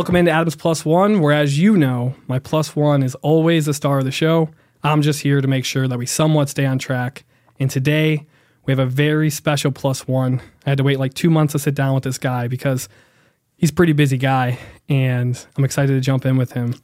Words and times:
Welcome 0.00 0.16
into 0.16 0.30
Adams 0.30 0.56
Plus 0.56 0.82
One, 0.82 1.20
where, 1.20 1.34
as 1.34 1.58
you 1.58 1.76
know, 1.76 2.14
my 2.26 2.38
plus 2.38 2.74
one 2.74 3.02
is 3.02 3.14
always 3.16 3.66
the 3.66 3.74
star 3.74 3.98
of 3.98 4.06
the 4.06 4.10
show. 4.10 4.48
I'm 4.82 5.02
just 5.02 5.20
here 5.20 5.42
to 5.42 5.46
make 5.46 5.66
sure 5.66 5.86
that 5.86 5.98
we 5.98 6.06
somewhat 6.06 6.48
stay 6.48 6.64
on 6.64 6.78
track. 6.78 7.24
And 7.58 7.70
today, 7.70 8.26
we 8.64 8.72
have 8.72 8.78
a 8.78 8.86
very 8.86 9.28
special 9.28 9.70
plus 9.72 10.08
one. 10.08 10.40
I 10.64 10.70
had 10.70 10.78
to 10.78 10.84
wait 10.84 10.98
like 10.98 11.12
two 11.12 11.28
months 11.28 11.52
to 11.52 11.58
sit 11.58 11.74
down 11.74 11.94
with 11.94 12.04
this 12.04 12.16
guy 12.16 12.48
because 12.48 12.88
he's 13.58 13.68
a 13.68 13.74
pretty 13.74 13.92
busy 13.92 14.16
guy, 14.16 14.58
and 14.88 15.46
I'm 15.58 15.64
excited 15.64 15.92
to 15.92 16.00
jump 16.00 16.24
in 16.24 16.38
with 16.38 16.52
him. 16.52 16.76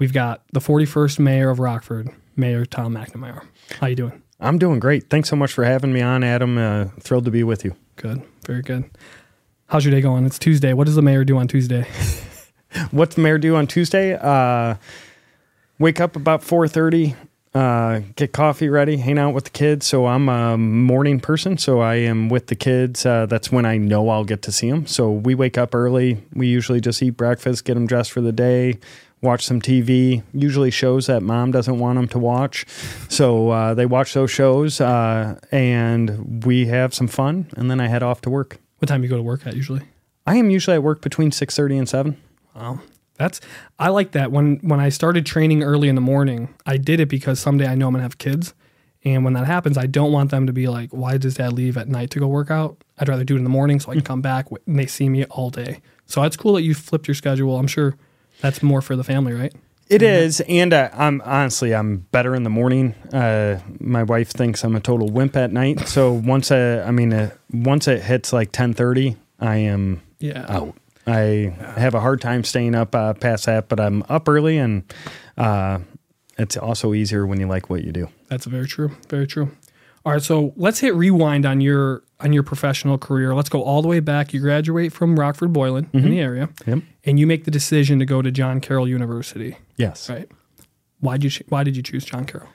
We've 0.00 0.12
got 0.12 0.42
the 0.52 0.58
41st 0.58 1.20
mayor 1.20 1.48
of 1.48 1.60
Rockford, 1.60 2.10
Mayor 2.34 2.64
Tom 2.64 2.94
McNamara. 2.94 3.46
How 3.78 3.86
you 3.86 3.94
doing? 3.94 4.20
I'm 4.40 4.58
doing 4.58 4.80
great. 4.80 5.08
Thanks 5.08 5.28
so 5.28 5.36
much 5.36 5.52
for 5.52 5.62
having 5.62 5.92
me 5.92 6.00
on, 6.00 6.24
Adam. 6.24 6.58
Uh, 6.58 6.86
thrilled 6.98 7.26
to 7.26 7.30
be 7.30 7.44
with 7.44 7.64
you. 7.64 7.76
Good, 7.94 8.20
very 8.44 8.62
good. 8.62 8.90
How's 9.66 9.84
your 9.84 9.92
day 9.92 10.00
going? 10.00 10.26
It's 10.26 10.40
Tuesday. 10.40 10.72
What 10.72 10.86
does 10.86 10.96
the 10.96 11.02
mayor 11.02 11.22
do 11.22 11.38
on 11.38 11.46
Tuesday? 11.46 11.86
What's 12.90 13.16
the 13.16 13.20
mayor 13.20 13.38
do 13.38 13.56
on 13.56 13.66
Tuesday? 13.66 14.14
Uh, 14.14 14.76
wake 15.78 16.00
up 16.00 16.16
about 16.16 16.42
4.30, 16.42 17.16
uh, 17.54 18.00
get 18.16 18.32
coffee 18.32 18.68
ready, 18.68 18.96
hang 18.96 19.18
out 19.18 19.34
with 19.34 19.44
the 19.44 19.50
kids. 19.50 19.86
So 19.86 20.06
I'm 20.06 20.28
a 20.28 20.56
morning 20.56 21.20
person, 21.20 21.58
so 21.58 21.80
I 21.80 21.96
am 21.96 22.28
with 22.28 22.46
the 22.46 22.54
kids. 22.54 23.04
Uh, 23.04 23.26
that's 23.26 23.52
when 23.52 23.66
I 23.66 23.76
know 23.76 24.08
I'll 24.08 24.24
get 24.24 24.42
to 24.42 24.52
see 24.52 24.70
them. 24.70 24.86
So 24.86 25.10
we 25.10 25.34
wake 25.34 25.58
up 25.58 25.74
early. 25.74 26.22
We 26.34 26.46
usually 26.46 26.80
just 26.80 27.02
eat 27.02 27.10
breakfast, 27.10 27.64
get 27.64 27.74
them 27.74 27.86
dressed 27.86 28.12
for 28.12 28.20
the 28.20 28.32
day, 28.32 28.78
watch 29.20 29.44
some 29.44 29.60
TV, 29.60 30.22
usually 30.32 30.70
shows 30.70 31.06
that 31.06 31.22
mom 31.22 31.50
doesn't 31.50 31.78
want 31.78 31.96
them 31.96 32.08
to 32.08 32.18
watch. 32.18 32.66
So 33.08 33.50
uh, 33.50 33.74
they 33.74 33.86
watch 33.86 34.14
those 34.14 34.30
shows, 34.30 34.80
uh, 34.80 35.38
and 35.50 36.44
we 36.44 36.66
have 36.66 36.94
some 36.94 37.08
fun, 37.08 37.48
and 37.56 37.70
then 37.70 37.80
I 37.80 37.88
head 37.88 38.02
off 38.02 38.20
to 38.22 38.30
work. 38.30 38.58
What 38.78 38.88
time 38.88 39.02
you 39.02 39.08
go 39.08 39.16
to 39.16 39.22
work 39.22 39.46
at 39.46 39.54
usually? 39.54 39.82
I 40.26 40.36
am 40.36 40.50
usually 40.50 40.76
at 40.76 40.82
work 40.82 41.02
between 41.02 41.30
6.30 41.30 41.78
and 41.78 41.88
7. 41.88 42.16
Wow. 42.54 42.80
That's 43.16 43.40
I 43.78 43.88
like 43.90 44.12
that. 44.12 44.32
When 44.32 44.56
when 44.62 44.80
I 44.80 44.88
started 44.88 45.26
training 45.26 45.62
early 45.62 45.88
in 45.88 45.94
the 45.94 46.00
morning, 46.00 46.54
I 46.66 46.76
did 46.76 46.98
it 47.00 47.08
because 47.08 47.38
someday 47.38 47.66
I 47.66 47.74
know 47.74 47.86
I'm 47.88 47.92
gonna 47.92 48.02
have 48.02 48.18
kids. 48.18 48.54
And 49.04 49.24
when 49.24 49.32
that 49.34 49.46
happens, 49.46 49.76
I 49.76 49.86
don't 49.86 50.12
want 50.12 50.30
them 50.30 50.46
to 50.46 50.52
be 50.52 50.68
like, 50.68 50.90
why 50.90 51.16
does 51.16 51.34
dad 51.34 51.52
leave 51.54 51.76
at 51.76 51.88
night 51.88 52.10
to 52.10 52.20
go 52.20 52.28
work 52.28 52.50
out? 52.52 52.76
I'd 52.98 53.08
rather 53.08 53.24
do 53.24 53.34
it 53.34 53.38
in 53.38 53.44
the 53.44 53.50
morning 53.50 53.80
so 53.80 53.90
I 53.90 53.94
can 53.94 54.04
come 54.04 54.22
back 54.22 54.46
and 54.66 54.78
they 54.78 54.86
see 54.86 55.08
me 55.08 55.24
all 55.24 55.50
day. 55.50 55.80
So 56.06 56.22
it's 56.22 56.36
cool 56.36 56.52
that 56.54 56.62
you 56.62 56.72
flipped 56.74 57.08
your 57.08 57.16
schedule. 57.16 57.58
I'm 57.58 57.66
sure 57.66 57.96
that's 58.40 58.62
more 58.62 58.80
for 58.80 58.94
the 58.96 59.02
family, 59.04 59.32
right? 59.32 59.52
It 59.88 60.02
is, 60.02 60.40
and 60.42 60.72
uh, 60.72 60.88
I'm 60.94 61.20
honestly 61.22 61.74
I'm 61.74 61.98
better 62.12 62.34
in 62.34 62.44
the 62.44 62.50
morning. 62.50 62.94
Uh, 63.12 63.60
my 63.78 64.04
wife 64.04 64.30
thinks 64.30 64.64
I'm 64.64 64.74
a 64.76 64.80
total 64.80 65.08
wimp 65.10 65.36
at 65.36 65.52
night. 65.52 65.86
So 65.88 66.12
once 66.12 66.50
I, 66.50 66.80
I 66.82 66.90
mean, 66.92 67.12
uh, 67.12 67.30
once 67.52 67.88
it 67.88 68.02
hits 68.02 68.32
like 68.32 68.52
10:30, 68.52 69.16
I 69.38 69.56
am 69.56 70.00
Yeah. 70.18 70.46
out. 70.48 70.74
I 71.06 71.54
have 71.76 71.94
a 71.94 72.00
hard 72.00 72.20
time 72.20 72.44
staying 72.44 72.74
up 72.74 72.94
uh, 72.94 73.14
past 73.14 73.46
that, 73.46 73.68
but 73.68 73.80
I'm 73.80 74.04
up 74.08 74.28
early, 74.28 74.56
and 74.58 74.84
uh, 75.36 75.80
it's 76.38 76.56
also 76.56 76.94
easier 76.94 77.26
when 77.26 77.40
you 77.40 77.46
like 77.46 77.68
what 77.70 77.82
you 77.84 77.92
do. 77.92 78.08
That's 78.28 78.46
very 78.46 78.66
true. 78.68 78.92
Very 79.08 79.26
true. 79.26 79.50
All 80.04 80.12
right, 80.12 80.22
so 80.22 80.52
let's 80.56 80.80
hit 80.80 80.94
rewind 80.94 81.46
on 81.46 81.60
your 81.60 82.02
on 82.20 82.32
your 82.32 82.42
professional 82.42 82.98
career. 82.98 83.34
Let's 83.34 83.48
go 83.48 83.62
all 83.62 83.82
the 83.82 83.88
way 83.88 84.00
back. 84.00 84.32
You 84.32 84.40
graduate 84.40 84.92
from 84.92 85.18
Rockford 85.18 85.52
Boylan 85.52 85.88
in 85.92 86.08
the 86.10 86.20
area, 86.20 86.48
Yep. 86.66 86.78
and 87.04 87.18
you 87.20 87.26
make 87.26 87.44
the 87.44 87.50
decision 87.52 87.98
to 88.00 88.04
go 88.06 88.20
to 88.22 88.30
John 88.30 88.60
Carroll 88.60 88.88
University. 88.88 89.56
Yes. 89.76 90.08
Right. 90.10 90.28
Why 91.00 91.16
did 91.18 91.36
you 91.38 91.44
Why 91.48 91.62
did 91.64 91.76
you 91.76 91.82
choose 91.82 92.04
John 92.04 92.24
Carroll? 92.26 92.48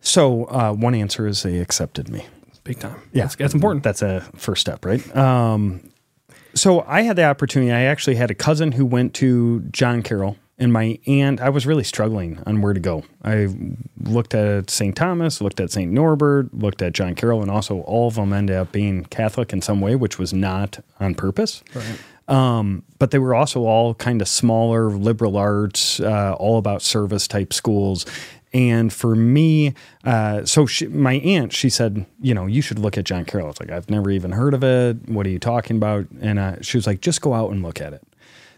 So 0.00 0.44
uh, 0.46 0.72
one 0.72 0.94
answer 0.94 1.26
is 1.26 1.42
they 1.42 1.58
accepted 1.58 2.08
me. 2.08 2.26
Big 2.64 2.78
time. 2.78 3.00
Yeah, 3.12 3.24
that's, 3.24 3.36
that's 3.36 3.54
important. 3.54 3.82
That's 3.84 4.02
a 4.02 4.20
first 4.36 4.60
step, 4.60 4.84
right? 4.84 5.16
Um, 5.16 5.88
so 6.54 6.84
I 6.86 7.02
had 7.02 7.16
the 7.16 7.24
opportunity. 7.24 7.72
I 7.72 7.82
actually 7.82 8.16
had 8.16 8.30
a 8.30 8.34
cousin 8.34 8.72
who 8.72 8.84
went 8.86 9.14
to 9.14 9.60
John 9.72 10.02
Carroll, 10.02 10.36
and 10.58 10.72
my 10.72 10.98
aunt. 11.06 11.40
I 11.40 11.48
was 11.48 11.66
really 11.66 11.84
struggling 11.84 12.40
on 12.46 12.62
where 12.62 12.72
to 12.72 12.80
go. 12.80 13.02
I 13.24 13.48
looked 14.00 14.34
at 14.34 14.70
St. 14.70 14.94
Thomas, 14.94 15.40
looked 15.40 15.58
at 15.58 15.70
St. 15.72 15.90
Norbert, 15.90 16.54
looked 16.54 16.82
at 16.82 16.92
John 16.92 17.14
Carroll, 17.14 17.42
and 17.42 17.50
also 17.50 17.80
all 17.80 18.08
of 18.08 18.14
them 18.14 18.32
ended 18.32 18.56
up 18.56 18.70
being 18.70 19.04
Catholic 19.06 19.52
in 19.52 19.60
some 19.60 19.80
way, 19.80 19.96
which 19.96 20.18
was 20.18 20.32
not 20.32 20.78
on 21.00 21.14
purpose. 21.14 21.64
Right. 21.74 21.98
Um, 22.28 22.84
but 23.00 23.10
they 23.10 23.18
were 23.18 23.34
also 23.34 23.64
all 23.64 23.94
kind 23.94 24.22
of 24.22 24.28
smaller 24.28 24.90
liberal 24.90 25.36
arts, 25.36 25.98
uh, 25.98 26.34
all 26.38 26.58
about 26.58 26.80
service 26.80 27.26
type 27.26 27.52
schools. 27.52 28.06
And 28.54 28.92
for 28.92 29.14
me, 29.16 29.74
uh, 30.04 30.44
so 30.44 30.66
she, 30.66 30.86
my 30.86 31.14
aunt, 31.14 31.52
she 31.52 31.70
said, 31.70 32.04
you 32.20 32.34
know, 32.34 32.46
you 32.46 32.60
should 32.60 32.78
look 32.78 32.98
at 32.98 33.04
John 33.04 33.24
Carroll. 33.24 33.50
It's 33.50 33.60
like, 33.60 33.70
I've 33.70 33.88
never 33.88 34.10
even 34.10 34.32
heard 34.32 34.52
of 34.52 34.62
it. 34.62 35.08
What 35.08 35.26
are 35.26 35.30
you 35.30 35.38
talking 35.38 35.76
about? 35.76 36.06
And 36.20 36.38
uh, 36.38 36.60
she 36.60 36.76
was 36.76 36.86
like, 36.86 37.00
just 37.00 37.22
go 37.22 37.32
out 37.32 37.50
and 37.50 37.62
look 37.62 37.80
at 37.80 37.94
it. 37.94 38.02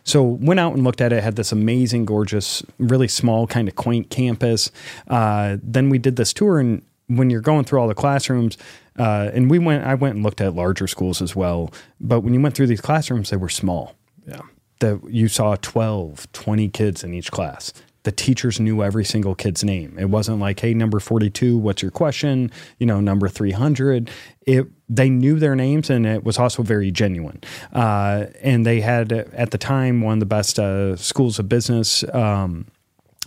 So 0.05 0.23
went 0.23 0.61
out 0.61 0.75
and 0.75 0.85
looked 0.85 1.01
at 1.01 1.13
it. 1.13 1.23
Had 1.23 1.37
this 1.37 1.53
amazing, 1.53 2.05
gorgeous, 2.05 2.63
really 2.79 3.09
small, 3.09 3.47
kind 3.47 3.69
of 3.69 3.75
quaint 3.75 4.11
campus. 4.11 4.71
Uh, 5.09 5.57
then 5.63 5.89
we 5.89 5.99
did 5.99 6.17
this 6.17 6.33
tour, 6.33 6.59
and 6.59 6.83
when 7.07 7.31
you're 7.31 7.41
going 7.41 7.65
through 7.65 7.81
all 7.81 7.89
the 7.89 7.95
classrooms, 7.95 8.59
uh, 8.99 9.31
and 9.33 9.51
we 9.51 9.59
went, 9.59 9.85
I 9.85 9.95
went 9.95 10.17
and 10.17 10.25
looked 10.25 10.41
at 10.41 10.55
larger 10.55 10.87
schools 10.87 11.23
as 11.23 11.35
well. 11.35 11.73
But 12.01 12.21
when 12.21 12.35
you 12.35 12.41
went 12.41 12.55
through 12.55 12.67
these 12.67 12.83
classrooms, 12.83 13.31
they 13.31 13.37
were 13.37 13.49
small. 13.49 13.95
Yeah. 14.27 14.43
That 14.81 15.01
you 15.09 15.29
saw 15.29 15.57
12, 15.57 16.31
20 16.33 16.69
kids 16.69 17.03
in 17.03 17.15
each 17.15 17.31
class. 17.31 17.73
The 18.05 18.13
teachers 18.13 18.61
knew 18.61 18.83
every 18.83 19.05
single 19.05 19.35
kid's 19.35 19.65
name. 19.65 19.97
It 19.99 20.11
wasn't 20.11 20.39
like, 20.39 20.61
hey, 20.61 20.75
number 20.75 21.01
42, 21.01 21.59
what's 21.59 21.83
your 21.83 21.91
question? 21.91 22.51
You 22.79 22.87
know, 22.87 23.01
number 23.01 23.29
300. 23.29 24.11
It 24.47 24.69
they 24.89 25.09
knew 25.09 25.39
their 25.39 25.57
names 25.57 25.89
and 25.89 26.07
it 26.07 26.25
was 26.25 26.39
also 26.39 26.63
very 26.63 26.91
genuine. 26.91 27.41
Uh, 27.73 28.27
and 28.43 28.67
they 28.67 28.81
had 28.81 29.13
at 29.13 29.51
the 29.51 29.59
time 29.59 30.03
one 30.03 30.15
of 30.15 30.21
the 30.21 30.27
best 30.27 30.59
uh, 30.59 30.97
schools 30.97 31.39
of 31.39 31.49
business 31.49 32.05
um, 32.13 32.67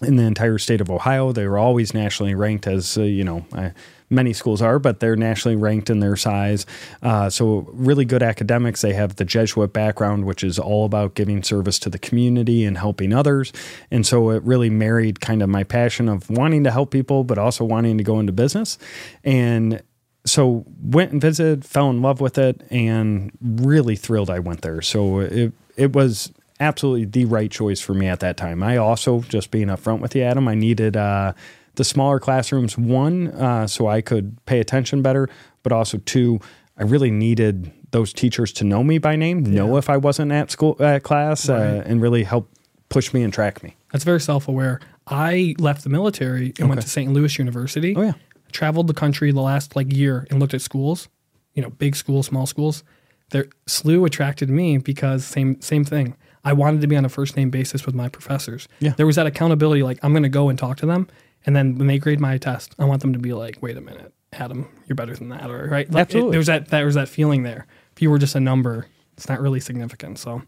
in 0.02 0.16
the 0.16 0.24
entire 0.24 0.58
state 0.58 0.82
of 0.82 0.90
Ohio. 0.90 1.32
They 1.32 1.48
were 1.48 1.58
always 1.58 1.94
nationally 1.94 2.36
ranked 2.36 2.68
as 2.68 2.98
uh, 2.98 3.04
you 3.04 3.24
know. 3.24 3.46
Uh, 3.52 3.70
Many 4.10 4.32
schools 4.32 4.62
are, 4.62 4.80
but 4.80 5.02
they're 5.02 5.18
nationally 5.18 5.58
ranked 5.58 5.90
in 5.90 6.00
their 6.00 6.16
size. 6.16 6.66
Uh, 7.04 7.30
so, 7.30 7.68
really 7.74 8.06
good 8.06 8.24
academics. 8.24 8.82
They 8.82 8.94
have 8.94 9.18
the 9.18 9.26
Jesuit 9.26 9.74
background, 9.74 10.24
which 10.24 10.46
is 10.46 10.58
all 10.58 10.86
about 10.86 11.14
giving 11.14 11.44
service 11.44 11.78
to 11.80 11.90
the 11.90 12.00
community 12.00 12.64
and 12.64 12.78
helping 12.78 13.12
others. 13.12 13.52
And 13.92 14.08
so, 14.08 14.30
it 14.30 14.42
really 14.44 14.70
married 14.70 15.20
kind 15.20 15.44
of 15.44 15.50
my 15.50 15.66
passion 15.66 16.08
of 16.08 16.30
wanting 16.30 16.64
to 16.64 16.72
help 16.72 16.90
people, 16.90 17.26
but 17.26 17.38
also 17.38 17.66
wanting 17.66 17.98
to 17.98 18.04
go 18.06 18.18
into 18.22 18.32
business. 18.32 18.78
And 19.26 19.84
so 20.26 20.66
went 20.82 21.12
and 21.12 21.22
visited, 21.22 21.66
fell 21.66 21.90
in 21.90 22.02
love 22.02 22.22
with 22.22 22.38
it, 22.38 22.62
and 22.70 23.32
really 23.42 23.98
thrilled 23.98 24.30
I 24.30 24.40
went 24.40 24.62
there. 24.62 24.82
So 24.82 25.20
it 25.20 25.52
it 25.76 25.94
was 25.94 26.32
absolutely 26.60 27.06
the 27.06 27.26
right 27.26 27.52
choice 27.52 27.80
for 27.80 27.94
me 27.94 28.08
at 28.08 28.20
that 28.22 28.38
time. 28.38 28.64
I 28.64 28.78
also, 28.78 29.22
just 29.22 29.52
being 29.52 29.68
upfront 29.68 30.00
with 30.00 30.16
you, 30.16 30.24
Adam, 30.24 30.48
I 30.48 30.56
needed 30.56 30.98
uh, 30.98 31.34
the 31.76 31.84
smaller 31.84 32.20
classrooms. 32.20 32.78
One, 32.78 33.30
uh, 33.30 33.68
so 33.68 33.88
I 33.88 34.02
could 34.02 34.44
pay 34.46 34.60
attention 34.60 35.02
better, 35.02 35.30
but 35.64 35.72
also 35.72 35.98
two, 36.00 36.40
I 36.78 36.84
really 36.84 37.12
needed 37.12 37.72
those 37.92 38.14
teachers 38.14 38.52
to 38.54 38.64
know 38.64 38.84
me 38.84 38.98
by 38.98 39.16
name, 39.16 39.44
know 39.44 39.78
if 39.78 39.90
I 39.90 39.98
wasn't 39.98 40.32
at 40.32 40.52
school 40.52 40.76
at 40.80 41.04
class, 41.04 41.50
uh, 41.50 41.84
and 41.86 42.02
really 42.02 42.24
help 42.24 42.50
push 42.90 43.14
me 43.14 43.24
and 43.24 43.34
track 43.34 43.64
me. 43.64 43.76
That's 43.92 44.04
very 44.04 44.20
self 44.20 44.48
aware. 44.48 44.80
I 45.08 45.56
left 45.58 45.84
the 45.84 45.90
military 45.90 46.54
and 46.60 46.70
went 46.70 46.82
to 46.82 46.88
St. 46.88 47.12
Louis 47.12 47.38
University. 47.38 47.96
Oh 47.96 48.02
yeah. 48.02 48.14
Traveled 48.52 48.88
the 48.88 48.94
country 48.94 49.32
the 49.32 49.42
last 49.42 49.76
like 49.76 49.92
year 49.92 50.28
and 50.30 50.40
looked 50.40 50.54
at 50.54 50.62
schools, 50.62 51.08
you 51.54 51.62
know, 51.62 51.70
big 51.70 51.96
schools, 51.96 52.28
small 52.28 52.46
schools. 52.46 52.84
Their 53.32 53.46
SLU 53.68 54.06
attracted 54.06 54.50
me 54.50 54.78
because 54.78 55.26
same 55.26 55.62
same 55.62 55.84
thing. 55.84 56.16
I 56.48 56.54
wanted 56.54 56.82
to 56.82 56.88
be 56.88 56.96
on 56.96 57.06
a 57.06 57.10
first 57.10 57.36
name 57.38 57.50
basis 57.50 57.86
with 57.86 57.94
my 57.96 58.10
professors. 58.10 58.68
Yeah. 58.80 58.94
There 58.98 59.06
was 59.06 59.16
that 59.18 59.28
accountability, 59.28 59.84
like 59.84 60.00
I'm 60.04 60.14
gonna 60.14 60.30
go 60.30 60.50
and 60.50 60.58
talk 60.58 60.78
to 60.78 60.86
them. 60.86 61.08
And 61.46 61.56
then 61.56 61.78
when 61.78 61.88
they 61.88 61.98
grade 62.00 62.20
my 62.20 62.38
test, 62.38 62.74
I 62.80 62.86
want 62.86 63.02
them 63.02 63.14
to 63.14 63.20
be 63.20 63.34
like, 63.34 63.58
wait 63.62 63.78
a 63.78 63.82
minute, 63.82 64.14
Adam, 64.34 64.68
you're 64.88 64.96
better 64.96 65.16
than 65.16 65.30
that, 65.30 65.50
or 65.50 65.68
right? 65.70 65.88
Like, 65.92 65.98
it- 66.00 66.02
Absolutely. 66.08 66.32
there 66.32 66.40
was 66.40 66.48
that 66.48 66.68
there 66.70 66.86
was 66.86 66.96
that 66.96 67.10
feeling 67.10 67.44
there. 67.44 67.68
If 67.96 68.02
you 68.02 68.10
were 68.10 68.20
just 68.20 68.36
a 68.36 68.40
number, 68.40 68.88
it's 69.18 69.28
not 69.30 69.40
really 69.42 69.60
significant. 69.60 70.20
So 70.20 70.42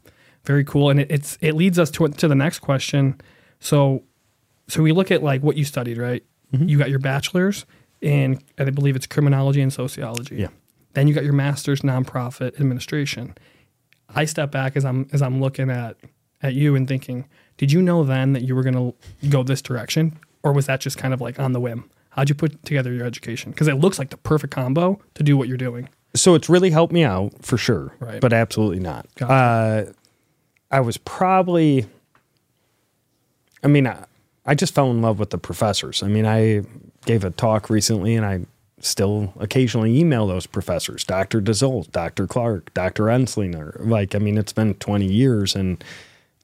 very 0.45 0.63
cool. 0.63 0.89
And 0.89 0.99
it, 1.01 1.11
it's 1.11 1.37
it 1.41 1.53
leads 1.55 1.77
us 1.77 1.91
to 1.91 2.07
to 2.07 2.27
the 2.27 2.35
next 2.35 2.59
question. 2.59 3.19
So 3.59 4.03
so 4.67 4.81
we 4.83 4.91
look 4.91 5.11
at 5.11 5.21
like 5.23 5.41
what 5.43 5.57
you 5.57 5.65
studied, 5.65 5.97
right? 5.97 6.23
Mm-hmm. 6.53 6.69
You 6.69 6.77
got 6.77 6.89
your 6.89 6.99
bachelor's 6.99 7.65
in, 8.01 8.39
I 8.57 8.63
believe 8.69 8.95
it's 8.95 9.05
criminology 9.07 9.61
and 9.61 9.73
sociology. 9.73 10.37
Yeah. 10.37 10.47
Then 10.93 11.07
you 11.07 11.13
got 11.13 11.23
your 11.23 11.33
master's 11.33 11.81
nonprofit 11.81 12.59
administration. 12.59 13.35
I 14.15 14.25
step 14.25 14.51
back 14.51 14.75
as 14.75 14.85
I'm 14.85 15.07
as 15.13 15.21
I'm 15.21 15.39
looking 15.41 15.69
at 15.69 15.97
at 16.41 16.53
you 16.53 16.75
and 16.75 16.87
thinking, 16.87 17.25
did 17.57 17.71
you 17.71 17.81
know 17.81 18.03
then 18.03 18.33
that 18.33 18.43
you 18.43 18.55
were 18.55 18.63
going 18.63 18.75
to 19.21 19.27
go 19.29 19.43
this 19.43 19.61
direction, 19.61 20.17
or 20.43 20.53
was 20.53 20.65
that 20.67 20.79
just 20.79 20.97
kind 20.97 21.13
of 21.13 21.21
like 21.21 21.39
on 21.39 21.51
the 21.53 21.59
whim? 21.59 21.89
How'd 22.11 22.29
you 22.29 22.35
put 22.35 22.63
together 22.65 22.91
your 22.93 23.05
education? 23.05 23.51
Because 23.51 23.67
it 23.67 23.75
looks 23.75 23.99
like 23.99 24.09
the 24.09 24.17
perfect 24.17 24.53
combo 24.53 24.99
to 25.15 25.23
do 25.23 25.37
what 25.37 25.47
you're 25.47 25.57
doing. 25.57 25.89
so 26.15 26.33
it's 26.33 26.49
really 26.49 26.71
helped 26.71 26.91
me 26.93 27.03
out 27.03 27.33
for 27.45 27.57
sure, 27.57 27.93
Right. 27.99 28.19
but 28.19 28.33
absolutely 28.33 28.79
not. 28.79 29.05
Gotcha. 29.15 29.31
Uh, 29.33 29.91
I 30.71 30.79
was 30.79 30.97
probably, 30.97 31.85
I 33.63 33.67
mean, 33.67 33.85
I, 33.87 34.05
I 34.45 34.55
just 34.55 34.73
fell 34.73 34.89
in 34.91 35.01
love 35.01 35.19
with 35.19 35.29
the 35.29 35.37
professors. 35.37 36.01
I 36.01 36.07
mean, 36.07 36.25
I 36.25 36.63
gave 37.05 37.23
a 37.23 37.29
talk 37.31 37.69
recently 37.69 38.15
and 38.15 38.25
I 38.25 38.45
still 38.81 39.33
occasionally 39.39 39.99
email 39.99 40.27
those 40.27 40.45
professors, 40.45 41.03
Dr. 41.03 41.41
DeZolt, 41.41 41.91
Dr. 41.91 42.27
Clark, 42.27 42.73
Dr. 42.73 43.03
Enslinger. 43.05 43.77
Like, 43.79 44.15
I 44.15 44.19
mean, 44.19 44.37
it's 44.37 44.53
been 44.53 44.73
20 44.75 45.05
years 45.05 45.55
and 45.55 45.83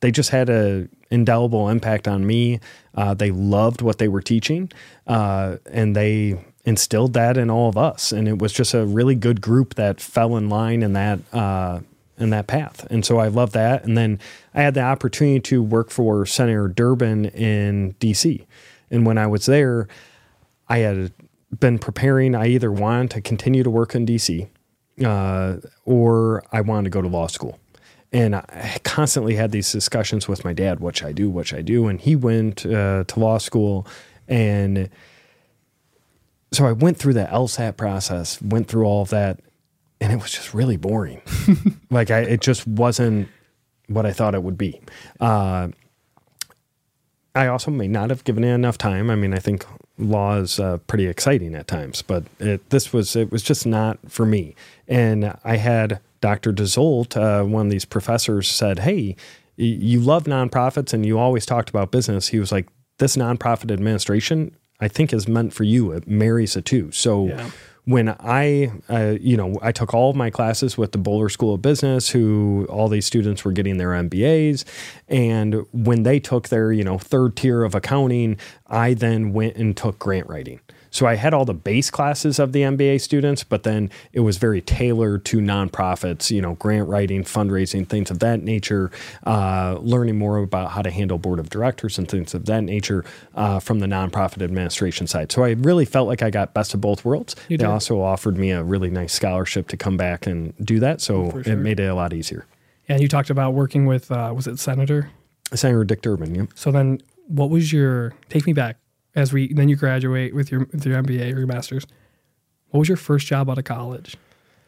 they 0.01 0.11
just 0.11 0.29
had 0.29 0.49
a 0.49 0.87
indelible 1.09 1.69
impact 1.69 2.07
on 2.07 2.25
me. 2.25 2.59
Uh, 2.93 3.13
they 3.13 3.31
loved 3.31 3.81
what 3.81 3.97
they 3.97 4.07
were 4.07 4.21
teaching, 4.21 4.71
uh, 5.07 5.57
and 5.71 5.95
they 5.95 6.39
instilled 6.65 7.13
that 7.13 7.37
in 7.37 7.49
all 7.49 7.69
of 7.69 7.77
us. 7.77 8.11
And 8.11 8.27
it 8.27 8.39
was 8.39 8.53
just 8.53 8.73
a 8.73 8.85
really 8.85 9.15
good 9.15 9.41
group 9.41 9.75
that 9.75 10.01
fell 10.01 10.35
in 10.35 10.49
line 10.49 10.83
in 10.83 10.93
that 10.93 11.19
uh, 11.33 11.79
in 12.17 12.29
that 12.29 12.47
path. 12.47 12.85
And 12.89 13.05
so 13.05 13.17
I 13.17 13.27
love 13.27 13.51
that. 13.53 13.83
And 13.83 13.97
then 13.97 14.19
I 14.53 14.61
had 14.61 14.73
the 14.73 14.81
opportunity 14.81 15.39
to 15.41 15.61
work 15.61 15.89
for 15.89 16.25
Senator 16.25 16.67
Durbin 16.67 17.25
in 17.25 17.91
D.C. 17.99 18.45
And 18.89 19.05
when 19.05 19.17
I 19.17 19.27
was 19.27 19.47
there, 19.47 19.87
I 20.69 20.79
had 20.79 21.11
been 21.59 21.79
preparing. 21.79 22.35
I 22.35 22.47
either 22.47 22.71
wanted 22.71 23.11
to 23.11 23.21
continue 23.21 23.63
to 23.63 23.69
work 23.69 23.95
in 23.95 24.05
D.C. 24.05 24.47
Uh, 25.03 25.57
or 25.85 26.43
I 26.51 26.61
wanted 26.61 26.85
to 26.85 26.89
go 26.89 27.01
to 27.01 27.07
law 27.07 27.27
school. 27.27 27.59
And 28.11 28.35
I 28.35 28.77
constantly 28.83 29.35
had 29.35 29.51
these 29.51 29.71
discussions 29.71 30.27
with 30.27 30.45
my 30.45 30.53
dad, 30.53 30.79
what 30.79 30.97
should 30.97 31.07
I 31.07 31.11
do, 31.11 31.29
what 31.29 31.47
should 31.47 31.59
I 31.59 31.63
do? 31.63 31.87
And 31.87 31.99
he 31.99 32.15
went 32.15 32.65
uh, 32.65 33.03
to 33.05 33.19
law 33.19 33.37
school. 33.39 33.85
And 34.27 34.89
so 36.53 36.65
I 36.65 36.71
went 36.71 36.97
through 36.97 37.13
the 37.13 37.25
LSAT 37.25 37.75
process, 37.75 38.41
went 38.41 38.67
through 38.67 38.85
all 38.85 39.01
of 39.01 39.09
that, 39.09 39.41
and 39.99 40.13
it 40.13 40.15
was 40.21 40.31
just 40.31 40.53
really 40.53 40.77
boring. 40.77 41.21
like 41.89 42.09
I, 42.09 42.19
it 42.19 42.41
just 42.41 42.65
wasn't 42.65 43.27
what 43.87 44.05
I 44.05 44.13
thought 44.13 44.33
it 44.33 44.43
would 44.43 44.57
be. 44.57 44.81
Uh, 45.19 45.69
I 47.33 47.47
also 47.47 47.69
may 47.69 47.87
not 47.87 48.11
have 48.11 48.23
given 48.23 48.43
it 48.43 48.53
enough 48.53 48.77
time. 48.77 49.09
I 49.09 49.15
mean, 49.15 49.33
I 49.33 49.39
think 49.39 49.65
law 49.97 50.35
is 50.37 50.59
uh, 50.59 50.77
pretty 50.87 51.07
exciting 51.07 51.55
at 51.55 51.67
times, 51.67 52.01
but 52.01 52.23
it, 52.39 52.69
this 52.69 52.91
was 52.91 53.15
it 53.15 53.31
was 53.31 53.43
just 53.43 53.65
not 53.65 53.99
for 54.09 54.25
me. 54.25 54.55
And 54.87 55.37
I 55.43 55.57
had 55.57 55.99
Dr. 56.21 56.51
DeZolt, 56.51 57.15
uh, 57.15 57.45
one 57.45 57.67
of 57.67 57.71
these 57.71 57.85
professors, 57.85 58.49
said, 58.49 58.79
Hey, 58.79 59.15
you 59.57 59.99
love 59.99 60.25
nonprofits 60.25 60.93
and 60.93 61.05
you 61.05 61.17
always 61.17 61.45
talked 61.45 61.69
about 61.69 61.91
business. 61.91 62.29
He 62.29 62.39
was 62.39 62.51
like, 62.51 62.67
This 62.97 63.15
nonprofit 63.15 63.71
administration, 63.71 64.55
I 64.79 64.87
think, 64.87 65.13
is 65.13 65.27
meant 65.27 65.53
for 65.53 65.63
you. 65.63 65.91
It 65.91 66.07
marries 66.07 66.53
the 66.53 66.61
two. 66.61 66.91
So, 66.91 67.27
yeah 67.27 67.49
when 67.85 68.15
I, 68.19 68.71
uh, 68.89 69.15
you 69.21 69.37
know, 69.37 69.57
I 69.61 69.71
took 69.71 69.93
all 69.93 70.09
of 70.09 70.15
my 70.15 70.31
classes 70.31 70.77
with 70.77 70.91
the 70.91 70.97
Boler 70.97 71.29
School 71.29 71.53
of 71.53 71.61
Business, 71.61 72.09
who 72.09 72.65
all 72.67 72.87
these 72.87 73.05
students 73.05 73.45
were 73.45 73.51
getting 73.51 73.77
their 73.77 73.89
MBAs. 73.89 74.65
And 75.07 75.65
when 75.71 76.03
they 76.03 76.19
took 76.19 76.49
their, 76.49 76.71
you 76.71 76.83
know, 76.83 76.97
third 76.97 77.35
tier 77.35 77.63
of 77.63 77.75
accounting, 77.75 78.37
I 78.67 78.93
then 78.93 79.33
went 79.33 79.55
and 79.55 79.75
took 79.75 79.99
grant 79.99 80.27
writing. 80.27 80.59
So 80.95 81.05
I 81.05 81.15
had 81.15 81.33
all 81.33 81.43
the 81.43 81.53
base 81.53 81.89
classes 81.89 82.39
of 82.39 82.53
the 82.53 82.61
MBA 82.61 83.01
students, 83.01 83.43
but 83.43 83.63
then 83.63 83.91
it 84.13 84.21
was 84.21 84.37
very 84.37 84.61
tailored 84.61 85.25
to 85.25 85.39
nonprofits, 85.39 86.31
you 86.31 86.41
know, 86.41 86.53
grant 86.53 86.87
writing, 86.87 87.25
fundraising, 87.25 87.85
things 87.85 88.09
of 88.09 88.19
that 88.19 88.41
nature, 88.41 88.91
uh, 89.25 89.77
learning 89.81 90.17
more 90.17 90.37
about 90.37 90.71
how 90.71 90.81
to 90.81 90.89
handle 90.89 91.17
board 91.17 91.37
of 91.37 91.49
directors 91.49 91.97
and 91.97 92.07
things 92.07 92.33
of 92.33 92.45
that 92.45 92.63
nature 92.63 93.03
uh, 93.35 93.59
from 93.59 93.79
the 93.79 93.87
nonprofit 93.87 94.41
administration 94.41 95.05
side. 95.05 95.33
So 95.33 95.43
I 95.43 95.49
really 95.49 95.83
felt 95.83 96.07
like 96.07 96.21
I 96.21 96.29
got 96.29 96.53
best 96.53 96.73
of 96.73 96.79
both 96.79 97.03
worlds. 97.03 97.35
You 97.49 97.57
they 97.57 97.65
did. 97.65 97.69
also 97.69 97.99
offered 97.99 98.37
me 98.37 98.51
a 98.51 98.63
really 98.63 98.89
nice 98.89 99.11
scholarship 99.11 99.67
to 99.67 99.77
come 99.77 99.97
back 99.97 100.25
and 100.25 100.53
do 100.63 100.79
that. 100.79 101.01
So 101.01 101.29
sure. 101.31 101.41
it 101.41 101.57
made 101.57 101.81
it 101.81 101.87
a 101.87 101.93
lot 101.93 102.13
easier. 102.13 102.45
And 102.87 103.01
you 103.01 103.09
talked 103.09 103.29
about 103.29 103.53
working 103.53 103.85
with, 103.85 104.09
uh, 104.13 104.31
was 104.33 104.47
it 104.47 104.59
Senator? 104.59 105.11
Senator 105.53 105.83
Dick 105.83 106.01
Durbin, 106.01 106.35
yeah. 106.35 106.45
So 106.55 106.71
then 106.71 107.01
what 107.27 107.49
was 107.49 107.71
your, 107.71 108.13
take 108.29 108.45
me 108.45 108.53
back, 108.53 108.77
as 109.15 109.31
we 109.31 109.53
then 109.53 109.69
you 109.69 109.75
graduate 109.75 110.35
with 110.35 110.51
your 110.51 110.67
with 110.71 110.85
your 110.85 111.01
MBA 111.01 111.33
or 111.33 111.39
your 111.39 111.47
master's. 111.47 111.85
What 112.69 112.79
was 112.79 112.89
your 112.89 112.97
first 112.97 113.27
job 113.27 113.49
out 113.49 113.57
of 113.57 113.63
college? 113.63 114.17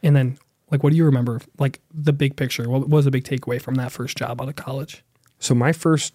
And 0.02 0.16
then 0.16 0.38
like 0.72 0.84
what 0.84 0.92
do 0.92 0.98
you 0.98 1.06
remember 1.06 1.42
like 1.60 1.82
the 1.94 2.14
big 2.14 2.36
picture? 2.36 2.70
What 2.70 2.90
was 2.90 3.06
the 3.06 3.12
big 3.12 3.26
takeaway 3.26 3.62
from 3.62 3.76
that 3.76 3.92
first 3.92 4.18
job 4.18 4.42
out 4.42 4.50
of 4.50 4.56
college? 4.56 5.04
So 5.40 5.54
my 5.54 5.72
first 5.72 6.14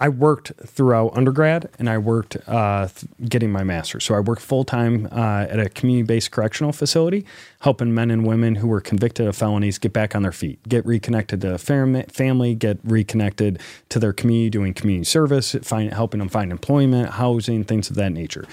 I 0.00 0.08
worked 0.08 0.52
throughout 0.64 1.14
undergrad 1.14 1.68
and 1.78 1.88
I 1.88 1.98
worked 1.98 2.36
uh, 2.48 2.88
getting 3.28 3.52
my 3.52 3.62
master's. 3.62 4.04
So 4.04 4.14
I 4.14 4.20
worked 4.20 4.40
full 4.40 4.64
time 4.64 5.06
uh, 5.12 5.46
at 5.48 5.60
a 5.60 5.68
community 5.68 6.04
based 6.04 6.30
correctional 6.30 6.72
facility, 6.72 7.26
helping 7.60 7.94
men 7.94 8.10
and 8.10 8.26
women 8.26 8.54
who 8.54 8.66
were 8.66 8.80
convicted 8.80 9.26
of 9.26 9.36
felonies 9.36 9.78
get 9.78 9.92
back 9.92 10.16
on 10.16 10.22
their 10.22 10.32
feet, 10.32 10.58
get 10.66 10.86
reconnected 10.86 11.42
to 11.42 11.58
fam- 11.58 12.02
family, 12.04 12.54
get 12.54 12.78
reconnected 12.82 13.60
to 13.90 13.98
their 13.98 14.14
community, 14.14 14.48
doing 14.48 14.72
community 14.72 15.04
service, 15.04 15.54
find, 15.62 15.92
helping 15.92 16.18
them 16.18 16.30
find 16.30 16.50
employment, 16.50 17.10
housing, 17.10 17.62
things 17.62 17.90
of 17.90 17.96
that 17.96 18.12
nature 18.12 18.46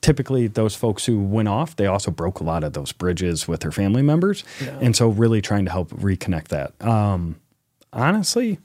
typically 0.00 0.46
those 0.46 0.74
folks 0.74 1.06
who 1.06 1.18
went 1.18 1.48
off 1.48 1.76
they 1.76 1.86
also 1.86 2.10
broke 2.10 2.38
a 2.38 2.44
lot 2.44 2.62
of 2.62 2.74
those 2.74 2.92
bridges 2.92 3.48
with 3.48 3.60
their 3.60 3.72
family 3.72 4.02
members 4.02 4.44
yeah. 4.62 4.76
and 4.82 4.94
so 4.94 5.08
really 5.08 5.40
trying 5.40 5.64
to 5.64 5.70
help 5.70 5.88
reconnect 5.92 6.48
that 6.48 6.74
um, 6.86 7.36
honestly 7.90 8.58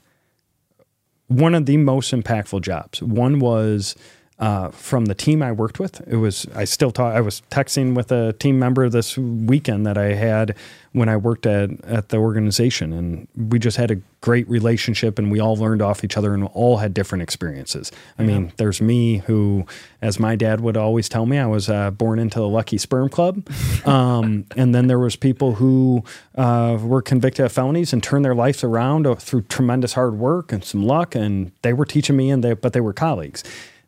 one 1.30 1.56
of 1.56 1.66
the 1.66 1.78
most 1.78 2.12
impactful 2.12 2.62
jobs. 2.62 3.02
One 3.02 3.40
was 3.40 3.96
uh, 4.40 4.70
from 4.70 5.06
the 5.06 5.16
team 5.16 5.44
I 5.44 5.52
worked 5.52 5.80
with. 5.80 6.02
It 6.08 6.16
was 6.16 6.48
I 6.56 6.64
still 6.64 6.92
talk. 6.92 7.14
I 7.14 7.22
was 7.22 7.42
texting 7.52 7.94
with 7.94 8.12
a 8.12 8.34
team 8.34 8.58
member 8.58 8.88
this 8.90 9.18
weekend 9.18 9.86
that 9.86 9.98
I 9.98 10.14
had 10.14 10.56
when 10.94 11.10
I 11.10 11.18
worked 11.18 11.46
at 11.46 11.70
at 11.84 12.10
the 12.10 12.18
organization, 12.18 12.94
and 12.94 13.28
we 13.36 13.60
just 13.60 13.76
had 13.76 13.92
a 13.92 13.98
great 14.22 14.48
relationship, 14.50 15.20
and 15.20 15.30
we 15.30 15.42
all 15.42 15.58
learned 15.58 15.82
off 15.82 16.06
each 16.06 16.16
other, 16.16 16.34
and 16.34 16.46
all 16.54 16.78
had 16.78 16.94
different 16.94 17.22
experiences. 17.22 17.92
I 18.18 18.24
yeah. 18.24 18.28
mean, 18.28 18.54
there's 18.56 18.80
me 18.80 19.18
who, 19.18 19.66
as 20.02 20.20
my 20.20 20.38
dad 20.38 20.62
would 20.62 20.78
always 20.78 21.10
tell 21.10 21.26
me, 21.26 21.38
I 21.38 21.46
was 21.46 21.70
uh, 21.70 21.92
born 21.92 22.18
into 22.18 22.40
the 22.40 22.48
lucky 22.48 22.78
sperm 22.78 23.10
club, 23.10 23.46
um, 23.86 24.46
and 24.56 24.74
then 24.74 24.88
there 24.88 25.00
was 25.00 25.18
people 25.18 25.56
who 25.56 26.06
uh, 26.36 26.78
were 26.82 27.02
convicted 27.02 27.46
of 27.46 27.52
felonies 27.52 27.92
and 27.92 28.02
turned 28.02 28.24
their 28.24 28.36
lives 28.36 28.64
around 28.64 29.06
uh, 29.06 29.16
through 29.16 29.42
tremendous 29.44 29.94
hard 29.94 30.18
work 30.18 30.54
and 30.54 30.64
some 30.64 30.84
luck, 30.84 31.14
and 31.14 31.52
they 31.62 31.74
were 31.74 31.86
teaching 31.86 32.16
me, 32.16 32.30
and 32.30 32.42
they 32.42 32.54
but 32.54 32.72
they 32.72 32.82
were 32.82 32.94
colleagues. 32.94 33.44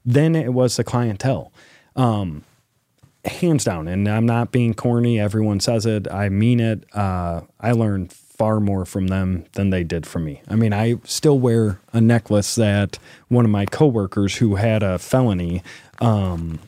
Then 0.06 0.36
it 0.36 0.54
was 0.54 0.78
the 0.78 0.84
clientele. 0.84 1.52
Um, 1.96 2.44
hands 3.26 3.64
down, 3.64 3.88
and 3.88 4.08
I'm 4.08 4.26
not 4.26 4.52
being 4.52 4.74
corny. 4.74 5.20
Everyone 5.20 5.60
says 5.60 5.86
it. 5.86 6.12
I 6.12 6.30
mean 6.30 6.60
it. 6.60 6.86
Uh, 6.94 7.42
I 7.60 7.72
learned 7.72 8.12
far 8.14 8.60
more 8.60 8.86
from 8.86 9.08
them 9.08 9.46
than 9.54 9.70
they 9.70 9.84
did 9.84 10.06
from 10.08 10.26
me. 10.26 10.42
I 10.50 10.56
mean, 10.56 10.74
I 10.74 10.96
still 11.04 11.38
wear 11.38 11.80
a 11.94 12.02
necklace 12.02 12.56
that 12.56 12.98
one 13.28 13.46
of 13.46 13.52
my 13.52 13.66
coworkers 13.66 14.38
who 14.38 14.56
had 14.56 14.82
a 14.82 14.98
felony 14.98 15.62
um, 16.00 16.60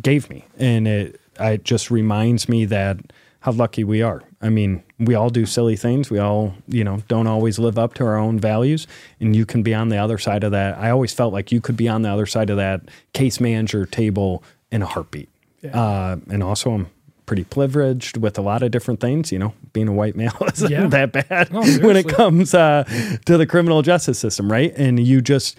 gave 0.00 0.30
me, 0.30 0.44
and 0.58 0.86
it 0.86 1.20
it 1.40 1.64
just 1.64 1.90
reminds 1.90 2.48
me 2.48 2.64
that 2.66 2.98
how 3.40 3.52
lucky 3.52 3.84
we 3.84 4.02
are. 4.02 4.22
I 4.40 4.50
mean, 4.50 4.82
we 4.98 5.14
all 5.14 5.28
do 5.28 5.44
silly 5.44 5.76
things. 5.76 6.10
We 6.10 6.18
all, 6.18 6.54
you 6.68 6.82
know, 6.82 7.02
don't 7.08 7.26
always 7.26 7.58
live 7.58 7.78
up 7.78 7.94
to 7.94 8.04
our 8.04 8.16
own 8.16 8.38
values. 8.38 8.86
And 9.20 9.36
you 9.36 9.44
can 9.44 9.62
be 9.62 9.74
on 9.74 9.90
the 9.90 9.98
other 9.98 10.18
side 10.18 10.42
of 10.42 10.52
that. 10.52 10.78
I 10.78 10.90
always 10.90 11.12
felt 11.12 11.32
like 11.32 11.52
you 11.52 11.60
could 11.60 11.76
be 11.76 11.88
on 11.88 12.02
the 12.02 12.08
other 12.08 12.26
side 12.26 12.48
of 12.48 12.56
that 12.56 12.82
case 13.12 13.38
manager 13.38 13.84
table 13.84 14.42
in 14.70 14.82
a 14.82 14.86
heartbeat. 14.86 15.28
Yeah. 15.60 15.78
Uh, 15.78 16.16
and 16.30 16.42
also, 16.42 16.72
I'm 16.72 16.90
pretty 17.26 17.44
privileged 17.44 18.16
with 18.16 18.38
a 18.38 18.42
lot 18.42 18.62
of 18.62 18.70
different 18.70 19.00
things. 19.00 19.30
You 19.30 19.38
know, 19.38 19.54
being 19.72 19.88
a 19.88 19.92
white 19.92 20.16
male 20.16 20.36
isn't 20.54 20.70
yeah. 20.70 20.86
that 20.86 21.12
bad 21.12 21.48
oh, 21.52 21.78
when 21.86 21.96
it 21.96 22.08
comes 22.08 22.54
uh, 22.54 22.84
to 23.26 23.36
the 23.36 23.46
criminal 23.46 23.82
justice 23.82 24.18
system, 24.18 24.50
right? 24.50 24.72
And 24.76 24.98
you 25.04 25.20
just, 25.20 25.58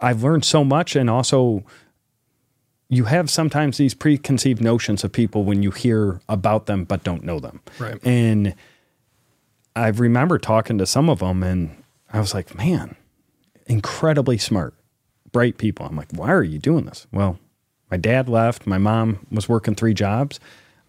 I've 0.00 0.22
learned 0.22 0.44
so 0.44 0.62
much, 0.62 0.94
and 0.94 1.10
also 1.10 1.64
you 2.88 3.04
have 3.04 3.28
sometimes 3.28 3.76
these 3.76 3.94
preconceived 3.94 4.62
notions 4.62 5.04
of 5.04 5.12
people 5.12 5.44
when 5.44 5.62
you 5.62 5.70
hear 5.70 6.20
about 6.28 6.66
them 6.66 6.84
but 6.84 7.04
don't 7.04 7.22
know 7.22 7.38
them. 7.38 7.60
Right. 7.78 8.04
And 8.04 8.54
I 9.76 9.88
remember 9.88 10.38
talking 10.38 10.78
to 10.78 10.86
some 10.86 11.10
of 11.10 11.18
them 11.18 11.42
and 11.42 11.82
I 12.12 12.20
was 12.20 12.32
like, 12.32 12.56
man, 12.56 12.96
incredibly 13.66 14.38
smart, 14.38 14.74
bright 15.30 15.58
people. 15.58 15.86
I'm 15.86 15.96
like, 15.96 16.10
why 16.12 16.32
are 16.32 16.42
you 16.42 16.58
doing 16.58 16.86
this? 16.86 17.06
Well, 17.12 17.38
my 17.90 17.96
dad 17.96 18.28
left. 18.28 18.66
My 18.66 18.78
mom 18.78 19.26
was 19.30 19.48
working 19.48 19.74
three 19.74 19.94
jobs 19.94 20.40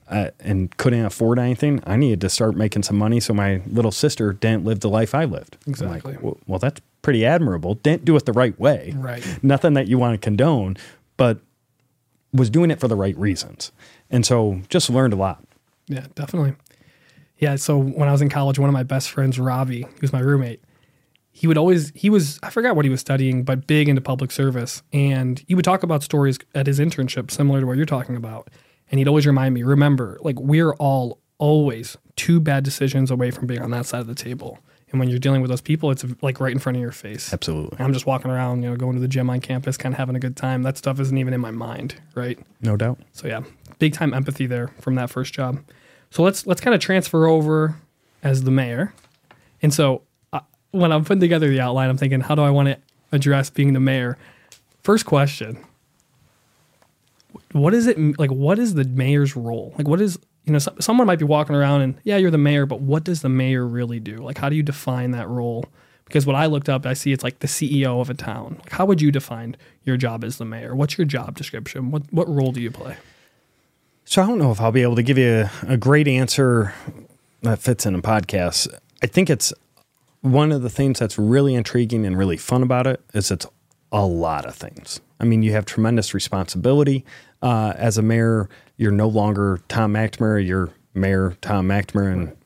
uh, 0.08 0.30
and 0.40 0.76
couldn't 0.78 1.06
afford 1.06 1.38
anything. 1.38 1.82
I 1.86 1.98
needed 1.98 2.22
to 2.22 2.30
start 2.30 2.56
making 2.56 2.84
some 2.84 2.98
money 2.98 3.20
so 3.20 3.34
my 3.34 3.62
little 3.68 3.92
sister 3.92 4.34
didn't 4.34 4.64
live 4.64 4.80
the 4.80 4.90
life 4.90 5.14
I 5.14 5.26
lived. 5.26 5.58
Exactly. 5.68 6.14
Like, 6.14 6.24
well, 6.24 6.38
well, 6.48 6.60
that's 6.60 6.82
pretty 7.02 7.26
admirable. 7.26 7.76
Didn't 7.76 8.06
do 8.06 8.16
it 8.16 8.26
the 8.26 8.34
right 8.34 8.58
way. 8.60 8.94
Right. 8.96 9.24
Nothing 9.44 9.74
that 9.74 9.88
you 9.88 9.98
want 9.98 10.14
to 10.14 10.18
condone, 10.18 10.78
but 11.18 11.40
was 12.34 12.50
doing 12.50 12.72
it 12.72 12.80
for 12.80 12.88
the 12.88 12.96
right 12.96 13.18
reasons. 13.18 13.72
And 14.10 14.26
so 14.26 14.62
just 14.70 14.90
learned 14.90 15.14
a 15.14 15.16
lot. 15.16 15.44
Yeah, 15.88 16.06
definitely. 16.16 16.56
Yeah. 17.38 17.56
So 17.56 17.78
when 17.78 18.08
I 18.10 18.12
was 18.12 18.22
in 18.22 18.30
college, 18.30 18.60
one 18.60 18.70
of 18.70 18.74
my 18.74 18.84
best 18.84 19.10
friends, 19.10 19.40
Ravi, 19.40 19.88
was 20.02 20.14
my 20.14 20.20
roommate, 20.20 20.62
he 21.32 21.48
would 21.48 21.58
always, 21.58 21.92
he 21.96 22.10
was, 22.10 22.38
I 22.44 22.50
forgot 22.50 22.76
what 22.76 22.86
he 22.86 22.92
was 22.92 23.00
studying, 23.00 23.44
but 23.44 23.66
big 23.66 23.88
into 23.88 24.02
public 24.02 24.32
service. 24.32 24.84
And 24.92 25.44
he 25.48 25.56
would 25.56 25.66
talk 25.66 25.84
about 25.84 26.04
stories 26.04 26.38
at 26.54 26.68
his 26.68 26.80
internship, 26.80 27.32
similar 27.32 27.62
to 27.62 27.66
what 27.68 27.78
you're 27.78 27.86
talking 27.86 28.16
about. 28.16 28.50
And 28.92 29.00
he'd 29.00 29.08
always 29.08 29.26
remind 29.26 29.54
me, 29.54 29.64
remember, 29.64 30.18
like, 30.22 30.40
we're 30.40 30.74
all 30.74 31.20
always 31.38 31.96
two 32.16 32.40
bad 32.40 32.64
decisions 32.64 33.10
away 33.10 33.32
from 33.32 33.48
being 33.48 33.62
on 33.62 33.72
that 33.72 33.86
side 33.86 34.02
of 34.02 34.08
the 34.08 34.16
table. 34.16 34.60
And 34.92 35.00
when 35.00 35.10
you're 35.10 35.20
dealing 35.20 35.42
with 35.42 35.50
those 35.50 35.62
people, 35.62 35.92
it's 35.92 36.04
like 36.22 36.40
right 36.40 36.52
in 36.52 36.60
front 36.60 36.78
of 36.78 36.82
your 36.82 36.92
face. 36.92 37.32
Absolutely. 37.32 37.78
I'm 37.80 37.94
just 37.94 38.08
walking 38.08 38.32
around, 38.32 38.64
you 38.64 38.70
know, 38.70 38.76
going 38.76 38.96
to 38.96 39.00
the 39.00 39.08
gym 39.08 39.30
on 39.30 39.40
campus, 39.40 39.78
kind 39.78 39.94
of 39.94 40.00
having 40.00 40.16
a 40.16 40.20
good 40.20 40.36
time. 40.36 40.64
That 40.64 40.78
stuff 40.78 41.00
isn't 41.00 41.18
even 41.18 41.34
in 41.34 41.42
my 41.42 41.52
mind, 41.52 41.96
right? 42.16 42.40
No 42.62 42.76
doubt. 42.76 43.00
So 43.14 43.28
yeah, 43.28 43.42
big 43.78 43.94
time 43.94 44.14
empathy 44.14 44.48
there 44.48 44.70
from 44.80 44.96
that 44.96 45.10
first 45.10 45.34
job. 45.34 45.60
So 46.10 46.24
let's 46.24 46.48
let's 46.48 46.60
kind 46.62 46.74
of 46.74 46.82
transfer 46.82 47.28
over 47.28 47.76
as 48.24 48.44
the 48.44 48.52
mayor. 48.52 48.94
And 49.62 49.74
so 49.74 50.02
uh, 50.34 50.40
when 50.72 50.92
I'm 50.92 51.06
putting 51.06 51.22
together 51.22 51.50
the 51.50 51.60
outline, 51.60 51.90
I'm 51.90 51.98
thinking, 51.98 52.22
how 52.22 52.36
do 52.36 52.42
I 52.42 52.50
want 52.50 52.70
to 52.70 52.78
address 53.12 53.50
being 53.50 53.74
the 53.74 53.80
mayor? 53.80 54.18
First 54.82 55.06
question: 55.06 55.64
What 57.52 57.76
is 57.76 57.86
it 57.86 58.18
like? 58.18 58.32
What 58.32 58.58
is 58.58 58.74
the 58.74 58.86
mayor's 58.86 59.36
role? 59.36 59.74
Like, 59.78 59.88
what 59.88 60.02
is 60.02 60.18
you 60.50 60.54
know? 60.54 60.60
So, 60.60 60.74
someone 60.80 61.08
might 61.08 61.20
be 61.20 61.26
walking 61.26 61.56
around 61.56 61.82
and 61.82 61.96
yeah, 62.04 62.18
you're 62.18 62.32
the 62.32 62.38
mayor, 62.38 62.66
but 62.66 62.82
what 62.82 63.04
does 63.04 63.22
the 63.22 63.30
mayor 63.30 63.66
really 63.66 64.00
do? 64.00 64.18
Like, 64.18 64.38
how 64.38 64.50
do 64.50 64.56
you 64.56 64.64
define 64.64 65.12
that 65.12 65.30
role? 65.30 65.66
Because 66.06 66.26
what 66.26 66.36
I 66.36 66.48
looked 66.48 66.70
up, 66.70 66.86
I 66.86 66.94
see 66.94 67.12
it's 67.14 67.24
like 67.24 67.40
the 67.40 67.48
CEO 67.48 68.02
of 68.02 68.10
a 68.10 68.16
town. 68.16 68.58
Like, 68.60 68.72
how 68.72 68.86
would 68.86 69.02
you 69.02 69.12
define 69.12 69.56
your 69.84 69.96
job 69.96 70.24
as 70.24 70.38
the 70.38 70.46
mayor? 70.46 70.76
What's 70.76 70.98
your 70.98 71.06
job 71.06 71.38
description? 71.38 71.92
What 71.92 72.12
what 72.12 72.28
role 72.28 72.52
do 72.52 72.60
you 72.60 72.72
play? 72.72 72.98
So 74.06 74.24
I 74.24 74.26
don't 74.26 74.40
know 74.40 74.52
if 74.52 74.60
I'll 74.60 74.72
be 74.72 74.82
able 74.82 74.96
to 74.96 75.04
give 75.04 75.20
you 75.20 75.48
a, 75.68 75.74
a 75.74 75.78
great 75.78 76.08
answer 76.08 76.74
that 77.44 77.60
fits 77.60 77.86
in 77.86 77.94
a 77.94 78.02
podcast. 78.02 78.68
I 79.04 79.08
think 79.08 79.30
it's 79.30 79.54
one 80.22 80.52
of 80.52 80.64
the 80.64 80.70
things 80.70 81.00
that's 81.00 81.18
really 81.18 81.54
intriguing 81.54 82.06
and 82.06 82.18
really 82.18 82.38
fun 82.38 82.64
about 82.64 82.88
it 82.88 83.02
is 83.14 83.32
it's 83.32 83.46
a 83.92 84.06
lot 84.06 84.46
of 84.46 84.56
things. 84.56 85.00
I 85.20 85.26
mean, 85.26 85.44
you 85.44 85.52
have 85.52 85.66
tremendous 85.66 86.14
responsibility 86.14 87.06
uh, 87.42 87.74
as 87.76 87.98
a 87.98 88.02
mayor. 88.02 88.50
You're 88.80 88.94
no 88.94 89.10
longer 89.10 89.60
Tom 89.68 89.94
McNamara. 89.94 90.48
You're 90.48 90.70
Mayor 90.94 91.36
Tom 91.42 91.68
McNamara, 91.68 92.14
and 92.14 92.38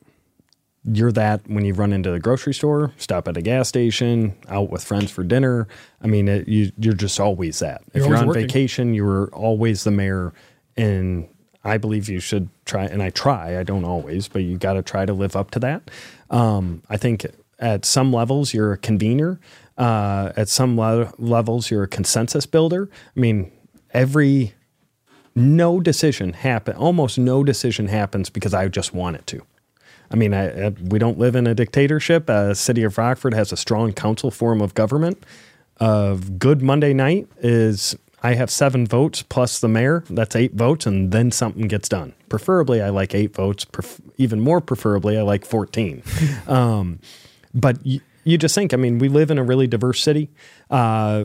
you're 0.84 1.12
that 1.12 1.48
when 1.48 1.64
you 1.64 1.74
run 1.74 1.92
into 1.92 2.10
the 2.10 2.18
grocery 2.18 2.52
store, 2.52 2.92
stop 2.96 3.28
at 3.28 3.36
a 3.36 3.40
gas 3.40 3.68
station, 3.68 4.36
out 4.48 4.68
with 4.68 4.82
friends 4.82 5.12
for 5.12 5.22
dinner. 5.22 5.68
I 6.02 6.08
mean, 6.08 6.26
it, 6.26 6.48
you, 6.48 6.72
you're 6.76 6.94
just 6.94 7.20
always 7.20 7.60
that. 7.60 7.82
You're 7.94 8.02
if 8.02 8.08
you're 8.08 8.18
on 8.18 8.26
working. 8.26 8.48
vacation, 8.48 8.94
you're 8.94 9.28
always 9.28 9.84
the 9.84 9.92
mayor. 9.92 10.32
And 10.76 11.28
I 11.62 11.78
believe 11.78 12.08
you 12.08 12.18
should 12.18 12.48
try, 12.64 12.86
and 12.86 13.00
I 13.00 13.10
try, 13.10 13.56
I 13.56 13.62
don't 13.62 13.84
always, 13.84 14.26
but 14.26 14.42
you 14.42 14.58
got 14.58 14.72
to 14.72 14.82
try 14.82 15.06
to 15.06 15.12
live 15.12 15.36
up 15.36 15.52
to 15.52 15.60
that. 15.60 15.88
Um, 16.30 16.82
I 16.90 16.96
think 16.96 17.26
at 17.60 17.84
some 17.84 18.12
levels, 18.12 18.52
you're 18.52 18.72
a 18.72 18.78
convener. 18.78 19.38
Uh, 19.78 20.32
at 20.36 20.48
some 20.48 20.76
le- 20.76 21.12
levels, 21.16 21.70
you're 21.70 21.84
a 21.84 21.88
consensus 21.88 22.44
builder. 22.44 22.90
I 23.16 23.20
mean, 23.20 23.52
every 23.92 24.54
no 25.34 25.80
decision 25.80 26.32
happen 26.32 26.76
almost 26.76 27.18
no 27.18 27.42
decision 27.42 27.88
happens 27.88 28.30
because 28.30 28.54
I 28.54 28.68
just 28.68 28.94
want 28.94 29.16
it 29.16 29.26
to. 29.28 29.42
I 30.10 30.16
mean, 30.16 30.32
I, 30.34 30.66
I, 30.66 30.68
we 30.68 30.98
don't 30.98 31.18
live 31.18 31.34
in 31.34 31.46
a 31.46 31.54
dictatorship. 31.54 32.28
Uh, 32.28 32.54
City 32.54 32.82
of 32.84 32.96
Rockford 32.98 33.34
has 33.34 33.52
a 33.52 33.56
strong 33.56 33.92
council 33.92 34.30
form 34.30 34.60
of 34.60 34.74
government. 34.74 35.24
Of 35.78 36.38
good 36.38 36.62
Monday 36.62 36.92
night 36.94 37.26
is 37.40 37.96
I 38.22 38.34
have 38.34 38.48
seven 38.48 38.86
votes 38.86 39.22
plus 39.22 39.58
the 39.58 39.68
mayor. 39.68 40.04
That's 40.08 40.36
eight 40.36 40.54
votes, 40.54 40.86
and 40.86 41.10
then 41.10 41.32
something 41.32 41.66
gets 41.66 41.88
done. 41.88 42.14
Preferably, 42.28 42.80
I 42.80 42.90
like 42.90 43.14
eight 43.14 43.34
votes. 43.34 43.64
Pref- 43.64 44.00
even 44.16 44.40
more 44.40 44.60
preferably, 44.60 45.18
I 45.18 45.22
like 45.22 45.44
fourteen. 45.44 46.02
um, 46.46 47.00
but 47.52 47.84
you, 47.84 48.00
you 48.22 48.38
just 48.38 48.54
think. 48.54 48.72
I 48.72 48.76
mean, 48.76 48.98
we 48.98 49.08
live 49.08 49.30
in 49.32 49.38
a 49.38 49.42
really 49.42 49.66
diverse 49.66 50.00
city. 50.00 50.30
Uh, 50.70 51.24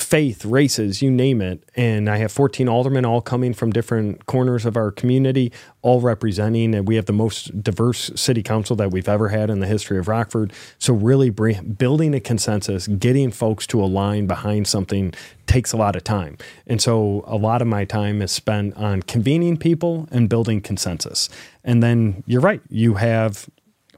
faith, 0.00 0.44
races, 0.44 1.02
you 1.02 1.10
name 1.10 1.40
it. 1.40 1.62
And 1.74 2.08
I 2.08 2.18
have 2.18 2.32
14 2.32 2.68
aldermen 2.68 3.04
all 3.04 3.20
coming 3.20 3.54
from 3.54 3.70
different 3.70 4.26
corners 4.26 4.64
of 4.64 4.76
our 4.76 4.90
community, 4.90 5.52
all 5.82 6.00
representing, 6.00 6.74
and 6.74 6.86
we 6.86 6.96
have 6.96 7.06
the 7.06 7.12
most 7.12 7.62
diverse 7.62 8.10
city 8.14 8.42
council 8.42 8.76
that 8.76 8.90
we've 8.90 9.08
ever 9.08 9.28
had 9.28 9.50
in 9.50 9.60
the 9.60 9.66
history 9.66 9.98
of 9.98 10.08
Rockford. 10.08 10.52
So, 10.78 10.94
really 10.94 11.30
bring, 11.30 11.72
building 11.72 12.14
a 12.14 12.20
consensus, 12.20 12.86
getting 12.86 13.30
folks 13.30 13.66
to 13.68 13.82
align 13.82 14.26
behind 14.26 14.66
something 14.66 15.14
takes 15.46 15.72
a 15.72 15.76
lot 15.76 15.96
of 15.96 16.04
time. 16.04 16.36
And 16.66 16.80
so, 16.82 17.24
a 17.26 17.36
lot 17.36 17.62
of 17.62 17.68
my 17.68 17.84
time 17.84 18.22
is 18.22 18.32
spent 18.32 18.76
on 18.76 19.02
convening 19.02 19.56
people 19.56 20.08
and 20.10 20.28
building 20.28 20.60
consensus. 20.60 21.28
And 21.64 21.82
then 21.82 22.22
you're 22.26 22.40
right, 22.40 22.60
you 22.68 22.94
have 22.94 23.48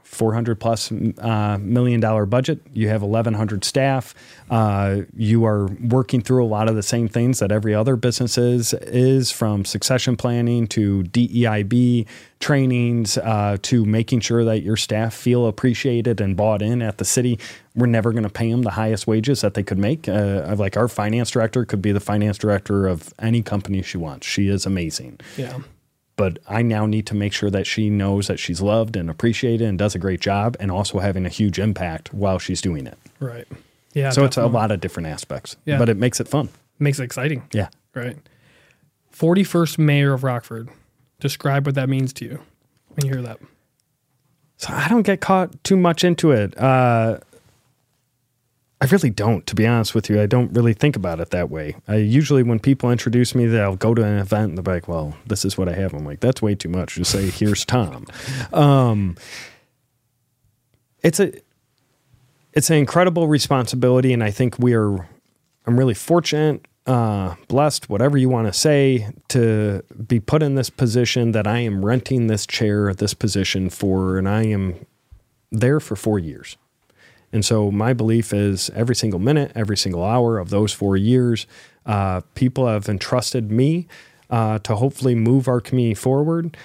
400 0.09 0.59
plus 0.59 0.91
uh, 0.91 1.59
million 1.61 1.99
dollar 1.99 2.25
budget. 2.25 2.59
You 2.73 2.89
have 2.89 3.03
1,100 3.03 3.63
staff. 3.63 4.15
Uh, 4.49 5.01
you 5.15 5.45
are 5.45 5.67
working 5.67 6.19
through 6.21 6.43
a 6.43 6.47
lot 6.47 6.67
of 6.67 6.75
the 6.75 6.81
same 6.81 7.07
things 7.07 7.37
that 7.39 7.51
every 7.51 7.75
other 7.75 7.95
business 7.95 8.35
is, 8.35 8.73
is 8.73 9.31
from 9.31 9.65
succession 9.65 10.17
planning 10.17 10.65
to 10.69 11.03
DEIB 11.03 12.07
trainings 12.39 13.19
uh, 13.19 13.57
to 13.61 13.85
making 13.85 14.21
sure 14.21 14.43
that 14.43 14.61
your 14.63 14.75
staff 14.75 15.13
feel 15.13 15.45
appreciated 15.45 16.19
and 16.19 16.35
bought 16.35 16.63
in 16.63 16.81
at 16.81 16.97
the 16.97 17.05
city. 17.05 17.37
We're 17.75 17.85
never 17.85 18.11
going 18.11 18.23
to 18.23 18.29
pay 18.29 18.49
them 18.49 18.63
the 18.63 18.71
highest 18.71 19.05
wages 19.05 19.41
that 19.41 19.53
they 19.53 19.63
could 19.63 19.77
make. 19.77 20.09
Uh, 20.09 20.55
like 20.57 20.75
our 20.75 20.87
finance 20.87 21.29
director 21.29 21.65
could 21.65 21.83
be 21.83 21.91
the 21.91 21.99
finance 21.99 22.39
director 22.39 22.87
of 22.87 23.13
any 23.19 23.43
company 23.43 23.83
she 23.83 23.97
wants. 23.99 24.25
She 24.25 24.47
is 24.47 24.65
amazing 24.65 25.19
Yeah. 25.37 25.59
But 26.19 26.37
I 26.47 26.61
now 26.61 26.85
need 26.85 27.07
to 27.07 27.15
make 27.15 27.33
sure 27.33 27.49
that 27.49 27.65
she 27.65 27.89
knows 27.89 28.27
that 28.27 28.37
she's 28.39 28.61
loved 28.61 28.95
and 28.95 29.09
appreciated 29.09 29.67
and 29.67 29.79
does 29.79 29.95
a 29.95 29.99
great 29.99 30.19
job 30.19 30.55
and 30.59 30.69
also 30.69 30.99
having 30.99 31.25
a 31.25 31.29
huge 31.29 31.57
impact 31.57 32.13
while 32.13 32.37
she's 32.39 32.61
doing 32.61 32.85
it. 32.85 32.97
Right. 33.19 33.47
Yeah. 33.93 34.11
So 34.11 34.23
it's 34.25 34.37
a 34.37 34.45
lot 34.45 34.69
of 34.71 34.79
different 34.81 35.07
aspects, 35.07 35.55
Yeah. 35.65 35.77
but 35.79 35.89
it 35.89 35.97
makes 35.97 36.19
it 36.19 36.27
fun. 36.27 36.49
makes 36.77 36.99
it 36.99 37.03
exciting. 37.03 37.43
Yeah. 37.53 37.69
Right. 37.95 38.17
41st 39.13 39.79
mayor 39.79 40.13
of 40.13 40.23
Rockford. 40.23 40.69
Describe 41.19 41.65
what 41.65 41.75
that 41.75 41.89
means 41.89 42.13
to 42.13 42.25
you 42.25 42.39
when 42.95 43.05
you 43.07 43.13
hear 43.13 43.21
that. 43.23 43.39
So 44.57 44.73
I 44.73 44.87
don't 44.87 45.03
get 45.03 45.21
caught 45.21 45.63
too 45.63 45.75
much 45.77 46.03
into 46.03 46.31
it. 46.31 46.57
Uh, 46.57 47.19
I 48.81 48.85
really 48.85 49.09
don't, 49.09 49.45
to 49.47 49.55
be 49.55 49.67
honest 49.67 49.93
with 49.93 50.09
you. 50.09 50.21
I 50.21 50.25
don't 50.25 50.53
really 50.53 50.73
think 50.73 50.95
about 50.95 51.19
it 51.19 51.31
that 51.31 51.49
way. 51.49 51.75
I 51.87 51.97
usually, 51.97 52.43
when 52.43 52.59
people 52.59 52.89
introduce 52.91 53.35
me, 53.35 53.45
they'll 53.45 53.75
go 53.75 53.93
to 53.93 54.03
an 54.03 54.19
event 54.19 54.49
and 54.49 54.57
they're 54.57 54.73
like, 54.73 54.87
"Well, 54.87 55.17
this 55.27 55.43
is 55.43 55.57
what 55.57 55.67
I 55.67 55.73
have." 55.73 55.93
I'm 55.93 56.05
like, 56.05 56.21
"That's 56.21 56.41
way 56.41 56.55
too 56.55 56.69
much." 56.69 56.95
Just 56.95 57.11
say, 57.11 57.29
"Here's 57.29 57.65
Tom." 57.65 58.05
Um, 58.53 59.15
it's 61.01 61.19
a, 61.19 61.33
it's 62.53 62.69
an 62.69 62.77
incredible 62.77 63.27
responsibility, 63.27 64.13
and 64.13 64.23
I 64.23 64.31
think 64.31 64.57
we 64.59 64.73
are. 64.73 65.07
I'm 65.67 65.77
really 65.77 65.93
fortunate, 65.93 66.65
uh, 66.87 67.35
blessed, 67.47 67.89
whatever 67.89 68.17
you 68.17 68.29
want 68.29 68.47
to 68.47 68.53
say, 68.53 69.09
to 69.29 69.83
be 70.07 70.19
put 70.19 70.41
in 70.41 70.55
this 70.55 70.69
position 70.69 71.31
that 71.33 71.45
I 71.45 71.59
am 71.59 71.85
renting 71.85 72.27
this 72.27 72.47
chair, 72.47 72.93
this 72.93 73.13
position 73.13 73.69
for, 73.69 74.17
and 74.17 74.27
I 74.27 74.45
am 74.45 74.85
there 75.51 75.79
for 75.79 75.95
four 75.95 76.17
years. 76.17 76.57
And 77.31 77.45
so 77.45 77.71
my 77.71 77.93
belief 77.93 78.33
is 78.33 78.69
every 78.71 78.95
single 78.95 79.19
minute, 79.19 79.51
every 79.55 79.77
single 79.77 80.03
hour 80.03 80.39
of 80.39 80.49
those 80.49 80.73
four 80.73 80.97
years, 80.97 81.45
uh, 81.85 82.21
people 82.35 82.67
have 82.67 82.89
entrusted 82.89 83.51
me 83.51 83.87
uh, 84.29 84.59
to 84.59 84.75
hopefully 84.75 85.15
move 85.15 85.47
our 85.47 85.61
community 85.61 85.95
forward. 85.95 86.55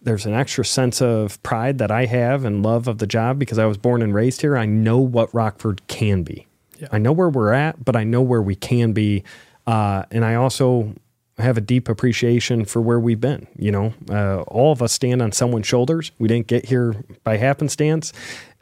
There's 0.00 0.26
an 0.26 0.34
extra 0.34 0.64
sense 0.64 1.00
of 1.00 1.40
pride 1.42 1.78
that 1.78 1.90
I 1.90 2.06
have 2.06 2.44
and 2.44 2.62
love 2.62 2.88
of 2.88 2.98
the 2.98 3.06
job 3.06 3.38
because 3.38 3.58
I 3.58 3.66
was 3.66 3.76
born 3.76 4.02
and 4.02 4.14
raised 4.14 4.40
here. 4.40 4.56
I 4.56 4.66
know 4.66 4.98
what 4.98 5.32
Rockford 5.32 5.86
can 5.86 6.24
be. 6.24 6.46
Yeah. 6.78 6.88
I 6.90 6.98
know 6.98 7.12
where 7.12 7.28
we're 7.28 7.52
at, 7.52 7.84
but 7.84 7.94
I 7.94 8.02
know 8.02 8.22
where 8.22 8.42
we 8.42 8.56
can 8.56 8.92
be. 8.92 9.22
Uh, 9.66 10.02
and 10.10 10.24
I 10.24 10.34
also 10.34 10.94
have 11.38 11.56
a 11.56 11.60
deep 11.60 11.88
appreciation 11.88 12.64
for 12.64 12.80
where 12.80 12.98
we've 12.98 13.20
been. 13.20 13.46
You 13.56 13.70
know, 13.70 13.94
uh, 14.10 14.42
all 14.42 14.72
of 14.72 14.82
us 14.82 14.92
stand 14.92 15.22
on 15.22 15.32
someone's 15.32 15.66
shoulders. 15.66 16.10
We 16.18 16.28
didn't 16.28 16.48
get 16.48 16.66
here 16.66 16.96
by 17.22 17.36
happenstance. 17.36 18.12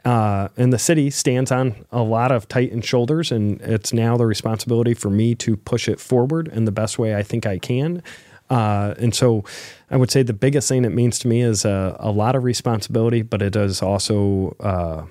Uh, 0.03 0.47
and 0.57 0.73
the 0.73 0.79
city 0.79 1.09
stands 1.09 1.51
on 1.51 1.75
a 1.91 2.01
lot 2.01 2.31
of 2.31 2.47
tightened 2.47 2.83
shoulders, 2.83 3.31
and 3.31 3.61
it's 3.61 3.93
now 3.93 4.17
the 4.17 4.25
responsibility 4.25 4.93
for 4.93 5.09
me 5.09 5.35
to 5.35 5.55
push 5.55 5.87
it 5.87 5.99
forward 5.99 6.47
in 6.47 6.65
the 6.65 6.71
best 6.71 6.97
way 6.97 7.15
I 7.15 7.23
think 7.23 7.45
I 7.45 7.59
can. 7.59 8.01
Uh, 8.49 8.95
and 8.97 9.13
so 9.13 9.43
I 9.89 9.97
would 9.97 10.11
say 10.11 10.23
the 10.23 10.33
biggest 10.33 10.67
thing 10.67 10.83
it 10.85 10.89
means 10.89 11.19
to 11.19 11.27
me 11.27 11.41
is 11.41 11.65
a, 11.65 11.95
a 11.99 12.11
lot 12.11 12.35
of 12.35 12.43
responsibility, 12.43 13.21
but 13.21 13.41
it 13.41 13.55
is 13.55 13.81
also, 13.81 14.57
uh, 14.59 15.05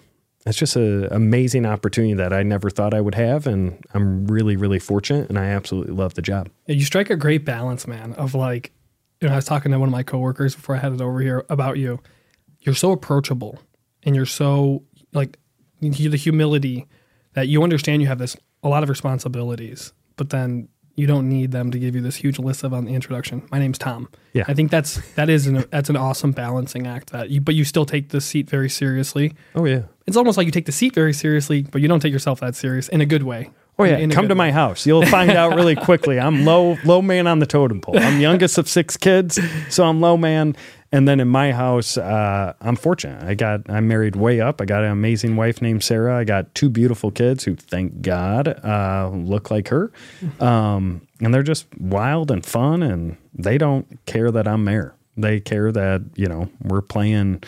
it's 0.45 0.59
just 0.59 0.77
an 0.77 1.07
amazing 1.13 1.67
opportunity 1.67 2.15
that 2.15 2.33
I 2.33 2.43
never 2.43 2.69
thought 2.69 2.93
I 2.93 3.01
would 3.01 3.15
have. 3.15 3.47
And 3.47 3.83
I'm 3.95 4.27
really, 4.27 4.57
really 4.57 4.79
fortunate, 4.81 5.29
and 5.29 5.39
I 5.39 5.47
absolutely 5.47 5.95
love 5.95 6.15
the 6.15 6.23
job. 6.23 6.51
You 6.67 6.85
strike 6.85 7.11
a 7.11 7.17
great 7.17 7.45
balance, 7.45 7.87
man, 7.87 8.13
of 8.15 8.35
like, 8.35 8.73
you 9.21 9.29
know, 9.29 9.35
I 9.35 9.37
was 9.37 9.45
talking 9.45 9.71
to 9.71 9.79
one 9.79 9.89
of 9.89 9.93
my 9.93 10.03
coworkers 10.03 10.57
before 10.57 10.75
I 10.75 10.79
headed 10.79 11.01
over 11.01 11.21
here 11.21 11.47
about 11.49 11.79
you. 11.79 12.01
You're 12.61 12.75
so 12.75 12.91
approachable 12.91 13.59
and 14.05 14.15
you're 14.15 14.27
so 14.27 14.83
like 15.13 15.39
the 15.81 16.17
humility 16.17 16.87
that 17.35 17.49
you 17.49 17.63
understand 17.63 18.03
you 18.03 18.09
have 18.09 18.19
this 18.19 18.37
a 18.63 18.69
lot 18.69 18.83
of 18.83 18.89
responsibilities, 18.89 19.93
but 20.17 20.31
then 20.31 20.69
you 20.97 21.07
don't 21.07 21.29
need 21.29 21.51
them 21.51 21.71
to 21.71 21.79
give 21.79 21.95
you 21.95 22.03
this 22.03 22.17
huge 22.17 22.39
list 22.39 22.63
of 22.63 22.75
on 22.75 22.85
the 22.85 22.93
introduction. 22.93 23.47
My 23.51 23.59
name's 23.59 23.79
Tom. 23.79 24.09
Yeah. 24.35 24.45
I 24.49 24.55
think 24.55 24.71
that's 24.71 25.01
that 25.15 25.31
is 25.31 25.47
an 25.47 25.65
that's 25.71 25.89
an 25.89 25.97
awesome 25.97 26.33
balancing 26.33 26.87
act 26.87 27.11
that 27.11 27.31
you 27.31 27.41
but 27.41 27.55
you 27.55 27.65
still 27.65 27.87
take 27.87 28.11
the 28.11 28.21
seat 28.21 28.51
very 28.51 28.69
seriously. 28.69 29.35
Oh, 29.55 29.65
yeah. 29.65 29.83
It's 30.07 30.17
almost 30.17 30.37
like 30.37 30.45
you 30.45 30.53
take 30.53 30.67
the 30.67 30.73
seat 30.73 30.95
very 30.95 31.13
seriously, 31.13 31.63
but 31.63 31.81
you 31.81 31.89
don't 31.89 32.01
take 32.01 32.13
yourself 32.13 32.41
that 32.41 32.55
serious 32.55 32.89
in 32.89 33.01
a 33.01 33.07
good 33.07 33.23
way. 33.23 33.51
Oh 33.79 33.85
yeah, 33.85 34.07
come 34.09 34.29
to 34.29 34.35
way. 34.35 34.39
my 34.39 34.53
house. 34.53 34.85
You'll 34.85 35.07
find 35.07 35.31
out 35.31 35.55
really 35.55 35.75
quickly. 35.75 36.21
I'm 36.21 36.45
low 36.45 36.77
low 36.85 37.01
man 37.01 37.27
on 37.27 37.39
the 37.39 37.47
totem 37.47 37.81
pole. 37.81 37.99
I'm 37.99 38.21
youngest 38.21 38.59
of 38.59 38.69
six 38.69 38.99
kids, 38.99 39.39
so 39.71 39.85
I'm 39.85 40.03
low 40.03 40.19
man. 40.19 40.55
And 40.93 41.07
then 41.07 41.21
in 41.21 41.29
my 41.29 41.53
house, 41.53 41.97
uh, 41.97 42.53
I'm 42.61 42.75
fortunate. 42.75 43.23
I 43.23 43.35
got 43.35 43.61
I'm 43.71 43.87
married 43.87 44.17
way 44.17 44.41
up. 44.41 44.61
I 44.61 44.65
got 44.65 44.83
an 44.83 44.91
amazing 44.91 45.37
wife 45.37 45.63
named 45.63 45.85
Sarah. 45.85 46.17
I 46.19 46.25
got 46.25 46.53
two 46.57 46.69
beautiful 46.69 47.13
kids 47.13 47.45
who, 47.45 47.55
thank 47.55 48.03
God, 48.03 48.49
uh, 48.49 49.09
look 49.15 49.53
like 49.53 49.69
her. 49.69 49.93
Um, 50.41 51.03
and 51.21 51.33
they're 51.33 51.45
just 51.45 51.67
wild 51.79 52.31
and 52.33 52.45
fun, 52.45 52.83
and 52.83 53.17
they 53.35 53.57
don't 53.57 54.05
care 54.07 54.31
that 54.33 54.49
I'm 54.49 54.65
mayor. 54.65 54.95
They 55.17 55.39
care 55.39 55.71
that 55.71 56.03
you 56.17 56.27
know 56.27 56.49
we're 56.65 56.81
playing 56.83 57.45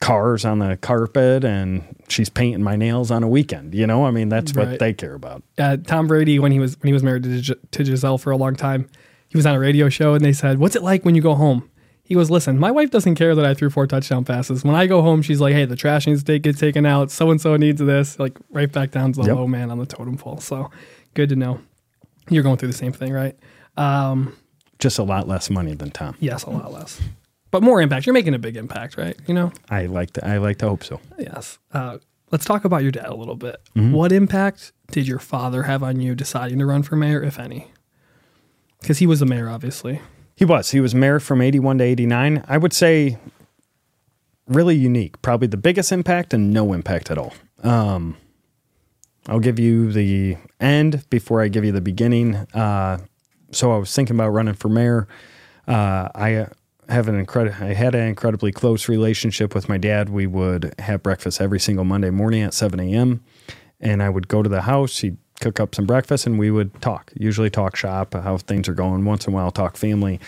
cars 0.00 0.44
on 0.44 0.58
the 0.58 0.76
carpet 0.76 1.42
and 1.42 1.82
she's 2.06 2.28
painting 2.28 2.62
my 2.62 2.76
nails 2.76 3.10
on 3.10 3.22
a 3.22 3.28
weekend. 3.28 3.74
You 3.74 3.86
know, 3.86 4.04
I 4.04 4.10
mean 4.10 4.28
that's 4.28 4.52
Right. 4.54 4.68
what 4.68 4.78
they 4.78 4.92
care 4.92 5.14
about. 5.14 5.42
uh, 5.58 5.78
Tom 5.78 6.06
Brady 6.06 6.38
when 6.38 6.52
he 6.52 6.60
was 6.60 6.78
when 6.82 6.88
he 6.88 6.92
was 6.92 7.02
married 7.02 7.22
to, 7.24 7.30
Gis- 7.40 7.56
to 7.70 7.82
Gisele 7.84 8.18
for 8.18 8.30
a 8.30 8.36
long 8.36 8.54
time. 8.54 8.88
He 9.28 9.36
was 9.38 9.46
on 9.46 9.54
a 9.54 9.58
radio 9.58 9.88
show 9.88 10.14
and 10.14 10.24
they 10.24 10.32
said, 10.34 10.58
"What's 10.58 10.76
it 10.76 10.82
like 10.82 11.04
when 11.04 11.14
you 11.16 11.22
go 11.22 11.34
home?" 11.34 11.68
He 12.06 12.14
goes, 12.14 12.30
"Listen, 12.30 12.58
my 12.58 12.70
wife 12.70 12.90
doesn't 12.90 13.16
care 13.16 13.34
that 13.34 13.44
I 13.44 13.52
threw 13.52 13.68
four 13.68 13.86
touchdown 13.86 14.24
passes. 14.24 14.64
When 14.64 14.74
I 14.76 14.86
go 14.86 15.02
home, 15.02 15.22
she's 15.22 15.40
like, 15.40 15.54
"Hey, 15.54 15.64
the 15.64 15.76
trash 15.76 16.06
needs 16.06 16.22
to 16.24 16.38
get 16.38 16.56
taken 16.56 16.86
out. 16.86 17.10
So 17.10 17.30
and 17.30 17.40
so 17.40 17.56
needs 17.56 17.80
this." 17.80 18.18
Like 18.18 18.38
right 18.50 18.70
back 18.70 18.92
down 18.92 19.12
to 19.12 19.20
the 19.22 19.26
Yep. 19.26 19.36
low 19.36 19.46
man 19.48 19.70
on 19.70 19.78
the 19.78 19.86
totem 19.86 20.16
pole. 20.16 20.38
So 20.38 20.70
good 21.14 21.28
to 21.30 21.36
know. 21.36 21.60
You're 22.30 22.42
going 22.44 22.56
through 22.56 22.68
the 22.68 22.74
same 22.78 22.92
thing, 22.92 23.12
right? 23.12 23.36
Um, 23.76 24.32
Just 24.78 24.98
a 24.98 25.02
lot 25.02 25.26
less 25.28 25.50
money 25.50 25.74
than 25.74 25.90
Tom. 25.90 26.16
yes, 26.20 26.44
a 26.44 26.50
lot 26.50 26.72
less, 26.72 27.00
but 27.50 27.62
more 27.62 27.80
impact. 27.80 28.06
You're 28.06 28.14
making 28.14 28.34
a 28.34 28.38
big 28.38 28.56
impact, 28.56 28.96
right? 28.96 29.16
You 29.26 29.34
know. 29.34 29.52
I 29.70 29.86
like 29.86 30.12
to 30.12 30.26
I 30.26 30.38
like 30.38 30.58
to 30.58 30.68
hope 30.68 30.84
so. 30.84 31.00
Yes. 31.18 31.58
Uh, 31.72 31.98
let's 32.30 32.44
talk 32.44 32.64
about 32.64 32.82
your 32.82 32.92
dad 32.92 33.06
a 33.06 33.14
little 33.14 33.36
bit. 33.36 33.56
What 33.74 34.12
impact 34.12 34.72
did 34.92 35.08
your 35.08 35.18
father 35.18 35.64
have 35.64 35.82
on 35.82 36.00
you 36.00 36.14
deciding 36.14 36.58
to 36.60 36.66
run 36.66 36.82
for 36.84 36.94
mayor, 36.96 37.22
if 37.22 37.38
any? 37.38 37.68
Because 38.80 38.98
he 38.98 39.06
was 39.06 39.20
the 39.20 39.26
mayor, 39.26 39.48
obviously. 39.48 40.00
He 40.36 40.44
was. 40.44 40.70
He 40.70 40.80
was 40.80 40.94
mayor 40.94 41.18
from 41.18 41.40
81 41.40 41.78
to 41.78 41.84
89. 41.84 42.44
I 42.46 42.58
would 42.58 42.72
say 42.72 43.16
really 44.46 44.76
unique. 44.76 45.20
Probably 45.22 45.48
the 45.48 45.56
biggest 45.56 45.92
impact 45.92 46.34
and 46.34 46.52
no 46.52 46.72
impact 46.72 47.10
at 47.10 47.18
all. 47.18 47.32
Um, 47.62 48.16
I'll 49.28 49.40
give 49.40 49.58
you 49.58 49.92
the 49.92 50.36
end 50.60 51.08
before 51.10 51.40
I 51.42 51.48
give 51.48 51.64
you 51.64 51.72
the 51.72 51.80
beginning. 51.80 52.36
Uh, 52.54 52.98
so 53.50 53.72
I 53.72 53.78
was 53.78 53.94
thinking 53.94 54.14
about 54.14 54.28
running 54.28 54.54
for 54.54 54.68
mayor. 54.68 55.08
Uh, 55.66 56.08
I 56.14 56.46
have 56.88 57.08
an 57.08 57.16
incredible. 57.18 57.56
I 57.64 57.72
had 57.74 57.94
an 57.94 58.06
incredibly 58.06 58.52
close 58.52 58.88
relationship 58.88 59.54
with 59.54 59.68
my 59.68 59.78
dad. 59.78 60.10
We 60.10 60.26
would 60.26 60.74
have 60.78 61.02
breakfast 61.02 61.40
every 61.40 61.58
single 61.58 61.84
Monday 61.84 62.10
morning 62.10 62.42
at 62.42 62.54
7 62.54 62.78
a.m. 62.78 63.24
And 63.80 64.02
I 64.02 64.10
would 64.10 64.28
go 64.28 64.42
to 64.42 64.48
the 64.48 64.62
house. 64.62 64.98
He'd 64.98 65.16
cook 65.40 65.60
up 65.60 65.74
some 65.74 65.86
breakfast, 65.86 66.26
and 66.26 66.38
we 66.38 66.50
would 66.50 66.80
talk. 66.80 67.12
Usually 67.16 67.50
talk 67.50 67.76
shop, 67.76 68.14
how 68.14 68.36
things 68.38 68.68
are 68.68 68.74
going. 68.74 69.04
Once 69.04 69.26
in 69.26 69.32
a 69.32 69.36
while, 69.36 69.50
talk 69.50 69.76
family. 69.76 70.20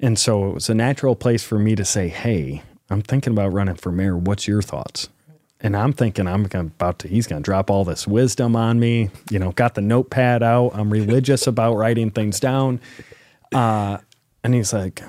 And 0.00 0.18
so 0.18 0.48
it 0.48 0.54
was 0.54 0.68
a 0.68 0.74
natural 0.74 1.16
place 1.16 1.44
for 1.44 1.58
me 1.58 1.74
to 1.76 1.84
say, 1.84 2.08
"Hey, 2.08 2.62
I'm 2.90 3.02
thinking 3.02 3.32
about 3.32 3.52
running 3.52 3.76
for 3.76 3.92
mayor. 3.92 4.16
What's 4.16 4.46
your 4.46 4.62
thoughts?" 4.62 5.08
And 5.60 5.76
I'm 5.76 5.92
thinking 5.92 6.26
I'm 6.26 6.44
about 6.52 6.98
to. 7.00 7.08
He's 7.08 7.26
going 7.26 7.42
to 7.42 7.44
drop 7.44 7.70
all 7.70 7.84
this 7.84 8.06
wisdom 8.06 8.54
on 8.54 8.78
me. 8.78 9.08
You 9.30 9.38
know, 9.38 9.52
got 9.52 9.74
the 9.74 9.80
notepad 9.80 10.42
out. 10.42 10.72
I'm 10.74 10.90
religious 10.90 11.46
about 11.46 11.74
writing 11.74 12.10
things 12.10 12.38
down. 12.38 12.80
Uh, 13.52 13.98
and 14.42 14.54
he's 14.54 14.72
like, 14.72 15.02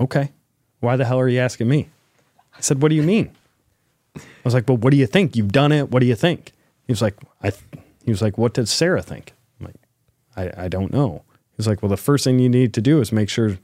"Okay, 0.00 0.30
why 0.80 0.96
the 0.96 1.04
hell 1.04 1.18
are 1.18 1.28
you 1.28 1.40
asking 1.40 1.68
me?" 1.68 1.88
I 2.56 2.60
said, 2.60 2.82
"What 2.82 2.90
do 2.90 2.94
you 2.94 3.02
mean?" 3.02 3.30
I 4.16 4.20
was 4.44 4.54
like, 4.54 4.68
"Well, 4.68 4.76
what 4.76 4.90
do 4.90 4.96
you 4.96 5.06
think? 5.06 5.36
You've 5.36 5.52
done 5.52 5.72
it. 5.72 5.90
What 5.90 6.00
do 6.00 6.06
you 6.06 6.14
think?" 6.14 6.52
He 6.92 6.94
was 6.94 7.00
like, 7.00 7.16
"I." 7.42 7.52
He 8.04 8.10
was 8.10 8.20
like, 8.20 8.36
"What 8.36 8.52
did 8.52 8.68
Sarah 8.68 9.00
think?" 9.00 9.32
I'm 9.58 9.66
like, 9.66 9.76
"I, 10.36 10.64
I 10.64 10.68
don't 10.68 10.92
know." 10.92 11.24
He 11.32 11.54
was 11.56 11.66
like, 11.66 11.80
"Well, 11.80 11.88
the 11.88 11.96
first 11.96 12.22
thing 12.22 12.38
you 12.38 12.50
need 12.50 12.74
to 12.74 12.82
do 12.82 13.00
is 13.00 13.12
make 13.12 13.30
sure 13.30 13.56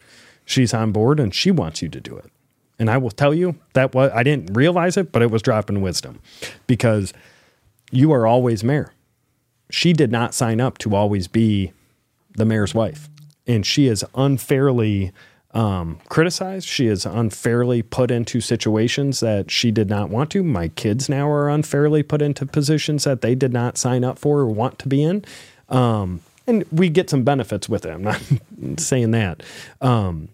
she's 0.47 0.73
on 0.73 0.93
board 0.93 1.21
and 1.21 1.35
she 1.35 1.51
wants 1.51 1.83
you 1.83 1.91
to 1.91 2.01
do 2.01 2.17
it." 2.17 2.33
And 2.79 2.89
I 2.89 2.97
will 2.97 3.11
tell 3.11 3.35
you 3.35 3.57
that 3.75 3.95
was 3.95 4.11
I 4.15 4.23
didn't 4.23 4.55
realize 4.55 4.97
it, 4.97 5.13
but 5.13 5.21
it 5.21 5.31
was 5.31 5.43
dropping 5.43 5.83
wisdom 5.83 6.21
because 6.67 7.13
you 7.91 8.13
are 8.13 8.27
always 8.27 8.65
mayor. 8.65 8.95
She 9.71 9.93
did 9.93 10.11
not 10.11 10.33
sign 10.33 10.59
up 10.59 10.79
to 10.79 10.97
always 10.97 11.29
be 11.29 11.73
the 12.35 12.47
mayor's 12.47 12.75
wife, 12.75 13.11
and 13.47 13.67
she 13.67 13.89
is 13.89 14.07
unfairly 14.15 15.13
um, 15.53 15.99
criticized. 16.09 16.67
She 16.69 16.87
is 16.87 17.07
unfairly 17.07 17.83
put 17.83 18.11
into 18.11 18.41
situations 18.41 19.21
that 19.21 19.51
she 19.51 19.71
did 19.71 19.89
not 19.89 20.11
want 20.11 20.31
to. 20.31 20.43
My 20.43 20.69
kids 20.69 21.09
now 21.09 21.31
are 21.31 21.49
unfairly 21.49 22.03
put 22.03 22.21
into 22.23 22.45
positions 22.47 23.05
that 23.05 23.23
they 23.23 23.35
did 23.35 23.53
not 23.53 23.79
sign 23.79 24.05
up 24.05 24.19
for 24.19 24.41
or 24.41 24.47
want 24.47 24.79
to 24.81 24.89
be 24.89 25.03
in. 25.03 25.25
Um, 25.69 26.21
and 26.47 26.65
we 26.71 26.89
get 26.89 27.11
some 27.11 27.25
benefits 27.25 27.69
with 27.69 27.85
it. 27.85 27.91
I'm 27.91 28.03
not 28.03 28.21
saying 28.79 29.11
that. 29.13 29.43
Um, 29.81 30.29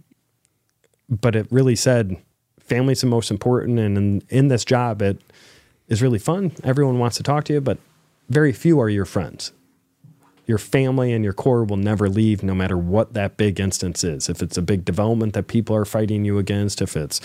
but 1.09 1.37
it 1.37 1.47
really 1.51 1.77
said 1.77 2.17
family's 2.61 3.01
the 3.01 3.07
most 3.07 3.31
important. 3.31 3.79
And 3.79 3.97
in, 3.97 4.23
in 4.29 4.49
this 4.49 4.65
job, 4.65 5.03
it 5.03 5.21
is 5.89 6.03
really 6.03 6.19
fun. 6.19 6.53
Everyone 6.65 6.99
wants 6.99 7.17
to 7.19 7.23
talk 7.23 7.45
to 7.45 7.53
you, 7.53 7.61
but 7.61 7.79
very 8.29 8.53
few 8.53 8.81
are 8.81 8.89
your 8.89 9.05
friends 9.05 9.53
your 10.47 10.59
family 10.59 11.13
and 11.13 11.25
your 11.25 11.33
core 11.33 11.65
will 11.65 11.77
never 11.79 12.09
leave 12.09 12.43
no 12.43 12.55
matter 12.55 12.77
what 12.77 13.15
that 13.15 13.37
big 13.37 13.59
instance 13.61 14.05
is. 14.05 14.29
If 14.29 14.43
it's 14.43 14.57
a 14.59 14.63
big 14.63 14.85
development 14.85 15.33
that 15.35 15.47
people 15.47 15.75
are 15.75 15.85
fighting 15.85 16.25
you 16.25 16.39
against, 16.39 16.83
if 16.83 16.97
it's 16.97 17.21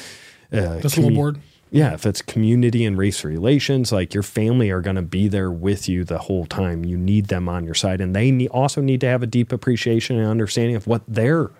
uh, 0.53 0.79
The 0.79 0.89
school 0.89 1.11
board. 1.11 1.39
yeah, 1.69 1.93
if 1.93 2.05
it's 2.05 2.21
community 2.21 2.85
and 2.85 2.97
race 2.97 3.23
relations, 3.25 3.91
like 3.91 4.13
your 4.13 4.23
family 4.23 4.69
are 4.71 4.81
going 4.81 4.95
to 4.95 5.01
be 5.01 5.27
there 5.27 5.51
with 5.51 5.89
you 5.89 6.03
the 6.03 6.17
whole 6.19 6.45
time. 6.45 6.85
You 6.85 6.97
need 6.97 7.27
them 7.27 7.49
on 7.49 7.65
your 7.65 7.75
side, 7.75 7.99
and 8.01 8.15
they 8.15 8.31
need, 8.31 8.47
also 8.49 8.81
need 8.81 9.01
to 9.01 9.07
have 9.07 9.21
a 9.21 9.27
deep 9.27 9.51
appreciation 9.51 10.17
and 10.17 10.27
understanding 10.27 10.75
of 10.75 10.87
what 10.87 11.01
they're 11.07 11.51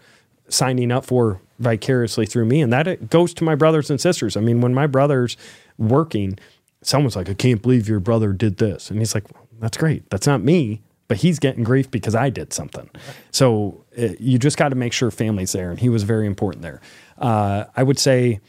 signing 0.48 0.92
up 0.92 1.06
for 1.06 1.40
vicariously 1.60 2.26
through 2.26 2.46
me, 2.46 2.62
and 2.62 2.72
that 2.74 3.10
goes 3.10 3.34
to 3.36 3.44
my 3.44 3.54
brothers 3.54 3.90
and 3.92 4.00
sisters. 4.02 4.36
I 4.38 4.40
mean, 4.40 4.62
when 4.62 4.74
my 4.74 4.88
brother's 4.88 5.36
working, 5.78 6.40
someone's 6.82 7.16
like, 7.16 7.30
"I 7.30 7.34
can't 7.36 7.62
believe 7.62 7.88
your 7.90 8.00
brother 8.00 8.32
did 8.34 8.58
this," 8.58 8.90
and 8.90 8.98
he's 9.00 9.14
like, 9.14 9.26
"That's 9.60 9.78
great. 9.78 10.10
That's 10.10 10.26
not 10.26 10.42
me." 10.42 10.82
But 11.10 11.18
he's 11.18 11.40
getting 11.40 11.66
grief 11.66 11.92
because 11.92 12.16
I 12.16 12.30
did 12.30 12.54
something. 12.54 12.90
So 13.32 13.84
uh, 13.98 14.10
you 14.20 14.40
just 14.40 14.56
got 14.56 14.70
to 14.70 14.76
make 14.76 14.94
sure 14.94 15.12
family's 15.12 15.52
there. 15.52 15.72
And 15.72 15.80
he 15.80 15.90
was 15.90 16.04
very 16.04 16.26
important 16.26 16.62
there. 16.62 16.80
Uh, 17.18 17.66
I 17.76 17.84
would 17.84 18.00
say 18.00 18.40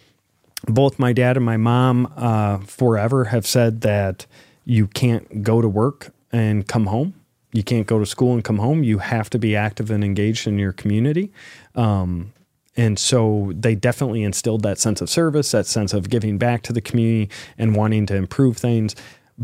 both 0.69 0.99
my 0.99 1.13
dad 1.13 1.37
and 1.37 1.45
my 1.45 1.57
mom 1.57 2.13
uh, 2.17 2.59
forever 2.59 3.25
have 3.25 3.47
said 3.47 3.81
that 3.81 4.27
you 4.65 4.87
can't 4.87 5.43
go 5.43 5.61
to 5.61 5.69
work 5.69 6.13
and 6.31 6.69
come 6.69 6.87
home. 6.87 7.15
You 7.53 7.65
can't 7.65 7.87
go 7.87 7.99
to 7.99 8.07
school 8.07 8.35
and 8.35 8.45
come 8.45 8.59
home. 8.59 8.85
You 8.85 8.99
have 8.99 9.31
to 9.31 9.39
be 9.39 9.57
active 9.57 9.91
and 9.91 10.05
engaged 10.05 10.47
in 10.47 10.59
your 10.59 10.73
community. 10.73 11.33
Um, 11.75 12.33
and 12.77 12.99
so 12.99 13.53
they 13.55 13.75
definitely 13.75 14.23
instilled 14.23 14.63
that 14.63 14.79
sense 14.79 15.01
of 15.01 15.11
service, 15.11 15.51
that 15.51 15.67
sense 15.67 15.93
of 15.93 16.09
giving 16.09 16.39
back 16.39 16.63
to 16.63 16.73
the 16.73 16.81
community 16.81 17.29
and 17.59 17.75
wanting 17.75 18.07
to 18.07 18.15
improve 18.15 18.57
things. 18.57 18.95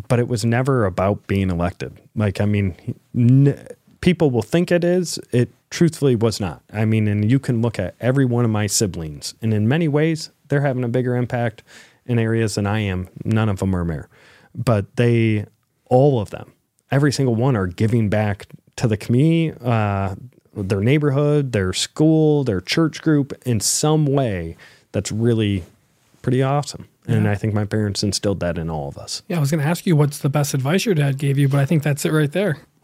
But 0.08 0.18
it 0.18 0.28
was 0.28 0.44
never 0.44 0.84
about 0.84 1.26
being 1.26 1.50
elected. 1.50 1.98
Like, 2.14 2.40
I 2.40 2.44
mean, 2.44 2.76
n- 3.16 3.66
people 4.00 4.30
will 4.30 4.42
think 4.42 4.70
it 4.70 4.84
is. 4.84 5.18
It 5.32 5.50
truthfully 5.70 6.14
was 6.14 6.38
not. 6.38 6.62
I 6.72 6.84
mean, 6.84 7.08
and 7.08 7.30
you 7.30 7.38
can 7.38 7.62
look 7.62 7.78
at 7.78 7.94
every 8.00 8.24
one 8.24 8.44
of 8.44 8.50
my 8.50 8.66
siblings, 8.66 9.34
and 9.40 9.54
in 9.54 9.66
many 9.68 9.88
ways, 9.88 10.30
they're 10.48 10.60
having 10.60 10.84
a 10.84 10.88
bigger 10.88 11.16
impact 11.16 11.62
in 12.04 12.18
areas 12.18 12.54
than 12.54 12.66
I 12.66 12.80
am. 12.80 13.08
None 13.24 13.48
of 13.48 13.58
them 13.58 13.74
are 13.74 13.84
mayor, 13.84 14.08
but 14.54 14.96
they, 14.96 15.46
all 15.86 16.20
of 16.20 16.30
them, 16.30 16.52
every 16.90 17.12
single 17.12 17.34
one 17.34 17.56
are 17.56 17.66
giving 17.66 18.08
back 18.08 18.46
to 18.76 18.86
the 18.86 18.96
community, 18.96 19.58
uh, 19.64 20.14
their 20.54 20.80
neighborhood, 20.80 21.52
their 21.52 21.72
school, 21.72 22.44
their 22.44 22.60
church 22.60 23.02
group 23.02 23.32
in 23.44 23.60
some 23.60 24.06
way 24.06 24.56
that's 24.92 25.10
really 25.10 25.64
pretty 26.26 26.42
awesome. 26.42 26.88
And 27.06 27.28
I 27.28 27.36
think 27.36 27.54
my 27.54 27.64
parents 27.64 28.02
instilled 28.02 28.40
that 28.40 28.58
in 28.58 28.68
all 28.68 28.88
of 28.88 28.98
us. 28.98 29.22
Yeah, 29.28 29.36
I 29.36 29.38
was 29.38 29.52
going 29.52 29.62
to 29.62 29.66
ask 29.68 29.86
you 29.86 29.94
what's 29.94 30.18
the 30.18 30.28
best 30.28 30.54
advice 30.54 30.84
your 30.84 30.96
dad 30.96 31.18
gave 31.18 31.38
you, 31.38 31.48
but 31.48 31.60
I 31.60 31.64
think 31.64 31.84
that's 31.84 32.04
it 32.04 32.10
right 32.10 32.32
there. 32.32 32.58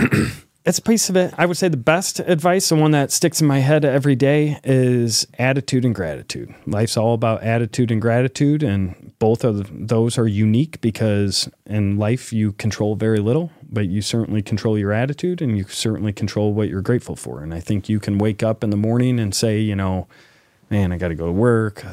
it's 0.64 0.78
a 0.78 0.82
piece 0.82 1.08
of 1.08 1.16
it. 1.16 1.34
I 1.36 1.46
would 1.46 1.56
say 1.56 1.66
the 1.66 1.76
best 1.76 2.20
advice, 2.20 2.68
the 2.68 2.76
one 2.76 2.92
that 2.92 3.10
sticks 3.10 3.40
in 3.40 3.48
my 3.48 3.58
head 3.58 3.84
every 3.84 4.14
day, 4.14 4.60
is 4.62 5.26
attitude 5.40 5.84
and 5.84 5.92
gratitude. 5.92 6.54
Life's 6.66 6.96
all 6.96 7.14
about 7.14 7.42
attitude 7.42 7.90
and 7.90 8.00
gratitude, 8.00 8.62
and 8.62 9.12
both 9.18 9.42
of 9.42 9.88
those 9.88 10.18
are 10.18 10.28
unique 10.28 10.80
because 10.80 11.50
in 11.66 11.96
life 11.96 12.32
you 12.32 12.52
control 12.52 12.94
very 12.94 13.18
little, 13.18 13.50
but 13.68 13.88
you 13.88 14.02
certainly 14.02 14.42
control 14.42 14.78
your 14.78 14.92
attitude 14.92 15.42
and 15.42 15.58
you 15.58 15.64
certainly 15.64 16.12
control 16.12 16.54
what 16.54 16.68
you're 16.68 16.80
grateful 16.80 17.16
for. 17.16 17.42
And 17.42 17.52
I 17.52 17.58
think 17.58 17.88
you 17.88 17.98
can 17.98 18.18
wake 18.18 18.44
up 18.44 18.62
in 18.62 18.70
the 18.70 18.76
morning 18.76 19.18
and 19.18 19.34
say, 19.34 19.58
you 19.58 19.74
know, 19.74 20.06
man, 20.72 20.90
I 20.90 20.96
got 20.96 21.08
to 21.08 21.14
go 21.14 21.26
to 21.26 21.32
work. 21.32 21.84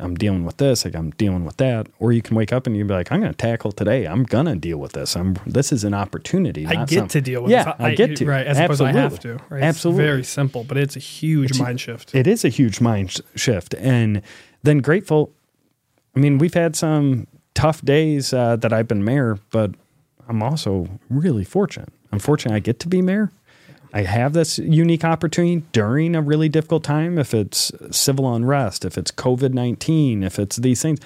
I'm 0.00 0.14
dealing 0.14 0.44
with 0.44 0.58
this. 0.58 0.84
Like 0.84 0.94
I'm 0.94 1.10
dealing 1.10 1.44
with 1.44 1.56
that. 1.56 1.88
Or 1.98 2.12
you 2.12 2.22
can 2.22 2.36
wake 2.36 2.52
up 2.52 2.68
and 2.68 2.76
you 2.76 2.84
be 2.84 2.94
like, 2.94 3.10
I'm 3.10 3.20
going 3.20 3.32
to 3.32 3.36
tackle 3.36 3.72
today. 3.72 4.06
I'm 4.06 4.22
going 4.22 4.46
to 4.46 4.54
deal 4.54 4.78
with 4.78 4.92
this. 4.92 5.16
I'm. 5.16 5.36
This 5.44 5.72
is 5.72 5.82
an 5.82 5.92
opportunity. 5.92 6.64
I 6.64 6.84
get 6.84 6.98
some- 7.00 7.08
to 7.08 7.20
deal 7.20 7.42
with 7.42 7.50
yeah, 7.50 7.64
this. 7.64 7.74
I, 7.80 7.94
get 7.96 8.16
to. 8.16 8.26
Right, 8.26 8.46
as 8.46 8.58
opposed 8.58 8.78
to 8.78 8.86
I 8.86 8.92
have 8.92 9.14
Absolutely. 9.14 9.38
to. 9.48 9.54
Right? 9.54 9.62
Absolutely. 9.64 10.04
It's 10.04 10.08
very 10.08 10.24
simple, 10.24 10.62
but 10.62 10.76
it's 10.76 10.94
a 10.94 11.00
huge 11.00 11.58
mind 11.58 11.80
shift. 11.80 12.14
It 12.14 12.28
is 12.28 12.44
a 12.44 12.48
huge 12.48 12.80
mind 12.80 13.10
sh- 13.10 13.20
shift. 13.34 13.74
And 13.74 14.22
then 14.62 14.78
grateful. 14.78 15.32
I 16.14 16.20
mean, 16.20 16.38
we've 16.38 16.54
had 16.54 16.76
some 16.76 17.26
tough 17.54 17.82
days 17.82 18.32
uh, 18.32 18.54
that 18.56 18.72
I've 18.72 18.86
been 18.86 19.04
mayor, 19.04 19.38
but 19.50 19.72
I'm 20.28 20.44
also 20.44 20.86
really 21.10 21.44
fortunate. 21.44 21.88
I'm 22.12 22.20
fortunate 22.20 22.54
I 22.54 22.60
get 22.60 22.78
to 22.80 22.88
be 22.88 23.02
mayor. 23.02 23.32
I 23.92 24.02
have 24.02 24.32
this 24.32 24.58
unique 24.58 25.04
opportunity 25.04 25.64
during 25.72 26.14
a 26.14 26.22
really 26.22 26.48
difficult 26.48 26.84
time. 26.84 27.18
If 27.18 27.32
it's 27.34 27.72
civil 27.90 28.32
unrest, 28.34 28.84
if 28.84 28.98
it's 28.98 29.10
COVID 29.10 29.54
19, 29.54 30.22
if 30.22 30.38
it's 30.38 30.56
these 30.56 30.82
things, 30.82 30.98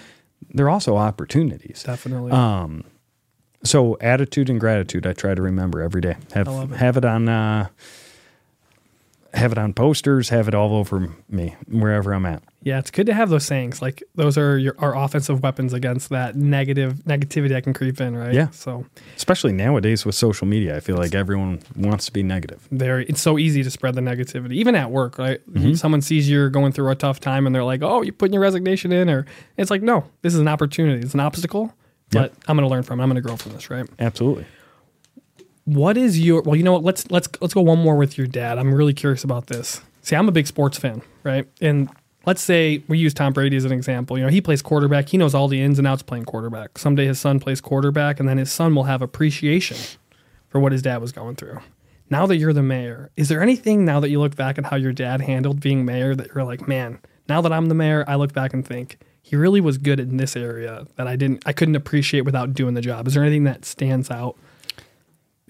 they're 0.51 0.71
also 0.71 0.97
opportunities. 0.97 1.83
Definitely. 1.85 2.33
Um, 2.33 2.85
so 3.65 3.97
attitude 4.01 4.51
and 4.51 4.59
gratitude, 4.59 5.07
I 5.07 5.13
try 5.13 5.35
to 5.35 5.43
remember 5.43 5.81
every 5.81 6.01
day. 6.01 6.17
Have 6.35 6.49
love 6.49 6.73
it. 6.73 6.77
have 6.77 6.97
it 6.97 7.05
on 7.05 7.29
uh, 7.29 7.69
have 9.35 9.53
it 9.53 9.59
on 9.59 9.73
posters, 9.73 10.29
have 10.29 10.49
it 10.49 10.55
all 10.55 10.75
over 10.75 11.09
me 11.29 11.57
wherever 11.67 12.13
I'm 12.13 12.27
at. 12.27 12.43
Yeah, 12.65 12.79
it's 12.79 12.91
good 12.91 13.07
to 13.07 13.15
have 13.15 13.29
those 13.29 13.45
sayings. 13.45 13.83
Like 13.83 14.03
those 14.15 14.39
are 14.39 14.57
your 14.59 14.75
our 14.79 14.97
offensive 14.97 15.43
weapons 15.43 15.73
against 15.73 16.11
that 16.11 16.37
negative 16.37 16.95
negativity 17.07 17.49
that 17.49 17.65
can 17.65 17.73
creep 17.73 18.01
in, 18.01 18.17
right? 18.17 18.33
Yeah. 18.35 18.51
So 18.51 18.87
Especially 19.17 19.53
nowadays 19.53 20.05
with 20.05 20.15
social 20.15 20.47
media, 20.47 20.77
I 20.77 20.81
feel 20.81 20.97
like 20.97 21.15
everyone 21.15 21.61
wants 21.77 22.05
to 22.07 22.13
be 22.13 22.23
negative. 22.23 22.69
very 22.71 23.05
it's 23.07 23.21
so 23.21 23.39
easy 23.39 23.63
to 23.63 23.71
spread 23.71 23.95
the 23.95 24.01
negativity, 24.01 24.53
even 24.53 24.75
at 24.75 24.91
work, 24.91 25.19
right? 25.19 25.41
Mm-hmm. 25.51 25.75
Someone 25.75 26.03
sees 26.03 26.31
you're 26.31 26.51
going 26.51 26.73
through 26.73 26.91
a 26.91 26.95
tough 26.95 27.19
time 27.19 27.47
and 27.47 27.55
they're 27.55 27.65
like, 27.65 27.83
"Oh, 27.83 28.03
you're 28.03 28.13
putting 28.13 28.35
your 28.35 28.43
resignation 28.43 28.93
in," 28.93 29.11
or 29.11 29.27
it's 29.57 29.71
like, 29.71 29.83
"No, 29.83 30.05
this 30.21 30.35
is 30.35 30.41
an 30.41 30.49
opportunity. 30.49 31.03
It's 31.03 31.15
an 31.15 31.21
obstacle, 31.21 31.75
but 32.11 32.33
I'm 32.47 32.57
going 32.57 32.69
to 32.69 32.73
learn 32.73 32.83
from 32.85 33.01
it. 33.01 33.03
I'm 33.03 33.09
going 33.09 33.23
to 33.23 33.27
grow 33.27 33.37
from 33.37 33.53
this." 33.53 33.71
Right? 33.71 33.89
Absolutely. 33.99 34.47
What 35.65 35.97
is 35.97 36.21
your 36.21 36.43
well? 36.43 36.57
You 36.57 36.63
know 36.63 36.73
what? 36.73 36.83
Let's 36.83 37.11
let's 37.11 37.29
let's 37.41 37.55
go 37.55 37.61
one 37.61 37.79
more 37.79 37.97
with 37.97 38.19
your 38.19 38.27
dad. 38.27 38.59
I'm 38.59 38.75
really 38.75 38.95
curious 38.95 39.25
about 39.25 39.47
this. 39.47 39.81
See, 40.03 40.17
I'm 40.17 40.29
a 40.29 40.33
big 40.33 40.47
sports 40.47 40.77
fan, 40.77 41.03
right? 41.23 41.47
And 41.61 41.89
let's 42.27 42.43
say 42.43 42.83
we 42.89 42.99
use 42.99 43.15
Tom 43.15 43.33
Brady 43.33 43.57
as 43.57 43.65
an 43.65 43.73
example. 43.73 44.19
You 44.19 44.25
know, 44.25 44.31
he 44.31 44.41
plays 44.41 44.63
quarterback. 44.63 45.09
He 45.09 45.19
knows 45.19 45.35
all 45.35 45.47
the 45.47 45.61
ins 45.61 45.79
and 45.79 45.87
outs 45.87 46.03
playing 46.03 46.25
quarterback. 46.25 46.79
Someday 46.79 47.07
his 47.07 47.21
son 47.21 47.39
plays 47.39 47.61
quarterback, 47.61 48.19
and 48.19 48.29
then 48.29 48.39
his 48.39 48.51
son 48.51 48.75
will 48.75 48.85
have 48.85 49.03
appreciation 49.03 49.77
for 50.49 50.61
what 50.61 50.73
his 50.73 50.83
dad 50.83 51.01
was 51.01 51.13
going 51.13 51.37
through. 51.37 51.61
Now 52.11 52.27
that 52.27 52.37
you're 52.37 52.53
the 52.53 52.63
mayor, 52.63 53.11
is 53.17 53.29
there 53.29 53.41
anything 53.41 53.85
now 53.85 54.01
that 54.01 54.11
you 54.11 54.21
look 54.21 54.37
back 54.37 54.59
at 54.59 54.67
how 54.67 54.77
your 54.77 54.93
dad 54.93 55.23
handled 55.23 55.61
being 55.61 55.85
mayor 55.85 56.15
that 56.15 56.35
you're 56.35 56.45
like, 56.45 56.69
man, 56.69 56.99
now 57.29 57.41
that 57.41 57.53
I'm 57.53 57.67
the 57.67 57.75
mayor, 57.75 58.05
I 58.07 58.17
look 58.17 58.35
back 58.35 58.53
and 58.53 58.67
think 58.67 58.99
he 59.23 59.37
really 59.37 59.61
was 59.63 59.79
good 59.79 59.99
in 59.99 60.19
this 60.19 60.37
area 60.37 60.87
that 60.97 61.07
I 61.07 61.17
didn't, 61.17 61.43
I 61.47 61.55
couldn't 61.55 61.77
appreciate 61.77 62.23
without 62.23 62.53
doing 62.53 62.75
the 62.75 62.83
job. 62.83 63.07
Is 63.07 63.15
there 63.15 63.23
anything 63.23 63.45
that 63.45 63.65
stands 63.65 64.11
out? 64.11 64.37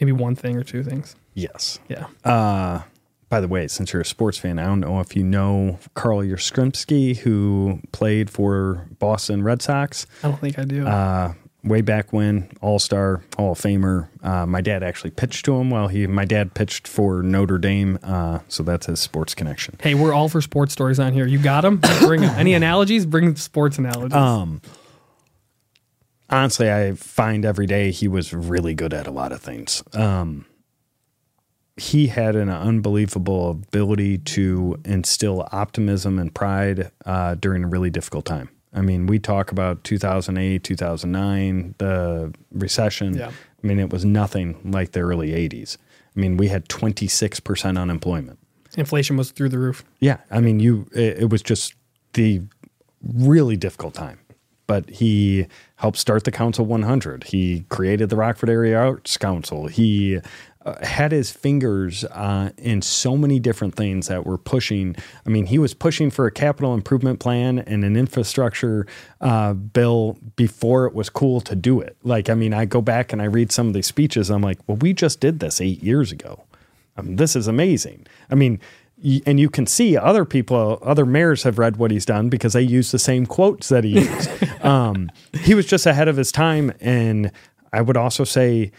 Maybe 0.00 0.12
one 0.12 0.34
thing 0.34 0.56
or 0.56 0.62
two 0.64 0.82
things. 0.82 1.14
Yes. 1.34 1.78
Yeah. 1.88 2.06
Uh, 2.24 2.82
by 3.28 3.40
the 3.40 3.48
way, 3.48 3.66
since 3.68 3.92
you're 3.92 4.02
a 4.02 4.04
sports 4.06 4.36
fan, 4.38 4.58
I 4.58 4.64
don't 4.64 4.80
know 4.80 5.00
if 5.00 5.16
you 5.16 5.22
know 5.22 5.78
Carl 5.94 6.18
Yastrzemski, 6.20 7.16
who 7.18 7.80
played 7.92 8.28
for 8.28 8.86
Boston 8.98 9.42
Red 9.42 9.62
Sox 9.62 10.06
I 10.22 10.28
don't 10.28 10.40
think 10.40 10.58
I 10.58 10.64
do. 10.64 10.86
uh, 10.86 11.32
way 11.64 11.80
back 11.80 12.12
when, 12.12 12.50
All 12.60 12.78
Star, 12.78 13.22
Hall 13.38 13.52
of 13.52 13.58
Famer. 13.58 14.08
Uh, 14.22 14.44
my 14.44 14.60
dad 14.60 14.82
actually 14.82 15.12
pitched 15.12 15.44
to 15.46 15.54
him. 15.56 15.70
while 15.70 15.88
he 15.88 16.06
my 16.06 16.24
dad 16.26 16.52
pitched 16.54 16.86
for 16.88 17.22
Notre 17.22 17.56
Dame, 17.58 17.98
uh, 18.02 18.40
so 18.48 18.62
that's 18.62 18.86
his 18.86 19.00
sports 19.00 19.34
connection. 19.34 19.76
hey, 19.80 19.94
we're 19.94 20.12
all 20.12 20.28
for 20.28 20.42
sports 20.42 20.72
stories 20.74 20.98
on 21.00 21.12
here. 21.14 21.26
You 21.26 21.38
got 21.38 21.62
them? 21.62 21.80
Bring 22.00 22.22
'em. 22.24 22.34
Any 22.38 22.52
analogies? 22.54 23.06
Bring 23.06 23.34
sports 23.36 23.78
analogies. 23.78 24.14
Um, 24.16 24.60
honestly, 26.32 26.72
I 26.72 26.94
find 26.94 27.44
every 27.44 27.66
day 27.66 27.90
he 27.90 28.08
was 28.08 28.32
really 28.32 28.74
good 28.74 28.92
at 28.92 29.06
a 29.06 29.10
lot 29.10 29.32
of 29.32 29.40
things. 29.40 29.82
Um, 29.94 30.46
he 31.76 32.08
had 32.08 32.36
an 32.36 32.48
unbelievable 32.48 33.50
ability 33.50 34.18
to 34.18 34.80
instill 34.84 35.48
optimism 35.52 36.18
and 36.18 36.34
pride 36.34 36.90
uh, 37.06 37.34
during 37.36 37.64
a 37.64 37.66
really 37.68 37.90
difficult 37.90 38.24
time. 38.24 38.50
I 38.74 38.80
mean, 38.80 39.06
we 39.06 39.18
talk 39.18 39.52
about 39.52 39.84
2008, 39.84 40.64
2009, 40.64 41.74
the 41.78 42.34
recession. 42.52 43.14
Yeah. 43.14 43.28
I 43.28 43.66
mean, 43.66 43.78
it 43.78 43.90
was 43.90 44.04
nothing 44.04 44.58
like 44.72 44.92
the 44.92 45.00
early 45.00 45.30
80s. 45.30 45.76
I 46.16 46.20
mean, 46.20 46.36
we 46.36 46.48
had 46.48 46.68
26% 46.68 47.78
unemployment. 47.78 48.38
Inflation 48.76 49.16
was 49.16 49.30
through 49.30 49.50
the 49.50 49.58
roof. 49.58 49.84
Yeah, 50.00 50.18
I 50.30 50.40
mean, 50.40 50.58
you. 50.58 50.86
It, 50.94 51.18
it 51.24 51.30
was 51.30 51.42
just 51.42 51.74
the 52.14 52.42
really 53.02 53.56
difficult 53.56 53.92
time, 53.92 54.18
but 54.72 54.88
he 54.88 55.46
helped 55.76 55.98
start 55.98 56.24
the 56.24 56.30
Council 56.30 56.64
100. 56.64 57.24
He 57.24 57.66
created 57.68 58.08
the 58.08 58.16
Rockford 58.16 58.48
Area 58.48 58.78
Arts 58.78 59.18
Council. 59.18 59.66
He 59.66 60.18
uh, 60.64 60.82
had 60.82 61.12
his 61.12 61.30
fingers 61.30 62.04
uh, 62.04 62.52
in 62.56 62.80
so 62.80 63.14
many 63.14 63.38
different 63.38 63.74
things 63.74 64.08
that 64.08 64.24
were 64.24 64.38
pushing. 64.38 64.96
I 65.26 65.28
mean, 65.28 65.44
he 65.44 65.58
was 65.58 65.74
pushing 65.74 66.08
for 66.08 66.24
a 66.24 66.30
capital 66.30 66.72
improvement 66.72 67.20
plan 67.20 67.58
and 67.58 67.84
an 67.84 67.96
infrastructure 67.96 68.86
uh, 69.20 69.52
bill 69.52 70.16
before 70.36 70.86
it 70.86 70.94
was 70.94 71.10
cool 71.10 71.42
to 71.42 71.54
do 71.54 71.78
it. 71.78 71.94
Like, 72.02 72.30
I 72.30 72.34
mean, 72.34 72.54
I 72.54 72.64
go 72.64 72.80
back 72.80 73.12
and 73.12 73.20
I 73.20 73.26
read 73.26 73.52
some 73.52 73.68
of 73.68 73.74
these 73.74 73.86
speeches. 73.86 74.30
I'm 74.30 74.40
like, 74.40 74.58
well, 74.66 74.78
we 74.78 74.94
just 74.94 75.20
did 75.20 75.40
this 75.40 75.60
eight 75.60 75.82
years 75.82 76.12
ago. 76.12 76.44
Um, 76.96 77.16
this 77.16 77.36
is 77.36 77.46
amazing. 77.46 78.06
I 78.30 78.36
mean, 78.36 78.58
and 79.26 79.40
you 79.40 79.50
can 79.50 79.66
see 79.66 79.96
other 79.96 80.24
people, 80.24 80.78
other 80.82 81.04
mayors 81.04 81.42
have 81.42 81.58
read 81.58 81.76
what 81.76 81.90
he's 81.90 82.04
done 82.04 82.28
because 82.28 82.52
they 82.52 82.62
use 82.62 82.92
the 82.92 82.98
same 82.98 83.26
quotes 83.26 83.68
that 83.68 83.84
he 83.84 83.90
used. 84.00 84.64
um, 84.64 85.10
he 85.40 85.54
was 85.54 85.66
just 85.66 85.86
ahead 85.86 86.08
of 86.08 86.16
his 86.16 86.30
time. 86.30 86.72
And 86.80 87.32
I 87.72 87.80
would 87.80 87.96
also 87.96 88.24
say 88.24 88.70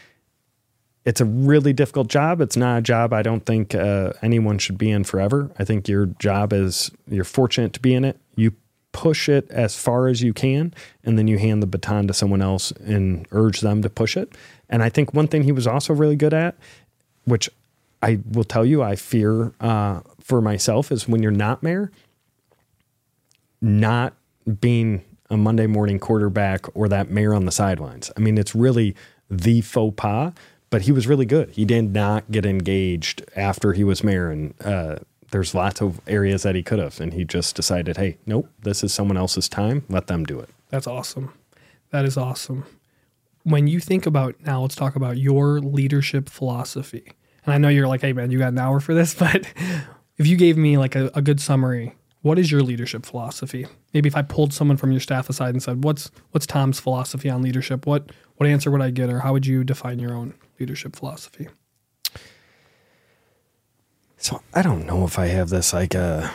it's 1.05 1.19
a 1.19 1.25
really 1.25 1.73
difficult 1.73 2.07
job. 2.07 2.41
It's 2.41 2.55
not 2.55 2.79
a 2.79 2.81
job 2.81 3.11
I 3.13 3.21
don't 3.21 3.45
think 3.45 3.75
uh, 3.75 4.13
anyone 4.21 4.57
should 4.57 4.77
be 4.77 4.89
in 4.89 5.03
forever. 5.03 5.51
I 5.59 5.65
think 5.65 5.87
your 5.87 6.05
job 6.05 6.53
is 6.53 6.91
you're 7.07 7.25
fortunate 7.25 7.73
to 7.73 7.79
be 7.79 7.93
in 7.93 8.05
it. 8.05 8.19
You 8.35 8.53
push 8.93 9.27
it 9.27 9.49
as 9.49 9.75
far 9.75 10.07
as 10.07 10.21
you 10.21 10.33
can, 10.33 10.73
and 11.03 11.17
then 11.17 11.27
you 11.27 11.37
hand 11.39 11.61
the 11.61 11.67
baton 11.67 12.07
to 12.07 12.13
someone 12.13 12.41
else 12.41 12.71
and 12.71 13.27
urge 13.31 13.61
them 13.61 13.81
to 13.81 13.89
push 13.89 14.15
it. 14.15 14.33
And 14.69 14.81
I 14.81 14.89
think 14.89 15.13
one 15.13 15.27
thing 15.27 15.43
he 15.43 15.51
was 15.51 15.67
also 15.67 15.93
really 15.93 16.15
good 16.15 16.33
at, 16.33 16.55
which 17.25 17.49
I 18.03 18.19
will 18.31 18.43
tell 18.43 18.65
you, 18.65 18.83
I 18.83 18.95
fear 18.97 19.53
uh, 19.61 20.01
for 20.19 20.41
myself, 20.41 20.91
is 20.91 21.07
when 21.07 21.23
you're 21.23 21.31
not 21.31 21.63
mayor, 21.63 21.89
not 23.61 24.13
being 24.59 25.03
a 25.29 25.37
Monday 25.37 25.67
morning 25.67 25.99
quarterback 25.99 26.65
or 26.75 26.89
that 26.89 27.09
mayor 27.09 27.33
on 27.33 27.45
the 27.45 27.51
sidelines. 27.51 28.11
I 28.17 28.19
mean, 28.19 28.37
it's 28.37 28.53
really 28.53 28.93
the 29.29 29.61
faux 29.61 29.95
pas, 29.95 30.33
but 30.69 30.81
he 30.81 30.91
was 30.91 31.07
really 31.07 31.25
good. 31.25 31.51
He 31.51 31.63
did 31.63 31.93
not 31.93 32.29
get 32.29 32.45
engaged 32.45 33.23
after 33.37 33.71
he 33.71 33.85
was 33.85 34.03
mayor, 34.03 34.29
and 34.29 34.53
uh, 34.63 34.97
there's 35.31 35.55
lots 35.55 35.81
of 35.81 36.01
areas 36.05 36.43
that 36.43 36.55
he 36.55 36.61
could 36.61 36.79
have, 36.79 36.99
and 36.99 37.13
he 37.13 37.23
just 37.23 37.55
decided, 37.55 37.95
hey, 37.95 38.17
nope, 38.25 38.49
this 38.63 38.83
is 38.83 38.93
someone 38.93 39.17
else's 39.17 39.47
time. 39.47 39.85
Let 39.87 40.07
them 40.07 40.25
do 40.25 40.41
it. 40.41 40.49
That's 40.69 40.87
awesome. 40.87 41.33
That 41.91 42.03
is 42.03 42.17
awesome. 42.17 42.65
When 43.43 43.67
you 43.67 43.79
think 43.79 44.05
about 44.05 44.35
now, 44.45 44.61
let's 44.61 44.75
talk 44.75 44.95
about 44.97 45.17
your 45.17 45.59
leadership 45.61 46.27
philosophy. 46.27 47.13
And 47.45 47.53
I 47.53 47.57
know 47.57 47.69
you're 47.69 47.87
like, 47.87 48.01
hey 48.01 48.13
man, 48.13 48.31
you 48.31 48.39
got 48.39 48.53
an 48.53 48.59
hour 48.59 48.79
for 48.79 48.93
this, 48.93 49.13
but 49.25 49.45
if 50.17 50.27
you 50.27 50.37
gave 50.37 50.57
me 50.57 50.77
like 50.77 50.95
a, 50.95 51.11
a 51.13 51.21
good 51.21 51.39
summary, 51.41 51.95
what 52.21 52.39
is 52.39 52.51
your 52.51 52.61
leadership 52.61 53.05
philosophy? 53.05 53.67
Maybe 53.93 54.07
if 54.07 54.15
I 54.15 54.21
pulled 54.21 54.53
someone 54.53 54.77
from 54.77 54.91
your 54.91 55.01
staff 55.01 55.29
aside 55.29 55.49
and 55.53 55.61
said, 55.61 55.83
"What's 55.83 56.09
what's 56.31 56.47
Tom's 56.47 56.79
philosophy 56.79 57.29
on 57.29 57.41
leadership?" 57.41 57.85
What 57.85 58.11
what 58.37 58.47
answer 58.47 58.71
would 58.71 58.81
I 58.81 58.91
get, 58.91 59.09
or 59.09 59.19
how 59.19 59.33
would 59.33 59.45
you 59.45 59.63
define 59.63 59.99
your 59.99 60.13
own 60.13 60.33
leadership 60.59 60.95
philosophy? 60.95 61.49
So 64.17 64.41
I 64.53 64.61
don't 64.61 64.85
know 64.85 65.03
if 65.03 65.19
I 65.19 65.25
have 65.27 65.49
this 65.49 65.73
like 65.73 65.95
uh 65.95 66.29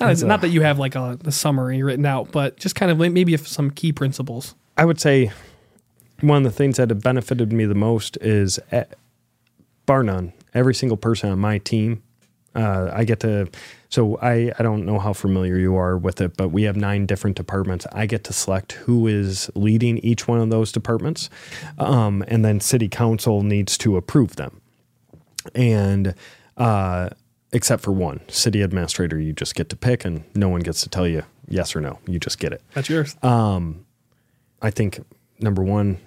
Not, 0.00 0.22
a- 0.22 0.26
not 0.26 0.40
that 0.40 0.48
you 0.48 0.62
have 0.62 0.78
like 0.78 0.96
a 0.96 1.16
the 1.22 1.32
summary 1.32 1.82
written 1.82 2.04
out, 2.04 2.32
but 2.32 2.56
just 2.56 2.74
kind 2.74 2.90
of 2.90 2.98
like 2.98 3.12
maybe 3.12 3.32
if 3.34 3.46
some 3.46 3.70
key 3.70 3.92
principles. 3.92 4.54
I 4.76 4.84
would 4.84 5.00
say 5.00 5.30
one 6.20 6.38
of 6.38 6.44
the 6.44 6.50
things 6.56 6.78
that 6.78 6.90
have 6.90 7.02
benefited 7.02 7.52
me 7.52 7.64
the 7.64 7.74
most 7.74 8.16
is, 8.20 8.58
eh, 8.72 8.84
bar 9.86 10.02
none, 10.02 10.32
every 10.52 10.74
single 10.74 10.96
person 10.96 11.30
on 11.30 11.38
my 11.38 11.58
team. 11.58 12.02
Uh, 12.54 12.90
I 12.92 13.04
get 13.04 13.20
to, 13.20 13.48
so 13.90 14.18
I, 14.18 14.50
I 14.58 14.62
don't 14.62 14.86
know 14.86 14.98
how 14.98 15.12
familiar 15.12 15.58
you 15.58 15.76
are 15.76 15.98
with 15.98 16.22
it, 16.22 16.36
but 16.38 16.48
we 16.48 16.62
have 16.62 16.74
nine 16.74 17.04
different 17.04 17.36
departments. 17.36 17.86
I 17.92 18.06
get 18.06 18.24
to 18.24 18.32
select 18.32 18.72
who 18.72 19.06
is 19.06 19.50
leading 19.54 19.98
each 19.98 20.26
one 20.26 20.40
of 20.40 20.48
those 20.48 20.72
departments. 20.72 21.28
Um, 21.78 22.24
and 22.28 22.44
then 22.44 22.60
city 22.60 22.88
council 22.88 23.42
needs 23.42 23.76
to 23.78 23.98
approve 23.98 24.36
them. 24.36 24.62
And, 25.54 26.14
uh, 26.56 27.10
except 27.52 27.82
for 27.82 27.92
one 27.92 28.20
city 28.28 28.62
administrator, 28.62 29.20
you 29.20 29.34
just 29.34 29.54
get 29.54 29.68
to 29.68 29.76
pick 29.76 30.06
and 30.06 30.24
no 30.34 30.48
one 30.48 30.62
gets 30.62 30.80
to 30.82 30.88
tell 30.88 31.06
you 31.06 31.24
yes 31.46 31.76
or 31.76 31.82
no. 31.82 31.98
You 32.06 32.18
just 32.18 32.38
get 32.38 32.52
it. 32.52 32.62
That's 32.72 32.88
yours. 32.88 33.16
I 34.62 34.70
think 34.70 35.04
number 35.40 35.62
one, 35.62 35.98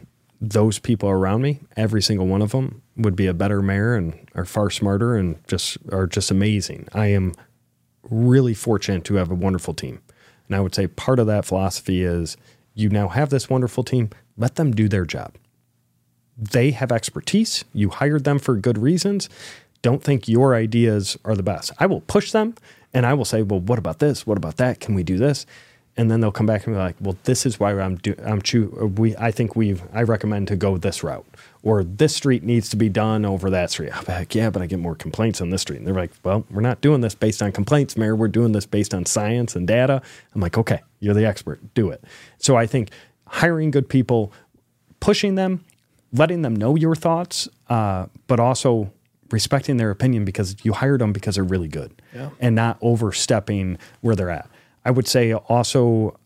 those 0.42 0.80
people 0.80 1.10
around 1.10 1.42
me, 1.42 1.60
every 1.76 2.02
single 2.02 2.28
one 2.28 2.42
of 2.42 2.52
them 2.52 2.82
would 2.96 3.16
be 3.16 3.28
a 3.28 3.34
better 3.34 3.62
mayor 3.62 3.96
and 3.96 4.14
are 4.36 4.46
far 4.46 4.70
smarter 4.70 5.16
and 5.16 5.38
just 5.48 5.78
are 5.92 6.08
just 6.08 6.32
amazing. 6.32 6.88
I 6.94 7.08
am 7.08 7.34
really 8.10 8.54
fortunate 8.54 9.04
to 9.06 9.16
have 9.16 9.30
a 9.30 9.36
wonderful 9.36 9.74
team. 9.74 10.02
And 10.48 10.56
I 10.56 10.62
would 10.62 10.74
say 10.74 10.88
part 10.88 11.20
of 11.20 11.28
that 11.28 11.46
philosophy 11.46 12.04
is 12.04 12.38
you 12.74 12.90
now 12.90 13.10
have 13.10 13.30
this 13.30 13.50
wonderful 13.50 13.84
team, 13.84 14.10
let 14.38 14.56
them 14.56 14.72
do 14.72 14.88
their 14.88 15.06
job. 15.06 15.36
They 16.38 16.72
have 16.72 16.92
expertise. 16.92 17.66
You 17.74 17.90
hired 17.90 18.24
them 18.24 18.40
for 18.40 18.56
good 18.56 18.78
reasons. 18.78 19.30
Don't 19.82 20.04
think 20.04 20.28
your 20.28 20.56
ideas 20.56 21.18
are 21.26 21.36
the 21.36 21.44
best. 21.44 21.72
I 21.80 21.86
will 21.86 22.02
push 22.02 22.32
them 22.32 22.56
and 22.94 23.06
I 23.06 23.14
will 23.14 23.26
say, 23.26 23.42
well, 23.44 23.60
what 23.60 23.78
about 23.78 24.00
this? 24.00 24.26
What 24.26 24.38
about 24.38 24.58
that? 24.58 24.80
Can 24.80 24.96
we 24.96 25.04
do 25.04 25.18
this? 25.18 25.46
And 26.00 26.10
then 26.10 26.22
they'll 26.22 26.32
come 26.32 26.46
back 26.48 26.66
and 26.66 26.74
be 26.76 26.80
like, 26.80 26.96
"Well, 27.02 27.18
this 27.26 27.46
is 27.46 27.60
why 27.60 27.78
I'm 27.80 27.98
do 27.98 28.16
I'm 28.26 28.42
choo- 28.42 28.92
we 28.98 29.16
I 29.18 29.30
think 29.32 29.56
we 29.56 29.80
I 29.94 30.02
recommend 30.04 30.48
to 30.48 30.56
go 30.56 30.78
this 30.78 31.04
route." 31.04 31.26
Or 31.62 31.84
this 31.84 32.16
street 32.16 32.42
needs 32.44 32.70
to 32.70 32.78
be 32.78 32.88
done 32.88 33.26
over 33.26 33.50
that 33.50 33.70
street. 33.70 33.92
I'm 33.94 34.06
like, 34.08 34.34
yeah, 34.34 34.50
but 34.50 34.62
I 34.62 34.66
get 34.66 34.80
more 34.80 34.96
complaints 34.96 35.42
on 35.42 35.50
this 35.50 35.62
street. 35.62 35.80
And 35.80 35.86
they're 35.86 35.94
like, 35.94 36.12
well, 36.24 36.46
we're 36.50 36.62
not 36.62 36.80
doing 36.80 37.02
this 37.02 37.16
based 37.16 37.44
on 37.44 37.52
complaints, 37.52 37.98
Mayor. 37.98 38.16
We're 38.16 38.30
doing 38.30 38.54
this 38.54 38.66
based 38.66 38.94
on 38.94 39.06
science 39.06 39.58
and 39.58 39.68
data. 39.68 40.02
I'm 40.34 40.40
like, 40.40 40.58
okay, 40.58 40.80
you're 41.02 41.14
the 41.14 41.26
expert. 41.26 41.60
Do 41.74 41.90
it. 41.90 42.02
So 42.38 42.56
I 42.56 42.66
think 42.66 42.92
hiring 43.28 43.72
good 43.72 43.90
people, 43.90 44.32
pushing 45.02 45.36
them, 45.36 45.66
letting 46.14 46.44
them 46.44 46.56
know 46.56 46.78
your 46.78 46.96
thoughts, 46.96 47.50
uh, 47.70 48.06
but 48.28 48.40
also 48.40 48.90
respecting 49.30 49.76
their 49.76 49.92
opinion 49.92 50.24
because 50.24 50.56
you 50.64 50.72
hired 50.72 51.02
them 51.02 51.12
because 51.12 51.36
they're 51.36 51.44
really 51.44 51.68
good 51.68 51.92
Yeah. 52.16 52.30
and 52.40 52.56
not 52.56 52.78
overstepping 52.82 53.78
where 54.00 54.16
they're 54.16 54.30
at. 54.32 54.48
I 54.90 54.92
would 54.92 55.08
say 55.08 55.34
also 55.34 56.20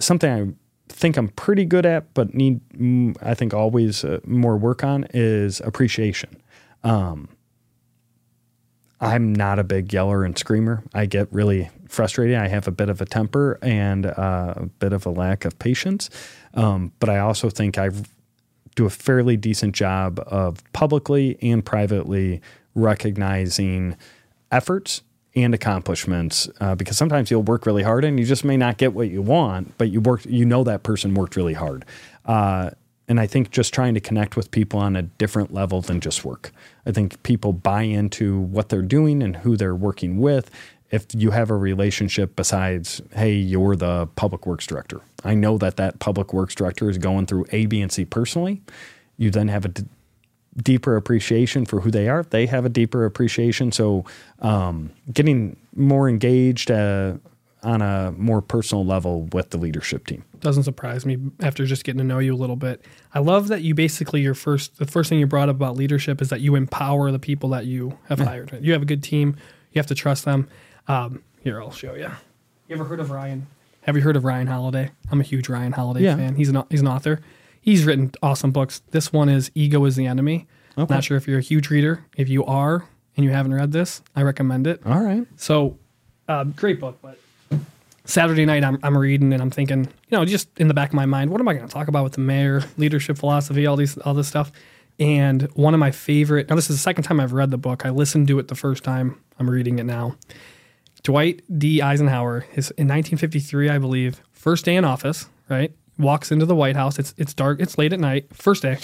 something 0.00 0.30
I 0.30 0.54
think 0.88 1.18
I'm 1.18 1.28
pretty 1.28 1.66
good 1.66 1.84
at, 1.84 2.14
but 2.14 2.32
need 2.32 2.66
mm, 2.70 3.14
I 3.20 3.34
think 3.34 3.52
always 3.52 4.02
uh, 4.02 4.20
more 4.24 4.56
work 4.56 4.82
on 4.82 5.06
is 5.12 5.60
appreciation. 5.60 6.40
Um, 6.84 7.28
I'm 8.98 9.34
not 9.34 9.58
a 9.58 9.64
big 9.64 9.92
yeller 9.92 10.24
and 10.24 10.38
screamer. 10.38 10.82
I 10.94 11.04
get 11.04 11.30
really 11.34 11.68
frustrated. 11.86 12.36
I 12.36 12.48
have 12.48 12.66
a 12.66 12.70
bit 12.70 12.88
of 12.88 13.02
a 13.02 13.04
temper 13.04 13.58
and 13.60 14.06
uh, 14.06 14.54
a 14.56 14.66
bit 14.78 14.94
of 14.94 15.04
a 15.04 15.10
lack 15.10 15.44
of 15.44 15.58
patience. 15.58 16.08
Um, 16.54 16.92
but 16.98 17.10
I 17.10 17.18
also 17.18 17.50
think 17.50 17.76
I 17.76 17.90
do 18.74 18.86
a 18.86 18.90
fairly 18.90 19.36
decent 19.36 19.74
job 19.74 20.18
of 20.26 20.64
publicly 20.72 21.36
and 21.42 21.62
privately 21.62 22.40
recognizing 22.74 23.98
efforts 24.50 25.02
and 25.34 25.54
accomplishments 25.54 26.48
uh, 26.60 26.74
because 26.74 26.96
sometimes 26.96 27.30
you'll 27.30 27.42
work 27.42 27.64
really 27.66 27.82
hard 27.82 28.04
and 28.04 28.18
you 28.18 28.26
just 28.26 28.44
may 28.44 28.56
not 28.56 28.76
get 28.76 28.92
what 28.92 29.08
you 29.08 29.22
want, 29.22 29.76
but 29.78 29.90
you 29.90 30.00
worked, 30.00 30.26
you 30.26 30.44
know 30.44 30.62
that 30.64 30.82
person 30.82 31.14
worked 31.14 31.36
really 31.36 31.54
hard. 31.54 31.84
Uh, 32.26 32.70
and 33.08 33.18
I 33.18 33.26
think 33.26 33.50
just 33.50 33.74
trying 33.74 33.94
to 33.94 34.00
connect 34.00 34.36
with 34.36 34.50
people 34.50 34.78
on 34.78 34.96
a 34.96 35.02
different 35.02 35.52
level 35.52 35.80
than 35.80 36.00
just 36.00 36.24
work. 36.24 36.52
I 36.86 36.92
think 36.92 37.22
people 37.22 37.52
buy 37.52 37.82
into 37.82 38.40
what 38.40 38.68
they're 38.68 38.82
doing 38.82 39.22
and 39.22 39.36
who 39.36 39.56
they're 39.56 39.74
working 39.74 40.18
with. 40.18 40.50
If 40.90 41.06
you 41.14 41.30
have 41.30 41.50
a 41.50 41.56
relationship 41.56 42.36
besides, 42.36 43.00
hey, 43.14 43.32
you're 43.34 43.76
the 43.76 44.08
public 44.14 44.46
works 44.46 44.66
director, 44.66 45.00
I 45.24 45.34
know 45.34 45.56
that 45.58 45.76
that 45.76 45.98
public 45.98 46.32
works 46.32 46.54
director 46.54 46.90
is 46.90 46.98
going 46.98 47.26
through 47.26 47.46
A, 47.50 47.66
B, 47.66 47.80
and 47.80 47.90
C 47.90 48.04
personally. 48.04 48.62
You 49.16 49.30
then 49.30 49.48
have 49.48 49.64
a 49.64 49.68
d- 49.68 49.84
deeper 50.56 50.96
appreciation 50.96 51.64
for 51.66 51.80
who 51.80 51.90
they 51.90 52.08
are. 52.08 52.22
They 52.24 52.46
have 52.46 52.64
a 52.64 52.68
deeper 52.68 53.04
appreciation. 53.04 53.72
So, 53.72 54.04
um, 54.40 54.90
getting 55.12 55.56
more 55.74 56.08
engaged 56.08 56.70
uh, 56.70 57.14
on 57.62 57.80
a 57.80 58.12
more 58.18 58.42
personal 58.42 58.84
level 58.84 59.22
with 59.32 59.50
the 59.50 59.56
leadership 59.58 60.06
team. 60.06 60.24
doesn't 60.40 60.64
surprise 60.64 61.06
me 61.06 61.16
after 61.40 61.64
just 61.64 61.84
getting 61.84 61.98
to 61.98 62.04
know 62.04 62.18
you 62.18 62.34
a 62.34 62.36
little 62.36 62.56
bit. 62.56 62.84
I 63.14 63.20
love 63.20 63.48
that 63.48 63.62
you 63.62 63.74
basically 63.74 64.20
your 64.20 64.34
first 64.34 64.78
the 64.78 64.84
first 64.86 65.08
thing 65.08 65.20
you 65.20 65.26
brought 65.28 65.48
up 65.48 65.56
about 65.56 65.76
leadership 65.76 66.20
is 66.20 66.28
that 66.30 66.40
you 66.40 66.54
empower 66.56 67.10
the 67.12 67.20
people 67.20 67.50
that 67.50 67.66
you 67.66 67.96
have 68.08 68.18
hired. 68.18 68.58
You 68.60 68.72
have 68.72 68.82
a 68.82 68.86
good 68.86 69.02
team. 69.02 69.36
You 69.72 69.78
have 69.78 69.86
to 69.86 69.94
trust 69.94 70.24
them. 70.24 70.48
Um, 70.88 71.22
here, 71.42 71.60
I'll 71.62 71.70
show 71.70 71.94
you. 71.94 72.10
You 72.68 72.74
ever 72.74 72.84
heard 72.84 73.00
of 73.00 73.10
Ryan? 73.10 73.46
Have 73.82 73.96
you 73.96 74.02
heard 74.02 74.16
of 74.16 74.24
Ryan 74.24 74.46
Holiday? 74.48 74.90
I'm 75.10 75.20
a 75.20 75.24
huge 75.24 75.48
Ryan 75.48 75.72
Holiday 75.72 76.02
Yeah. 76.04 76.16
fan. 76.16 76.34
He's 76.34 76.48
an 76.48 76.62
he's 76.68 76.80
an 76.80 76.88
author. 76.88 77.20
He's 77.62 77.84
written 77.84 78.10
awesome 78.22 78.50
books. 78.50 78.82
This 78.90 79.12
one 79.12 79.28
is 79.28 79.50
Ego 79.54 79.84
is 79.84 79.94
the 79.94 80.06
Enemy. 80.06 80.48
Okay. 80.76 80.92
Not 80.92 81.04
sure 81.04 81.16
if 81.16 81.28
you're 81.28 81.38
a 81.38 81.42
huge 81.42 81.70
reader. 81.70 82.04
If 82.16 82.28
you 82.28 82.44
are 82.44 82.84
and 83.16 83.24
you 83.24 83.30
haven't 83.30 83.54
read 83.54 83.70
this, 83.70 84.02
I 84.16 84.22
recommend 84.22 84.66
it. 84.66 84.80
All 84.84 85.00
right. 85.00 85.24
So, 85.36 85.78
um, 86.28 86.52
great 86.56 86.80
book. 86.80 86.98
But 87.00 87.18
Saturday 88.04 88.44
night, 88.44 88.64
I'm, 88.64 88.80
I'm 88.82 88.98
reading 88.98 89.32
and 89.32 89.40
I'm 89.40 89.50
thinking, 89.50 89.84
you 89.84 90.18
know, 90.18 90.24
just 90.24 90.48
in 90.58 90.66
the 90.66 90.74
back 90.74 90.90
of 90.90 90.94
my 90.94 91.06
mind, 91.06 91.30
what 91.30 91.40
am 91.40 91.46
I 91.46 91.54
going 91.54 91.66
to 91.66 91.72
talk 91.72 91.86
about 91.86 92.02
with 92.02 92.14
the 92.14 92.20
mayor, 92.20 92.62
leadership 92.76 93.16
philosophy, 93.16 93.64
all 93.64 93.76
these, 93.76 93.96
all 93.98 94.14
this 94.14 94.26
stuff. 94.28 94.50
And 94.98 95.42
one 95.54 95.72
of 95.72 95.80
my 95.80 95.92
favorite. 95.92 96.48
Now, 96.50 96.56
this 96.56 96.68
is 96.68 96.76
the 96.76 96.82
second 96.82 97.04
time 97.04 97.20
I've 97.20 97.32
read 97.32 97.52
the 97.52 97.58
book. 97.58 97.86
I 97.86 97.90
listened 97.90 98.26
to 98.28 98.38
it 98.40 98.48
the 98.48 98.54
first 98.56 98.82
time. 98.82 99.20
I'm 99.38 99.48
reading 99.48 99.78
it 99.78 99.84
now. 99.84 100.16
Dwight 101.04 101.42
D. 101.58 101.80
Eisenhower 101.80 102.44
is 102.54 102.70
in 102.72 102.88
1953, 102.88 103.68
I 103.68 103.78
believe, 103.78 104.20
first 104.32 104.64
day 104.64 104.76
in 104.76 104.84
office. 104.84 105.26
Right, 105.48 105.74
walks 106.02 106.30
into 106.30 106.46
the 106.46 106.54
White 106.54 106.76
House. 106.76 106.98
It's 106.98 107.14
it's 107.16 107.34
dark. 107.34 107.60
It's 107.60 107.78
late 107.78 107.92
at 107.92 108.00
night. 108.00 108.34
First 108.34 108.62
day. 108.62 108.78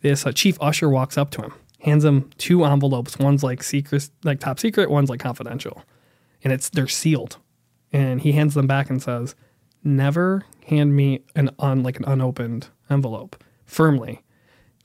This 0.00 0.26
uh, 0.26 0.32
chief 0.32 0.58
usher 0.60 0.90
walks 0.90 1.16
up 1.16 1.30
to 1.30 1.40
him, 1.40 1.54
hands 1.80 2.04
him 2.04 2.28
two 2.36 2.62
envelopes. 2.62 3.18
One's 3.18 3.42
like 3.42 3.62
secret, 3.62 4.10
like 4.22 4.38
top 4.38 4.60
secret. 4.60 4.90
One's 4.90 5.08
like 5.08 5.20
confidential, 5.20 5.82
and 6.42 6.52
it's 6.52 6.68
they're 6.68 6.88
sealed. 6.88 7.38
And 7.90 8.20
he 8.20 8.32
hands 8.32 8.52
them 8.52 8.66
back 8.66 8.90
and 8.90 9.02
says, 9.02 9.34
"Never 9.82 10.44
hand 10.66 10.94
me 10.94 11.24
an 11.34 11.50
un 11.58 11.82
like 11.82 11.98
an 11.98 12.04
unopened 12.04 12.68
envelope." 12.90 13.42
Firmly, 13.64 14.22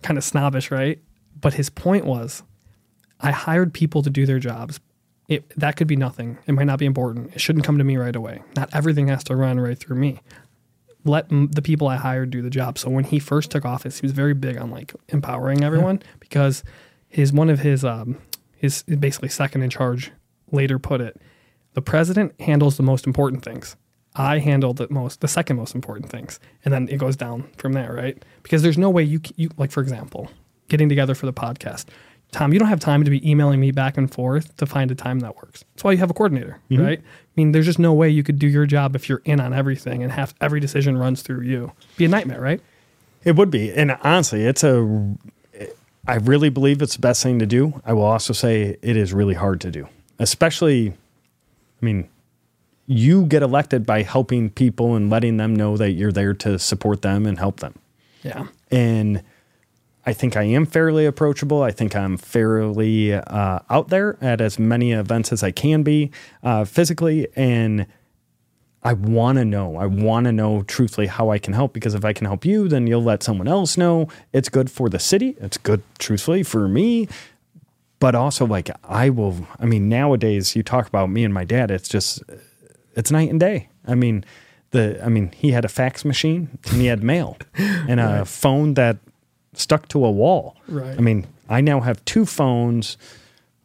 kind 0.02 0.18
of 0.18 0.24
snobbish, 0.24 0.72
right? 0.72 1.00
But 1.40 1.56
his 1.56 1.70
point 1.70 2.06
was, 2.06 2.44
I 3.20 3.32
hired 3.32 3.74
people 3.74 4.02
to 4.04 4.10
do 4.10 4.26
their 4.26 4.40
jobs. 4.40 4.80
It, 5.28 5.50
that 5.60 5.76
could 5.76 5.88
be 5.88 5.96
nothing. 5.96 6.38
It 6.48 6.54
might 6.54 6.66
not 6.66 6.80
be 6.80 6.86
important. 6.86 7.36
It 7.36 7.42
shouldn't 7.42 7.66
come 7.66 7.78
to 7.78 7.84
me 7.84 7.98
right 7.98 8.16
away. 8.16 8.42
Not 8.56 8.70
everything 8.74 9.10
has 9.10 9.24
to 9.26 9.36
run 9.36 9.60
right 9.60 9.78
through 9.78 9.98
me. 9.98 10.22
Let 11.06 11.32
m- 11.32 11.48
the 11.48 11.62
people 11.62 11.88
I 11.88 11.96
hired 11.96 12.30
do 12.30 12.42
the 12.42 12.50
job. 12.50 12.78
So 12.78 12.90
when 12.90 13.06
he 13.06 13.20
first 13.20 13.52
took 13.52 13.66
office, 13.66 14.00
he 14.00 14.06
was 14.06 14.12
very 14.12 14.34
big 14.34 14.58
on 14.58 14.70
like 14.72 14.94
empowering 15.10 15.64
everyone 15.64 16.02
because 16.20 16.64
his 17.08 17.32
one 17.34 17.50
of 17.50 17.60
his 17.60 17.84
um 17.86 18.18
his 18.56 18.84
basically 18.84 19.30
second 19.30 19.64
in 19.64 19.70
charge 19.70 20.12
later 20.52 20.78
put 20.80 21.00
it, 21.02 21.22
the 21.74 21.82
president 21.82 22.40
handles 22.42 22.76
the 22.78 22.84
most 22.84 23.08
important 23.08 23.44
things. 23.44 23.76
I 24.16 24.40
handle 24.40 24.74
the 24.74 24.88
most 24.90 25.22
the 25.22 25.28
second 25.28 25.56
most 25.58 25.76
important 25.76 26.10
things, 26.10 26.40
and 26.66 26.74
then 26.74 26.88
it 26.90 26.98
goes 26.98 27.16
down 27.16 27.50
from 27.58 27.74
there, 27.74 27.94
right? 27.94 28.24
Because 28.44 28.62
there's 28.64 28.78
no 28.78 28.90
way 28.90 29.04
you 29.04 29.22
you 29.38 29.50
like 29.58 29.72
for 29.72 29.82
example, 29.82 30.30
getting 30.68 30.90
together 30.90 31.16
for 31.16 31.26
the 31.26 31.34
podcast. 31.34 31.86
Tom, 32.32 32.54
you 32.54 32.60
don't 32.60 32.68
have 32.68 32.80
time 32.80 33.04
to 33.04 33.10
be 33.10 33.28
emailing 33.30 33.60
me 33.60 33.72
back 33.72 33.98
and 33.98 34.12
forth 34.12 34.56
to 34.58 34.66
find 34.66 34.92
a 34.92 34.96
time 34.96 35.20
that 35.22 35.36
works. 35.38 35.64
That's 35.74 35.84
why 35.84 35.94
you 35.94 35.98
have 35.98 36.12
a 36.12 36.14
coordinator, 36.14 36.60
mm-hmm. 36.70 36.84
right? 36.84 37.00
I 37.00 37.32
mean, 37.36 37.54
there's 37.54 37.66
just 37.66 37.80
no 37.80 37.94
way 37.94 38.10
you 38.10 38.22
could 38.22 38.38
do 38.38 38.48
your 38.48 38.66
job 38.66 38.96
if 38.96 39.10
you're 39.10 39.22
in 39.26 39.40
on 39.40 39.54
everything 39.54 40.04
and 40.04 40.12
have 40.12 40.36
every 40.40 40.60
decision 40.60 40.98
runs 40.98 41.24
through 41.24 41.42
you. 41.42 41.72
Be 41.98 42.06
a 42.06 42.08
nightmare, 42.08 42.40
right? 42.40 42.62
It 43.24 43.36
would 43.36 43.50
be. 43.50 43.72
And 43.72 43.98
honestly, 44.04 44.46
it's 44.46 44.64
a, 44.64 45.16
I 46.08 46.16
really 46.16 46.50
believe 46.50 46.82
it's 46.82 46.96
the 46.96 47.02
best 47.02 47.24
thing 47.24 47.40
to 47.40 47.46
do. 47.46 47.82
I 47.84 47.94
will 47.94 48.04
also 48.04 48.34
say 48.34 48.78
it 48.82 48.96
is 48.96 49.12
really 49.14 49.34
hard 49.34 49.60
to 49.62 49.72
do, 49.72 49.88
especially, 50.20 50.90
I 50.90 51.86
mean, 51.86 52.08
you 52.86 53.26
get 53.26 53.44
elected 53.44 53.86
by 53.86 54.04
helping 54.04 54.50
people 54.50 54.96
and 54.96 55.10
letting 55.10 55.38
them 55.38 55.56
know 55.56 55.78
that 55.78 55.92
you're 55.92 56.12
there 56.12 56.34
to 56.34 56.58
support 56.58 57.02
them 57.02 57.26
and 57.26 57.38
help 57.38 57.60
them. 57.60 57.76
Yeah. 58.24 58.48
And 58.72 59.24
I 60.10 60.14
think 60.14 60.36
I 60.36 60.42
am 60.42 60.66
fairly 60.66 61.06
approachable. 61.06 61.62
I 61.62 61.70
think 61.70 61.96
I'm 61.96 62.18
fairly 62.18 63.14
uh, 63.14 63.60
out 63.70 63.90
there 63.90 64.18
at 64.22 64.42
as 64.42 64.58
many 64.58 64.92
events 64.92 65.32
as 65.32 65.44
I 65.44 65.52
can 65.52 65.84
be 65.84 66.10
uh, 66.42 66.66
physically. 66.66 67.28
And 67.36 67.86
I 68.82 68.94
want 68.94 69.38
to 69.38 69.46
know. 69.46 69.76
I 69.76 69.86
want 69.86 70.26
to 70.26 70.32
know 70.32 70.64
truthfully 70.64 71.06
how 71.06 71.30
I 71.30 71.38
can 71.38 71.54
help 71.54 71.74
because 71.74 71.94
if 71.94 72.04
I 72.04 72.14
can 72.14 72.26
help 72.26 72.44
you, 72.44 72.68
then 72.68 72.88
you'll 72.88 73.04
let 73.04 73.22
someone 73.22 73.48
else 73.48 73.78
know. 73.78 74.08
It's 74.34 74.50
good 74.50 74.72
for 74.72 74.90
the 74.90 74.98
city. 74.98 75.36
It's 75.40 75.60
good, 75.60 75.84
truthfully, 76.00 76.42
for 76.42 76.68
me. 76.68 77.08
But 78.00 78.16
also, 78.16 78.48
like, 78.48 78.72
I 78.86 79.12
will, 79.12 79.48
I 79.60 79.68
mean, 79.68 79.90
nowadays 79.90 80.56
you 80.56 80.64
talk 80.64 80.88
about 80.88 81.12
me 81.12 81.24
and 81.24 81.32
my 81.32 81.44
dad, 81.44 81.70
it's 81.70 81.88
just, 81.88 82.24
it's 82.96 83.12
night 83.12 83.30
and 83.30 83.40
day. 83.40 83.70
I 83.86 83.94
mean, 83.94 84.26
the, 84.72 85.06
I 85.06 85.10
mean, 85.10 85.32
he 85.38 85.52
had 85.52 85.66
a 85.66 85.70
fax 85.70 86.04
machine 86.04 86.58
and 86.72 86.82
he 86.82 86.88
had 86.88 87.04
mail 87.04 87.38
and 87.56 88.00
a 88.00 88.26
phone 88.40 88.74
that 88.74 88.98
stuck 89.60 89.88
to 89.90 90.06
a 90.06 90.12
wall. 90.12 90.56
Right. 90.68 90.98
I 90.98 91.02
mean, 91.02 91.28
I 91.50 91.62
now 91.62 91.82
have 91.82 92.04
two 92.06 92.26
phones, 92.26 92.98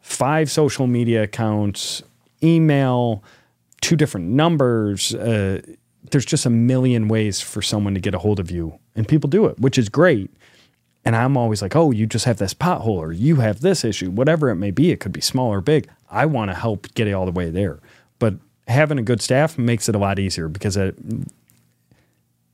five 0.00 0.50
social 0.50 0.86
media 0.86 1.22
accounts, 1.22 2.02
email, 2.42 3.22
two 3.80 3.96
different 3.96 4.28
numbers. 4.28 5.14
Uh, 5.14 5.60
there's 6.10 6.26
just 6.26 6.46
a 6.46 6.50
million 6.50 7.08
ways 7.08 7.40
for 7.40 7.62
someone 7.62 7.94
to 7.94 8.00
get 8.00 8.14
a 8.14 8.18
hold 8.18 8.40
of 8.40 8.50
you, 8.50 8.78
and 8.94 9.06
people 9.06 9.28
do 9.28 9.46
it, 9.46 9.58
which 9.58 9.78
is 9.78 9.88
great. 9.88 10.30
And 11.06 11.14
I'm 11.14 11.36
always 11.36 11.60
like, 11.60 11.76
oh, 11.76 11.90
you 11.90 12.06
just 12.06 12.24
have 12.24 12.38
this 12.38 12.54
pothole, 12.54 12.88
or 12.88 13.12
you 13.12 13.36
have 13.36 13.60
this 13.60 13.84
issue, 13.84 14.10
whatever 14.10 14.48
it 14.48 14.56
may 14.56 14.70
be. 14.70 14.90
It 14.90 15.00
could 15.00 15.12
be 15.12 15.20
small 15.20 15.50
or 15.50 15.60
big. 15.60 15.88
I 16.10 16.24
want 16.26 16.50
to 16.50 16.54
help 16.54 16.92
get 16.94 17.06
it 17.06 17.12
all 17.12 17.26
the 17.26 17.32
way 17.32 17.50
there. 17.50 17.80
But 18.18 18.34
having 18.68 18.98
a 18.98 19.02
good 19.02 19.20
staff 19.20 19.58
makes 19.58 19.88
it 19.88 19.94
a 19.94 19.98
lot 19.98 20.18
easier 20.18 20.48
because 20.48 20.78
it, 20.78 20.96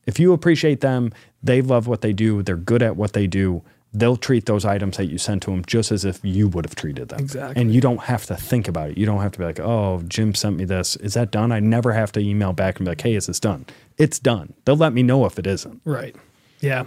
if 0.07 0.19
you 0.19 0.33
appreciate 0.33 0.81
them, 0.81 1.13
they 1.43 1.63
love 1.63 1.87
what 1.87 2.01
they 2.01 2.13
do, 2.13 2.43
they're 2.43 2.57
good 2.57 2.83
at 2.83 2.97
what 2.97 3.13
they 3.13 3.27
do, 3.27 3.63
they'll 3.93 4.17
treat 4.17 4.47
those 4.47 4.65
items 4.65 4.97
that 4.97 5.07
you 5.07 5.19
sent 5.19 5.43
to 5.43 5.51
them 5.51 5.65
just 5.65 5.91
as 5.91 6.05
if 6.05 6.21
you 6.23 6.49
would 6.49 6.65
have 6.65 6.77
treated 6.77 7.09
them. 7.09 7.21
Exactly. 7.21 7.61
And 7.61 7.75
you 7.75 7.81
don't 7.81 8.03
have 8.03 8.25
to 8.27 8.37
think 8.37 8.69
about 8.69 8.91
it. 8.91 8.99
You 8.99 9.07
don't 9.07 9.21
have 9.21 9.33
to 9.33 9.39
be 9.39 9.45
like, 9.45 9.59
oh, 9.59 10.03
Jim 10.07 10.35
sent 10.35 10.57
me 10.57 10.65
this. 10.65 10.97
Is 10.97 11.15
that 11.15 11.31
done? 11.31 11.51
I 11.51 11.61
never 11.61 11.93
have 11.93 12.13
to 12.13 12.21
email 12.21 12.53
back 12.53 12.79
and 12.79 12.85
be 12.85 12.91
like, 12.91 13.01
hey, 13.01 13.15
is 13.15 13.27
this 13.27 13.41
done? 13.41 13.67
It's 13.99 14.19
done. 14.19 14.55
They'll 14.65 14.77
let 14.77 14.93
me 14.93 15.03
know 15.03 15.27
if 15.27 15.39
it 15.39 15.47
isn't. 15.47 15.81
Right. 15.85 16.15
Yeah. 16.61 16.85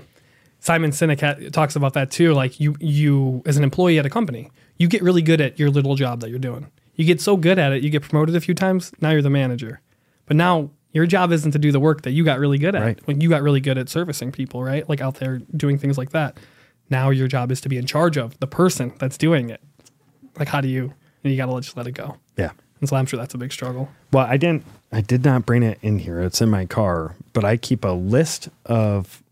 Simon 0.60 0.92
Sinek 0.92 1.52
talks 1.52 1.76
about 1.76 1.94
that 1.94 2.10
too. 2.10 2.34
Like 2.34 2.60
you, 2.60 2.78
you 2.80 3.44
as 3.46 3.58
an 3.58 3.64
employee 3.64 4.00
at 4.00 4.06
a 4.06 4.10
company, 4.10 4.50
you 4.78 4.88
get 4.88 5.02
really 5.02 5.22
good 5.22 5.42
at 5.42 5.60
your 5.60 5.70
little 5.70 5.96
job 5.96 6.22
that 6.22 6.30
you're 6.30 6.40
doing. 6.40 6.68
You 6.96 7.06
get 7.06 7.20
so 7.20 7.36
good 7.36 7.60
at 7.60 7.74
it, 7.74 7.84
you 7.84 7.90
get 7.90 8.04
promoted 8.04 8.36
a 8.36 8.40
few 8.40 8.54
times. 8.54 8.94
Now 9.02 9.10
you're 9.10 9.22
the 9.22 9.30
manager, 9.30 9.82
but 10.26 10.38
now 10.38 10.70
Your 10.94 11.06
job 11.06 11.32
isn't 11.32 11.52
to 11.52 11.60
do 11.60 11.72
the 11.72 11.80
work 11.80 12.04
that 12.04 12.12
you 12.12 12.24
got 12.24 12.40
really 12.40 12.58
good 12.58 12.76
at 12.76 12.82
Right. 12.82 13.00
when 13.06 13.20
you 13.20 13.28
got 13.30 13.42
really 13.42 13.60
good 13.60 13.78
at 13.78 13.90
servicing 13.90 14.32
people, 14.32 14.64
right? 14.64 14.88
Like 14.88 15.02
out 15.02 15.16
there 15.16 15.40
doing 15.58 15.78
things 15.78 15.98
like 15.98 16.12
that. 16.12 16.38
Now 16.90 17.10
your 17.10 17.28
job 17.28 17.52
is 17.52 17.60
to 17.62 17.70
be 17.70 17.78
in 17.78 17.86
charge 17.86 18.16
of 18.18 18.40
the 18.40 18.48
person 18.48 18.94
that's 19.00 19.18
doing 19.18 19.50
it. 19.50 19.60
Like 20.38 20.48
how 20.50 20.62
do 20.62 20.68
you? 20.68 20.94
And 21.24 21.32
you 21.34 21.38
got 21.38 21.48
to 21.48 21.60
just 21.62 21.76
let 21.76 21.88
it 21.88 21.94
go. 21.94 22.18
Yeah. 22.38 22.52
And 22.80 22.88
so 22.90 22.96
I'm 22.96 23.06
sure 23.06 23.18
that's 23.18 23.34
a 23.34 23.38
big 23.38 23.52
struggle. 23.52 23.90
Well, 24.12 24.26
I 24.28 24.38
didn't. 24.38 24.66
I 24.92 25.02
did 25.02 25.24
not 25.26 25.46
bring 25.46 25.64
it 25.64 25.80
in 25.82 26.00
here. 26.00 26.20
It's 26.22 26.42
in 26.42 26.50
my 26.50 26.66
car, 26.66 27.16
but 27.32 27.44
I 27.44 27.58
keep 27.58 27.84
a 27.86 27.90
list 27.90 28.50
of 28.66 29.24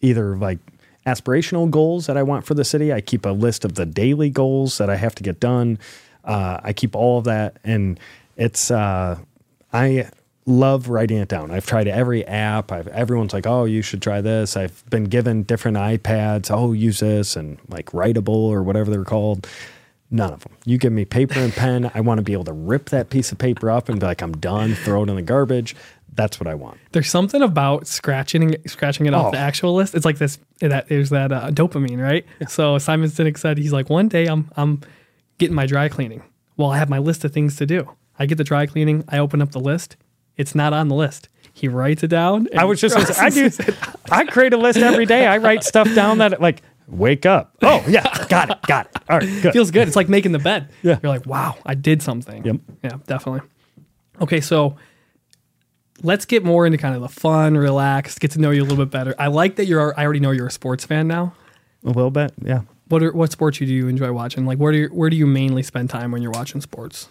either 0.00 0.36
like 0.36 0.58
aspirational 1.06 1.70
goals 1.70 2.06
that 2.06 2.16
I 2.16 2.22
want 2.22 2.46
for 2.46 2.54
the 2.54 2.64
city. 2.64 2.92
I 2.92 3.00
keep 3.00 3.26
a 3.26 3.30
list 3.30 3.64
of 3.64 3.74
the 3.74 3.84
daily 3.86 4.30
goals 4.30 4.78
that 4.78 4.88
I 4.90 4.96
have 4.96 5.14
to 5.16 5.22
get 5.22 5.38
done. 5.38 5.78
Uh, 6.24 6.58
I 6.64 6.72
keep 6.72 6.96
all 6.96 7.18
of 7.18 7.24
that, 7.24 7.58
and 7.62 8.00
it's. 8.36 8.70
Uh, 8.70 9.18
I 9.72 10.08
love 10.46 10.88
writing 10.88 11.18
it 11.18 11.28
down. 11.28 11.50
I've 11.50 11.66
tried 11.66 11.88
every 11.88 12.24
app. 12.26 12.70
I've 12.72 12.88
everyone's 12.88 13.32
like, 13.32 13.46
"Oh, 13.46 13.64
you 13.64 13.82
should 13.82 14.02
try 14.02 14.20
this." 14.20 14.56
I've 14.56 14.84
been 14.90 15.04
given 15.04 15.42
different 15.44 15.76
iPads. 15.76 16.50
Oh, 16.50 16.72
use 16.72 17.00
this 17.00 17.36
and 17.36 17.58
like 17.68 17.86
Writable 17.92 18.28
or 18.28 18.62
whatever 18.62 18.90
they're 18.90 19.04
called. 19.04 19.46
None 20.10 20.32
of 20.32 20.40
them. 20.44 20.52
You 20.64 20.78
give 20.78 20.92
me 20.92 21.04
paper 21.04 21.40
and 21.40 21.52
pen. 21.52 21.90
I 21.94 22.00
want 22.00 22.18
to 22.18 22.22
be 22.22 22.34
able 22.34 22.44
to 22.44 22.52
rip 22.52 22.90
that 22.90 23.10
piece 23.10 23.32
of 23.32 23.38
paper 23.38 23.70
up 23.70 23.88
and 23.88 23.98
be 23.98 24.06
like, 24.06 24.22
I'm 24.22 24.32
done. 24.36 24.74
Throw 24.74 25.02
it 25.02 25.08
in 25.08 25.16
the 25.16 25.22
garbage. 25.22 25.74
That's 26.14 26.38
what 26.38 26.46
I 26.46 26.54
want. 26.54 26.78
There's 26.92 27.10
something 27.10 27.42
about 27.42 27.88
scratching 27.88 28.54
scratching 28.68 29.06
it 29.06 29.14
off 29.14 29.28
Oh. 29.28 29.30
the 29.32 29.38
actual 29.38 29.74
list. 29.74 29.94
It's 29.96 30.04
like 30.04 30.18
this 30.18 30.38
that 30.60 30.88
there's 30.88 31.10
that 31.10 31.32
uh, 31.32 31.50
dopamine, 31.50 32.00
right? 32.00 32.24
So 32.48 32.78
Simon 32.78 33.08
Sinek 33.10 33.36
said 33.38 33.58
he's 33.58 33.72
like 33.72 33.90
one 33.90 34.06
day 34.08 34.26
I'm 34.26 34.50
I'm 34.56 34.82
getting 35.38 35.56
my 35.56 35.66
dry 35.66 35.88
cleaning. 35.88 36.22
Well, 36.56 36.70
I 36.70 36.78
have 36.78 36.88
my 36.88 36.98
list 36.98 37.24
of 37.24 37.32
things 37.32 37.56
to 37.56 37.66
do. 37.66 37.88
I 38.16 38.26
get 38.26 38.38
the 38.38 38.44
dry 38.44 38.66
cleaning. 38.66 39.02
I 39.08 39.18
open 39.18 39.42
up 39.42 39.50
the 39.50 39.58
list. 39.58 39.96
It's 40.36 40.54
not 40.54 40.72
on 40.72 40.88
the 40.88 40.94
list. 40.94 41.28
He 41.52 41.68
writes 41.68 42.02
it 42.02 42.08
down. 42.08 42.48
I 42.56 42.64
was 42.64 42.80
just, 42.80 42.96
I 43.20 43.30
do. 43.30 43.48
I 44.10 44.24
create 44.24 44.52
a 44.52 44.56
list 44.56 44.78
every 44.78 45.06
day. 45.06 45.26
I 45.26 45.38
write 45.38 45.62
stuff 45.62 45.92
down 45.94 46.18
that 46.18 46.40
like, 46.40 46.62
wake 46.88 47.26
up. 47.26 47.56
Oh, 47.62 47.84
yeah. 47.88 48.26
Got 48.28 48.50
it. 48.50 48.62
Got 48.62 48.86
it. 48.86 49.02
All 49.08 49.18
right. 49.18 49.42
Good. 49.42 49.52
feels 49.52 49.70
good. 49.70 49.86
It's 49.86 49.96
like 49.96 50.08
making 50.08 50.32
the 50.32 50.40
bed. 50.40 50.68
Yeah. 50.82 50.98
You're 51.02 51.12
like, 51.12 51.26
wow, 51.26 51.56
I 51.64 51.74
did 51.74 52.02
something. 52.02 52.44
Yep. 52.44 52.56
Yeah, 52.82 52.98
definitely. 53.06 53.48
Okay, 54.20 54.40
so 54.40 54.76
let's 56.02 56.24
get 56.24 56.44
more 56.44 56.66
into 56.66 56.78
kind 56.78 56.94
of 56.94 57.02
the 57.02 57.08
fun, 57.08 57.56
relaxed, 57.56 58.20
get 58.20 58.32
to 58.32 58.40
know 58.40 58.50
you 58.50 58.62
a 58.62 58.66
little 58.66 58.84
bit 58.84 58.90
better. 58.90 59.14
I 59.18 59.28
like 59.28 59.56
that 59.56 59.66
you're. 59.66 59.98
I 59.98 60.04
already 60.04 60.20
know 60.20 60.30
you're 60.32 60.46
a 60.48 60.52
sports 60.52 60.84
fan 60.84 61.06
now. 61.08 61.34
a 61.84 61.88
little 61.88 62.10
bit. 62.10 62.32
Yeah. 62.42 62.62
What 62.88 63.02
are 63.02 63.12
what 63.12 63.32
sports 63.32 63.58
do 63.58 63.64
you 63.64 63.88
enjoy 63.88 64.12
watching? 64.12 64.44
Like, 64.44 64.58
where 64.58 64.72
do 64.72 64.78
you, 64.78 64.88
where 64.88 65.08
do 65.08 65.16
you 65.16 65.26
mainly 65.26 65.62
spend 65.62 65.90
time 65.90 66.10
when 66.10 66.20
you're 66.20 66.32
watching 66.32 66.60
sports? 66.60 67.08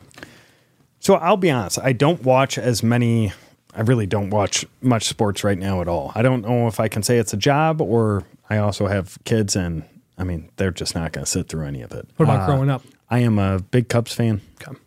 So 1.03 1.15
I'll 1.15 1.35
be 1.35 1.51
honest, 1.51 1.79
I 1.83 1.91
don't 1.91 2.23
watch 2.23 2.57
as 2.57 2.81
many. 2.81 3.33
I 3.75 3.81
really 3.81 4.05
don't 4.05 4.29
watch 4.29 4.65
much 4.81 5.03
sports 5.03 5.43
right 5.43 5.57
now 5.57 5.81
at 5.81 5.89
all. 5.89 6.13
I 6.15 6.21
don't 6.21 6.43
know 6.43 6.67
if 6.67 6.79
I 6.79 6.87
can 6.87 7.03
say 7.03 7.17
it's 7.17 7.33
a 7.33 7.37
job 7.37 7.81
or 7.81 8.23
I 8.49 8.57
also 8.59 8.87
have 8.87 9.17
kids 9.25 9.57
and 9.57 9.83
I 10.17 10.23
mean, 10.23 10.49
they're 10.55 10.71
just 10.71 10.95
not 10.95 11.11
going 11.11 11.25
to 11.25 11.29
sit 11.29 11.49
through 11.49 11.65
any 11.65 11.81
of 11.81 11.91
it. 11.91 12.07
What 12.15 12.23
about 12.25 12.41
Uh, 12.43 12.45
growing 12.45 12.69
up? 12.69 12.83
I 13.09 13.19
am 13.19 13.37
a 13.37 13.59
big 13.59 13.89
Cubs 13.89 14.13
fan, 14.13 14.39
Okay. 14.61 14.79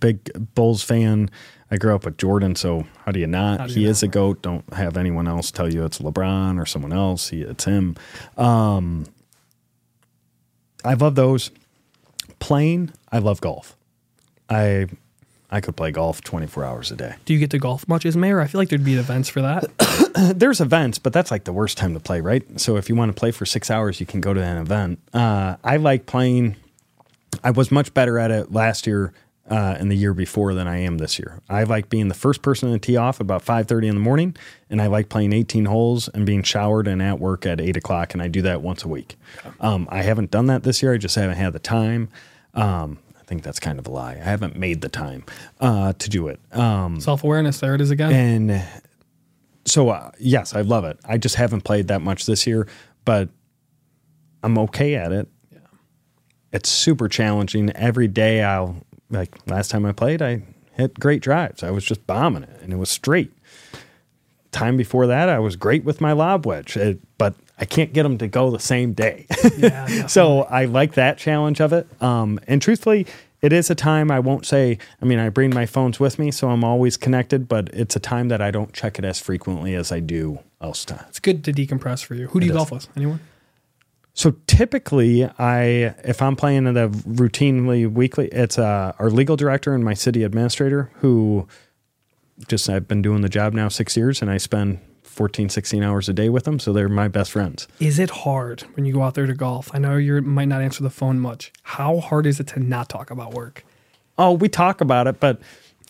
big 0.00 0.30
Bulls 0.54 0.82
fan. 0.82 1.28
I 1.70 1.76
grew 1.76 1.94
up 1.94 2.06
with 2.06 2.16
Jordan, 2.16 2.54
so 2.54 2.86
how 3.04 3.12
do 3.12 3.20
you 3.20 3.26
not? 3.26 3.68
Do 3.68 3.74
he 3.74 3.84
is 3.84 4.02
a 4.02 4.08
goat. 4.08 4.40
Don't 4.40 4.72
have 4.72 4.96
anyone 4.96 5.28
else 5.28 5.50
tell 5.50 5.70
you 5.70 5.84
it's 5.84 5.98
LeBron 5.98 6.58
or 6.58 6.64
someone 6.64 6.94
else. 6.94 7.28
He, 7.28 7.42
it's 7.42 7.64
him. 7.64 7.96
Um, 8.38 9.04
I 10.82 10.94
love 10.94 11.14
those. 11.14 11.50
Playing, 12.38 12.92
I 13.12 13.18
love 13.18 13.40
golf. 13.42 13.76
I 14.48 14.86
I 15.50 15.60
could 15.60 15.76
play 15.76 15.92
golf 15.92 16.22
24 16.22 16.64
hours 16.64 16.90
a 16.90 16.96
day. 16.96 17.14
Do 17.24 17.32
you 17.32 17.38
get 17.38 17.50
to 17.50 17.58
golf 17.58 17.86
much 17.86 18.04
as 18.04 18.16
mayor? 18.16 18.40
I 18.40 18.46
feel 18.46 18.60
like 18.60 18.68
there'd 18.68 18.84
be 18.84 18.94
events 18.94 19.28
for 19.28 19.42
that. 19.42 19.70
There's 20.38 20.60
events, 20.60 20.98
but 20.98 21.12
that's 21.12 21.30
like 21.30 21.44
the 21.44 21.52
worst 21.52 21.78
time 21.78 21.94
to 21.94 22.00
play, 22.00 22.20
right? 22.20 22.60
So 22.60 22.76
if 22.76 22.88
you 22.88 22.96
want 22.96 23.14
to 23.14 23.18
play 23.18 23.30
for 23.30 23.46
six 23.46 23.70
hours, 23.70 24.00
you 24.00 24.06
can 24.06 24.20
go 24.20 24.34
to 24.34 24.42
an 24.42 24.58
event. 24.58 24.98
Uh, 25.12 25.56
I 25.62 25.76
like 25.76 26.06
playing. 26.06 26.56
I 27.44 27.50
was 27.50 27.70
much 27.70 27.94
better 27.94 28.18
at 28.18 28.30
it 28.30 28.50
last 28.50 28.86
year 28.86 29.12
uh, 29.50 29.76
and 29.78 29.90
the 29.90 29.94
year 29.94 30.14
before 30.14 30.54
than 30.54 30.66
I 30.66 30.78
am 30.78 30.98
this 30.98 31.18
year. 31.18 31.40
I 31.48 31.62
like 31.64 31.88
being 31.88 32.08
the 32.08 32.14
first 32.14 32.42
person 32.42 32.72
to 32.72 32.78
tee 32.78 32.96
off 32.96 33.20
about 33.20 33.44
5:30 33.44 33.88
in 33.88 33.94
the 33.94 34.00
morning, 34.00 34.36
and 34.70 34.82
I 34.82 34.86
like 34.86 35.08
playing 35.08 35.32
18 35.32 35.66
holes 35.66 36.08
and 36.08 36.26
being 36.26 36.42
showered 36.42 36.88
and 36.88 37.00
at 37.02 37.20
work 37.20 37.46
at 37.46 37.60
eight 37.60 37.76
o'clock, 37.76 38.14
and 38.14 38.22
I 38.22 38.28
do 38.28 38.42
that 38.42 38.62
once 38.62 38.84
a 38.84 38.88
week. 38.88 39.16
Um, 39.60 39.86
I 39.90 40.02
haven't 40.02 40.30
done 40.30 40.46
that 40.46 40.62
this 40.64 40.82
year. 40.82 40.94
I 40.94 40.98
just 40.98 41.14
haven't 41.14 41.36
had 41.36 41.52
the 41.52 41.58
time. 41.58 42.08
Um, 42.54 42.98
think 43.26 43.42
that's 43.42 43.58
kind 43.60 43.78
of 43.78 43.86
a 43.86 43.90
lie. 43.90 44.12
I 44.12 44.16
haven't 44.24 44.56
made 44.56 44.80
the 44.80 44.88
time 44.88 45.24
uh, 45.60 45.92
to 45.94 46.10
do 46.10 46.28
it. 46.28 46.40
Um, 46.52 47.00
Self 47.00 47.24
awareness. 47.24 47.60
There 47.60 47.74
it 47.74 47.80
is 47.80 47.90
again. 47.90 48.12
and 48.12 48.64
so, 49.64 49.88
uh, 49.88 50.12
yes, 50.18 50.54
I 50.54 50.60
love 50.60 50.84
it. 50.84 50.98
I 51.04 51.18
just 51.18 51.34
haven't 51.34 51.62
played 51.62 51.88
that 51.88 52.00
much 52.00 52.26
this 52.26 52.46
year, 52.46 52.68
but 53.04 53.28
I'm 54.42 54.56
okay 54.58 54.94
at 54.94 55.10
it. 55.12 55.28
Yeah. 55.50 55.58
It's 56.52 56.68
super 56.68 57.08
challenging. 57.08 57.70
Every 57.70 58.06
day, 58.06 58.42
I'll, 58.44 58.76
like 59.10 59.34
last 59.48 59.70
time 59.72 59.84
I 59.84 59.92
played, 59.92 60.22
I 60.22 60.42
hit 60.74 61.00
great 61.00 61.20
drives. 61.20 61.62
I 61.64 61.70
was 61.72 61.84
just 61.84 62.06
bombing 62.06 62.44
it 62.44 62.60
and 62.62 62.72
it 62.72 62.76
was 62.76 62.90
straight. 62.90 63.32
Time 64.52 64.76
before 64.76 65.06
that, 65.08 65.28
I 65.28 65.38
was 65.40 65.56
great 65.56 65.84
with 65.84 66.00
my 66.00 66.12
lob 66.12 66.46
wedge, 66.46 66.76
it, 66.76 67.00
but 67.18 67.34
I 67.58 67.64
can't 67.64 67.92
get 67.92 68.02
them 68.02 68.18
to 68.18 68.28
go 68.28 68.50
the 68.50 68.60
same 68.60 68.92
day. 68.92 69.26
yeah. 69.56 70.06
so 70.06 70.42
I 70.42 70.66
like 70.66 70.94
that 70.94 71.16
challenge 71.18 71.60
of 71.60 71.72
it. 71.72 71.86
Um, 72.02 72.38
and 72.46 72.60
truthfully, 72.60 73.06
it 73.40 73.52
is 73.52 73.70
a 73.70 73.74
time 73.74 74.10
I 74.10 74.20
won't 74.20 74.44
say. 74.44 74.78
I 75.00 75.04
mean, 75.04 75.18
I 75.18 75.28
bring 75.28 75.54
my 75.54 75.66
phones 75.66 75.98
with 75.98 76.18
me, 76.18 76.30
so 76.30 76.50
I'm 76.50 76.64
always 76.64 76.96
connected. 76.96 77.48
But 77.48 77.68
it's 77.72 77.96
a 77.96 78.00
time 78.00 78.28
that 78.28 78.42
I 78.42 78.50
don't 78.50 78.72
check 78.72 78.98
it 78.98 79.04
as 79.04 79.20
frequently 79.20 79.74
as 79.74 79.90
I 79.92 80.00
do 80.00 80.40
else 80.60 80.84
time. 80.84 81.04
it's 81.08 81.20
good 81.20 81.44
to 81.44 81.52
decompress 81.52 82.04
for 82.04 82.14
you. 82.14 82.28
Who 82.28 82.40
do 82.40 82.46
you 82.46 82.52
is. 82.52 82.56
golf 82.56 82.70
with? 82.72 82.88
Anyone? 82.96 83.20
So 84.14 84.34
typically, 84.46 85.24
I 85.38 85.94
if 86.02 86.22
I'm 86.22 86.36
playing 86.36 86.66
in 86.66 86.74
the 86.74 86.88
routinely 86.88 87.90
weekly, 87.90 88.28
it's 88.28 88.58
uh, 88.58 88.94
our 88.98 89.10
legal 89.10 89.36
director 89.36 89.74
and 89.74 89.84
my 89.84 89.94
city 89.94 90.22
administrator 90.22 90.90
who 90.96 91.46
just 92.48 92.68
I've 92.68 92.88
been 92.88 93.02
doing 93.02 93.20
the 93.20 93.28
job 93.28 93.52
now 93.52 93.68
six 93.68 93.96
years, 93.96 94.22
and 94.22 94.30
I 94.30 94.38
spend 94.38 94.80
14, 95.16 95.48
16 95.48 95.82
hours 95.82 96.10
a 96.10 96.12
day 96.12 96.28
with 96.28 96.44
them. 96.44 96.58
So 96.58 96.74
they're 96.74 96.90
my 96.90 97.08
best 97.08 97.32
friends. 97.32 97.66
Is 97.80 97.98
it 97.98 98.10
hard 98.10 98.60
when 98.74 98.84
you 98.84 98.92
go 98.92 99.02
out 99.02 99.14
there 99.14 99.26
to 99.26 99.34
golf? 99.34 99.70
I 99.72 99.78
know 99.78 99.96
you 99.96 100.20
might 100.20 100.48
not 100.48 100.60
answer 100.60 100.82
the 100.82 100.90
phone 100.90 101.18
much. 101.18 101.52
How 101.62 102.00
hard 102.00 102.26
is 102.26 102.38
it 102.38 102.46
to 102.48 102.60
not 102.60 102.90
talk 102.90 103.10
about 103.10 103.32
work? 103.32 103.64
Oh, 104.18 104.32
we 104.32 104.50
talk 104.50 104.82
about 104.82 105.06
it, 105.06 105.18
but 105.18 105.40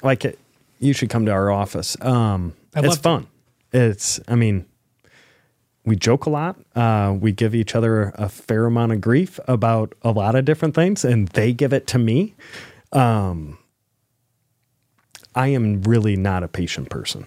like 0.04 0.24
it, 0.24 0.38
you 0.78 0.92
should 0.92 1.10
come 1.10 1.26
to 1.26 1.32
our 1.32 1.50
office. 1.50 1.96
Um, 2.00 2.54
it's 2.76 2.96
fun. 2.98 3.26
It's, 3.72 4.20
I 4.28 4.36
mean, 4.36 4.64
we 5.84 5.96
joke 5.96 6.26
a 6.26 6.30
lot. 6.30 6.56
Uh, 6.76 7.16
we 7.18 7.32
give 7.32 7.52
each 7.54 7.74
other 7.74 8.12
a 8.14 8.28
fair 8.28 8.66
amount 8.66 8.92
of 8.92 9.00
grief 9.00 9.40
about 9.48 9.94
a 10.02 10.12
lot 10.12 10.36
of 10.36 10.44
different 10.44 10.74
things, 10.76 11.04
and 11.04 11.28
they 11.28 11.52
give 11.52 11.72
it 11.72 11.88
to 11.88 11.98
me. 11.98 12.34
Um, 12.92 13.58
I 15.34 15.48
am 15.48 15.82
really 15.82 16.16
not 16.16 16.44
a 16.44 16.48
patient 16.48 16.90
person. 16.90 17.26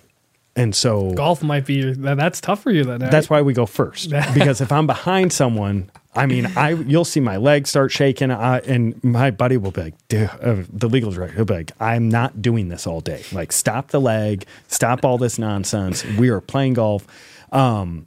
And 0.60 0.76
so 0.76 1.14
Golf 1.14 1.42
might 1.42 1.66
be 1.66 1.94
that's 1.94 2.42
tough 2.42 2.62
for 2.62 2.70
you 2.72 2.84
then. 2.84 3.02
eh? 3.02 3.10
that's 3.10 3.30
why 3.30 3.42
we 3.42 3.54
go 3.54 3.66
first 3.66 4.10
because 4.34 4.60
if 4.60 4.72
I'm 4.72 4.88
behind 4.88 5.32
someone, 5.32 5.90
I 6.14 6.26
mean, 6.26 6.48
I 6.58 6.72
you'll 6.72 7.06
see 7.06 7.22
my 7.22 7.38
legs 7.38 7.70
start 7.70 7.92
shaking, 7.92 8.30
and 8.30 9.02
my 9.04 9.32
buddy 9.32 9.56
will 9.56 9.72
be 9.72 9.84
like, 9.84 10.08
Dude, 10.10 10.30
uh, 10.42 10.64
the 10.72 10.90
legal 10.90 11.12
director, 11.12 11.36
he'll 11.36 11.46
be 11.46 11.54
like, 11.54 11.72
I'm 11.80 12.10
not 12.10 12.42
doing 12.42 12.68
this 12.68 12.86
all 12.86 13.00
day. 13.00 13.24
Like, 13.32 13.52
stop 13.54 13.92
the 13.92 14.02
leg, 14.02 14.46
stop 14.68 15.06
all 15.06 15.18
this 15.18 15.40
nonsense. 15.40 16.04
We 16.04 16.28
are 16.30 16.42
playing 16.42 16.74
golf, 16.74 17.08
um, 17.54 18.06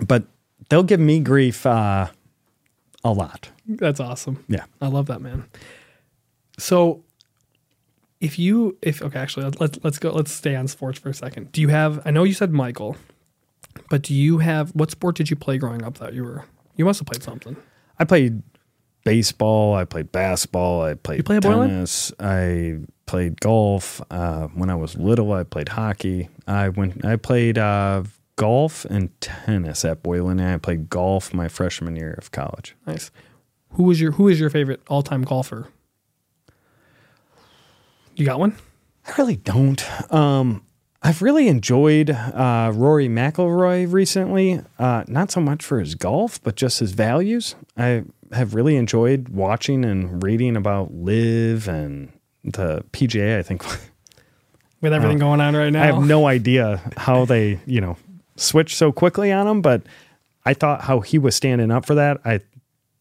but 0.00 0.24
they'll 0.68 0.84
give 0.84 1.00
me 1.00 1.18
grief 1.18 1.66
uh, 1.66 2.06
a 3.02 3.12
lot. 3.12 3.50
That's 3.66 3.98
awesome. 3.98 4.44
Yeah. 4.48 4.66
I 4.80 4.86
love 4.86 5.06
that, 5.06 5.20
man. 5.20 5.46
So 6.58 7.02
if 8.22 8.38
you 8.38 8.78
if 8.80 9.02
okay, 9.02 9.18
actually 9.18 9.44
let, 9.44 9.60
let, 9.60 9.84
let's 9.84 9.98
go 9.98 10.12
let's 10.12 10.32
stay 10.32 10.54
on 10.54 10.68
sports 10.68 10.98
for 10.98 11.10
a 11.10 11.14
second. 11.14 11.52
Do 11.52 11.60
you 11.60 11.68
have 11.68 12.00
I 12.06 12.12
know 12.12 12.22
you 12.22 12.32
said 12.32 12.52
Michael, 12.52 12.96
but 13.90 14.02
do 14.02 14.14
you 14.14 14.38
have 14.38 14.70
what 14.70 14.90
sport 14.90 15.16
did 15.16 15.28
you 15.28 15.36
play 15.36 15.58
growing 15.58 15.82
up 15.82 15.98
that 15.98 16.14
you 16.14 16.24
were 16.24 16.44
you 16.76 16.84
must 16.84 17.00
have 17.00 17.06
played 17.06 17.22
something. 17.22 17.56
I 17.98 18.04
played 18.04 18.42
baseball. 19.04 19.74
I 19.74 19.84
played 19.84 20.12
basketball. 20.12 20.82
I 20.82 20.94
played 20.94 21.18
You 21.18 21.24
play 21.24 21.40
tennis. 21.40 22.12
I 22.18 22.78
played 23.06 23.40
golf. 23.40 24.00
Uh, 24.10 24.46
when 24.48 24.70
I 24.70 24.76
was 24.76 24.96
little, 24.96 25.32
I 25.32 25.42
played 25.42 25.70
hockey. 25.70 26.28
I 26.46 26.68
went. 26.68 27.04
I 27.04 27.16
played 27.16 27.58
uh, 27.58 28.04
golf 28.36 28.84
and 28.84 29.10
tennis 29.20 29.84
at 29.84 30.02
Boylan. 30.02 30.38
And 30.38 30.54
I 30.54 30.58
played 30.58 30.88
golf 30.88 31.34
my 31.34 31.48
freshman 31.48 31.96
year 31.96 32.14
of 32.16 32.30
college. 32.30 32.76
Nice. 32.86 33.10
Who 33.70 33.82
was 33.84 34.00
your 34.00 34.12
who 34.12 34.28
is 34.28 34.38
your 34.38 34.48
favorite 34.48 34.80
all 34.86 35.02
time 35.02 35.22
golfer? 35.22 35.68
You 38.22 38.26
got 38.26 38.38
one? 38.38 38.54
I 39.04 39.14
really 39.18 39.34
don't. 39.34 40.12
Um, 40.12 40.62
I've 41.02 41.22
really 41.22 41.48
enjoyed 41.48 42.08
uh, 42.08 42.70
Rory 42.72 43.08
McIlroy 43.08 43.92
recently. 43.92 44.60
Uh, 44.78 45.02
not 45.08 45.32
so 45.32 45.40
much 45.40 45.64
for 45.64 45.80
his 45.80 45.96
golf, 45.96 46.40
but 46.44 46.54
just 46.54 46.78
his 46.78 46.92
values. 46.92 47.56
I 47.76 48.04
have 48.30 48.54
really 48.54 48.76
enjoyed 48.76 49.30
watching 49.30 49.84
and 49.84 50.22
reading 50.22 50.54
about 50.56 50.94
LIV 50.94 51.66
and 51.66 52.12
the 52.44 52.84
PGA. 52.92 53.40
I 53.40 53.42
think 53.42 53.64
with 54.80 54.92
everything 54.92 55.18
going 55.18 55.40
on 55.40 55.56
right 55.56 55.70
now. 55.70 55.82
I 55.82 55.86
have 55.86 56.06
no 56.06 56.28
idea 56.28 56.80
how 56.96 57.24
they, 57.24 57.58
you 57.66 57.80
know, 57.80 57.96
switched 58.36 58.76
so 58.76 58.92
quickly 58.92 59.32
on 59.32 59.48
him, 59.48 59.62
but 59.62 59.82
I 60.44 60.54
thought 60.54 60.82
how 60.82 61.00
he 61.00 61.18
was 61.18 61.34
standing 61.34 61.72
up 61.72 61.86
for 61.86 61.96
that. 61.96 62.20
I 62.24 62.38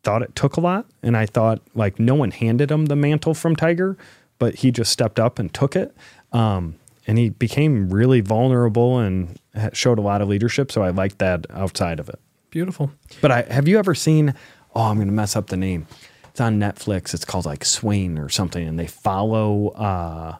thought 0.01 0.23
it 0.23 0.35
took 0.35 0.57
a 0.57 0.61
lot, 0.61 0.87
and 1.03 1.15
I 1.15 1.27
thought 1.27 1.61
like 1.75 1.99
no 1.99 2.15
one 2.15 2.31
handed 2.31 2.71
him 2.71 2.87
the 2.87 2.95
mantle 2.95 3.35
from 3.35 3.55
Tiger, 3.55 3.99
but 4.41 4.55
he 4.55 4.71
just 4.71 4.91
stepped 4.91 5.19
up 5.19 5.37
and 5.37 5.53
took 5.53 5.75
it. 5.75 5.95
Um, 6.33 6.75
and 7.05 7.19
he 7.19 7.29
became 7.29 7.91
really 7.91 8.21
vulnerable 8.21 8.97
and 8.97 9.39
showed 9.73 9.99
a 9.99 10.01
lot 10.01 10.21
of 10.23 10.27
leadership. 10.29 10.71
So 10.71 10.81
I 10.81 10.89
liked 10.89 11.19
that 11.19 11.45
outside 11.51 11.99
of 11.99 12.09
it. 12.09 12.19
Beautiful. 12.49 12.91
But 13.21 13.29
I 13.31 13.41
have 13.43 13.67
you 13.67 13.77
ever 13.77 13.93
seen? 13.93 14.33
Oh, 14.75 14.81
I'm 14.89 14.95
going 14.95 15.07
to 15.07 15.13
mess 15.13 15.35
up 15.35 15.47
the 15.47 15.57
name. 15.57 15.85
It's 16.31 16.41
on 16.41 16.59
Netflix. 16.59 17.13
It's 17.13 17.23
called 17.25 17.45
like 17.45 17.63
Swain 17.63 18.17
or 18.17 18.29
something, 18.29 18.67
and 18.67 18.79
they 18.79 18.87
follow 18.87 19.69
uh, 19.69 20.37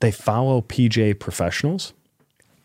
they 0.00 0.10
follow 0.10 0.62
PGA 0.62 1.18
professionals, 1.18 1.92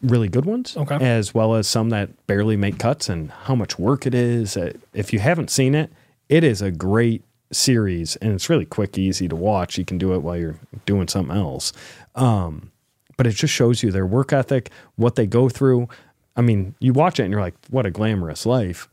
really 0.02 0.30
good 0.30 0.46
ones, 0.46 0.76
Okay. 0.78 0.96
as 1.00 1.34
well 1.34 1.54
as 1.56 1.68
some 1.68 1.90
that 1.92 2.10
barely 2.28 2.56
make 2.58 2.80
cuts, 2.80 3.08
and 3.10 3.30
how 3.46 3.54
much 3.56 3.78
work 3.78 4.06
it 4.08 4.16
is. 4.16 4.58
Uh, 4.58 4.74
If 4.94 5.14
you 5.14 5.20
haven't 5.20 5.50
seen 5.52 5.76
it, 5.76 5.92
it 6.30 6.44
is 6.44 6.62
a 6.62 6.72
great 6.72 7.22
series, 7.54 8.16
and 8.18 8.34
it's 8.34 8.49
really 8.49 8.66
quick, 8.66 8.97
easy 8.97 9.28
to 9.28 9.36
watch. 9.36 9.78
You 9.78 9.86
can 9.86 9.97
do 9.97 10.14
it 10.14 10.20
while 10.20 10.38
you're 10.38 10.56
doing 10.86 11.08
something 11.08 11.36
else. 11.36 11.74
Um, 12.16 12.72
but 13.18 13.28
it 13.28 13.32
just 13.32 13.54
shows 13.54 13.84
you 13.84 13.91
their 13.91 14.06
work 14.06 14.34
ethic, 14.34 14.70
what 14.95 15.16
they 15.16 15.28
go 15.28 15.49
through. 15.49 15.88
I 16.36 16.41
mean, 16.41 16.76
you 16.80 16.93
watch 16.93 17.20
it 17.20 17.24
and 17.24 17.32
you're 17.32 17.41
like, 17.41 17.56
what 17.70 17.86
a 17.86 17.91
glamorous 17.91 18.45
life 18.45 18.88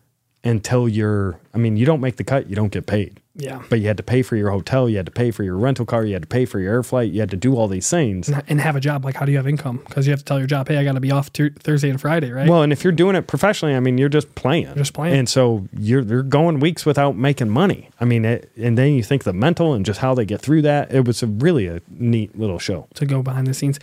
until 0.45 0.89
you're, 0.89 1.39
I 1.55 1.59
mean, 1.59 1.77
you 1.77 1.87
don't 1.87 2.01
make 2.01 2.17
the 2.17 2.25
cut, 2.25 2.49
you 2.49 2.57
don't 2.57 2.73
get 2.73 2.87
paid. 2.87 3.21
Yeah. 3.37 3.63
But 3.71 3.81
you 3.81 3.87
had 3.87 3.97
to 3.97 4.03
pay 4.03 4.23
for 4.23 4.35
your 4.37 4.51
hotel, 4.51 4.89
you 4.89 4.97
had 4.97 5.07
to 5.07 5.13
pay 5.13 5.31
for 5.31 5.45
your 5.45 5.57
rental 5.57 5.87
car, 5.87 6.05
you 6.05 6.13
had 6.15 6.23
to 6.23 6.29
pay 6.29 6.45
for 6.45 6.59
your 6.59 6.73
air 6.75 6.83
flight, 6.83 7.13
you 7.13 7.21
had 7.21 7.31
to 7.31 7.37
do 7.37 7.55
all 7.55 7.69
these 7.69 7.89
things. 7.89 8.29
And- 8.29 8.61
have 8.61 8.75
a 8.77 8.81
job. 8.81 9.05
Like, 9.05 9.15
how 9.15 9.25
do 9.25 9.31
you 9.31 9.39
have 9.39 9.47
income? 9.47 9.81
Because 9.87 10.07
you 10.07 10.11
have 10.11 10.19
to 10.19 10.25
tell 10.25 10.39
your 10.39 10.49
job, 10.49 10.67
hey, 10.69 10.77
I 10.79 10.85
got 10.85 10.93
to 10.95 11.01
be 11.01 11.11
off 11.13 11.33
tu- 11.33 11.51
Thursday 11.51 11.89
and 11.91 12.01
Friday, 12.01 12.31
right? 12.33 12.49
Well, 12.49 12.63
and 12.63 12.73
if 12.73 12.83
you're 12.83 12.93
doing 12.93 13.15
it 13.17 13.27
professionally, 13.29 13.75
I 13.77 13.81
mean, 13.81 13.99
you're 13.99 14.09
just 14.09 14.35
playing. 14.35 14.75
Just 14.75 14.93
playing. 14.95 15.17
And 15.19 15.29
so 15.29 15.67
you're 15.79 16.03
you're 16.03 16.23
going 16.25 16.59
weeks 16.61 16.85
without 16.85 17.17
making 17.17 17.49
money. 17.51 17.89
I 18.01 18.05
mean, 18.05 18.25
it, 18.25 18.51
and 18.57 18.77
then 18.77 18.93
you 18.95 19.03
think 19.05 19.23
the 19.25 19.33
mental 19.33 19.73
and 19.75 19.87
just 19.87 20.01
how 20.01 20.13
they 20.15 20.25
get 20.25 20.41
through 20.41 20.63
that. 20.63 20.93
It 20.93 21.05
was 21.07 21.23
a 21.23 21.27
really 21.29 21.69
a 21.69 21.81
neat 21.89 22.37
little 22.39 22.59
show. 22.59 22.89
to 22.95 23.07
go 23.07 23.23
behind 23.23 23.47
the 23.47 23.55
scenes. 23.55 23.79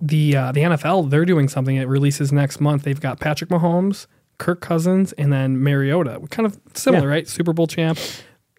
The 0.00 0.36
uh, 0.36 0.52
the 0.52 0.60
NFL 0.60 1.10
they're 1.10 1.24
doing 1.24 1.48
something. 1.48 1.76
It 1.76 1.88
releases 1.88 2.32
next 2.32 2.60
month. 2.60 2.82
They've 2.82 3.00
got 3.00 3.20
Patrick 3.20 3.50
Mahomes, 3.50 4.06
Kirk 4.38 4.60
Cousins, 4.60 5.12
and 5.14 5.32
then 5.32 5.62
Mariota. 5.62 6.20
Kind 6.30 6.46
of 6.46 6.58
similar, 6.74 7.04
Yeah. 7.08 7.10
right? 7.14 7.28
Super 7.28 7.52
Bowl 7.52 7.66
champ. 7.66 7.98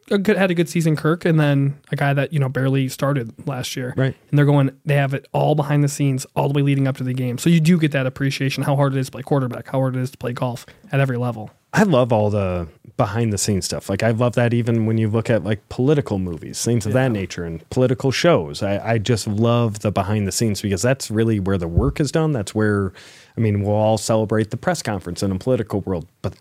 A 0.09 0.17
good 0.17 0.37
had 0.37 0.51
a 0.51 0.53
good 0.53 0.69
season, 0.69 0.95
Kirk, 0.95 1.25
and 1.25 1.39
then 1.39 1.79
a 1.91 1.95
guy 1.95 2.13
that 2.13 2.31
you 2.31 2.39
know 2.39 2.49
barely 2.49 2.87
started 2.87 3.47
last 3.47 3.75
year. 3.75 3.93
Right. 3.97 4.15
And 4.29 4.37
they're 4.37 4.45
going. 4.45 4.71
They 4.85 4.95
have 4.95 5.13
it 5.13 5.27
all 5.33 5.55
behind 5.55 5.83
the 5.83 5.89
scenes, 5.89 6.25
all 6.35 6.47
the 6.47 6.53
way 6.53 6.61
leading 6.61 6.87
up 6.87 6.97
to 6.97 7.03
the 7.03 7.13
game. 7.13 7.37
So 7.37 7.49
you 7.49 7.59
do 7.59 7.77
get 7.77 7.91
that 7.91 8.05
appreciation 8.05 8.63
how 8.63 8.75
hard 8.75 8.95
it 8.95 8.99
is 8.99 9.07
to 9.07 9.11
play 9.11 9.23
quarterback, 9.23 9.67
how 9.67 9.79
hard 9.79 9.95
it 9.95 10.01
is 10.01 10.11
to 10.11 10.17
play 10.17 10.33
golf 10.33 10.65
at 10.91 10.99
every 10.99 11.17
level. 11.17 11.51
I 11.73 11.83
love 11.83 12.13
all 12.13 12.29
the 12.29 12.67
behind 12.95 13.31
the 13.31 13.37
scenes 13.37 13.65
stuff. 13.65 13.89
Like 13.89 14.01
I 14.01 14.09
love 14.11 14.33
that 14.35 14.53
even 14.53 14.85
when 14.85 14.97
you 14.97 15.09
look 15.09 15.29
at 15.29 15.43
like 15.43 15.67
political 15.69 16.17
movies, 16.17 16.63
things 16.63 16.85
of 16.85 16.93
that 16.93 17.11
nature, 17.11 17.43
and 17.43 17.67
political 17.69 18.11
shows. 18.11 18.63
I, 18.63 18.93
I 18.93 18.97
just 18.97 19.27
love 19.27 19.79
the 19.79 19.91
behind 19.91 20.27
the 20.27 20.31
scenes 20.31 20.61
because 20.61 20.81
that's 20.81 21.11
really 21.11 21.39
where 21.39 21.57
the 21.57 21.67
work 21.67 21.99
is 21.99 22.11
done. 22.11 22.31
That's 22.31 22.55
where, 22.55 22.93
I 23.37 23.41
mean, 23.41 23.61
we'll 23.61 23.75
all 23.75 23.97
celebrate 23.97 24.49
the 24.49 24.57
press 24.57 24.81
conference 24.81 25.21
in 25.21 25.31
a 25.31 25.37
political 25.37 25.81
world, 25.81 26.07
but 26.21 26.35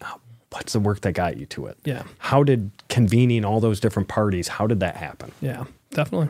what's 0.56 0.72
the 0.72 0.80
work 0.80 1.02
that 1.02 1.12
got 1.12 1.36
you 1.36 1.44
to 1.46 1.66
it? 1.66 1.76
Yeah. 1.84 2.02
How 2.18 2.42
did 2.42 2.70
convening 2.88 3.44
all 3.44 3.60
those 3.60 3.78
different 3.78 4.08
parties? 4.08 4.48
How 4.48 4.66
did 4.66 4.80
that 4.80 4.96
happen? 4.96 5.32
Yeah, 5.42 5.64
definitely. 5.90 6.28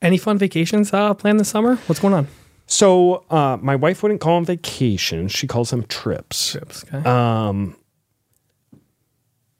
Any 0.00 0.16
fun 0.16 0.38
vacations 0.38 0.92
uh, 0.92 1.12
planned 1.14 1.40
this 1.40 1.48
summer? 1.48 1.76
What's 1.86 2.00
going 2.00 2.14
on? 2.14 2.28
So 2.66 3.24
uh, 3.30 3.58
my 3.60 3.74
wife 3.76 4.02
wouldn't 4.02 4.20
call 4.20 4.36
them 4.36 4.44
vacations; 4.44 5.32
she 5.32 5.46
calls 5.46 5.70
them 5.70 5.84
trips. 5.86 6.52
Trips. 6.52 6.84
Okay. 6.84 7.02
Uh, 7.04 7.66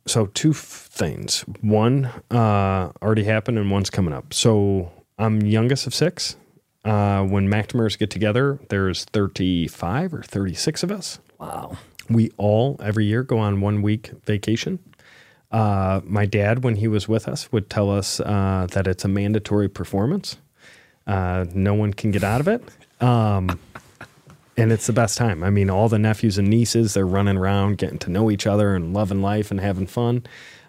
so 0.07 0.26
two 0.26 0.51
f- 0.51 0.57
things. 0.91 1.41
One 1.61 2.07
uh, 2.30 2.91
already 3.03 3.24
happened, 3.24 3.59
and 3.59 3.70
one's 3.70 3.91
coming 3.91 4.12
up. 4.14 4.33
So 4.33 4.91
I'm 5.18 5.43
youngest 5.43 5.87
of 5.87 5.95
six. 5.95 6.37
Uh, 6.85 7.22
when 7.22 7.49
McNamara's 7.49 7.95
get 7.97 8.11
together, 8.11 8.59
there's 8.68 9.05
35 9.05 10.14
or 10.14 10.22
36 10.24 10.83
of 10.83 10.91
us. 10.91 11.20
wow. 11.39 11.76
We 12.09 12.31
all 12.37 12.77
every 12.83 13.07
year 13.07 13.23
go 13.23 13.39
on 13.39 13.61
one 13.61 13.83
week 13.83 14.11
vacation. 14.25 14.79
Uh, 15.51 16.01
my 16.05 16.25
dad, 16.25 16.65
when 16.65 16.77
he 16.77 16.89
was 16.89 17.09
with 17.09 17.29
us, 17.29 17.53
would 17.53 17.69
tell 17.69 17.91
us 17.91 18.21
uh, 18.21 18.67
that 18.73 18.87
it's 18.87 19.05
a 19.05 19.09
mandatory 19.09 19.69
performance. 19.69 20.37
Uh, 21.07 21.45
no 21.53 21.75
one 21.75 21.93
can 21.93 22.11
get 22.11 22.25
out 22.25 22.41
of 22.41 22.49
it. 22.49 22.63
Um, 23.01 23.59
and 24.57 24.73
it's 24.73 24.87
the 24.87 24.93
best 24.93 25.19
time. 25.19 25.43
I 25.43 25.51
mean, 25.51 25.71
all 25.71 25.89
the 25.89 25.99
nephews 25.99 26.39
and 26.39 26.49
nieces, 26.49 26.95
they're 26.95 27.07
running 27.07 27.37
around, 27.37 27.79
getting 27.79 27.99
to 27.99 28.11
know 28.11 28.31
each 28.31 28.47
other 28.47 28.75
and 28.75 28.95
loving 28.95 29.21
life 29.21 29.51
and 29.51 29.61
having 29.61 29.87
fun. 29.87 30.25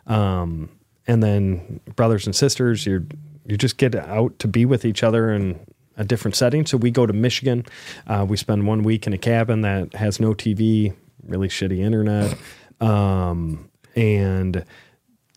Um, 0.08 0.70
and 1.08 1.22
then 1.22 1.80
brothers 1.96 2.26
and 2.26 2.36
sisters, 2.36 2.86
you're 2.86 3.04
you 3.46 3.58
just 3.58 3.78
get 3.78 3.94
out 3.94 4.40
to 4.40 4.48
be 4.48 4.66
with 4.66 4.86
each 4.86 5.04
other 5.04 5.34
in 5.34 5.60
a 5.98 6.04
different 6.04 6.36
setting. 6.36 6.66
So 6.66 6.78
we 6.78 6.92
go 6.92 7.06
to 7.06 7.14
Michigan. 7.14 7.66
Uh, 8.08 8.26
we 8.28 8.38
spend 8.38 8.66
one 8.66 8.84
week 8.84 9.06
in 9.06 9.14
a 9.14 9.18
cabin 9.18 9.62
that 9.62 9.94
has 9.96 10.20
no 10.20 10.34
TV, 10.34 10.94
really 11.28 11.48
shitty 11.48 11.80
internet, 11.80 12.38
um, 12.80 13.70
and 13.96 14.66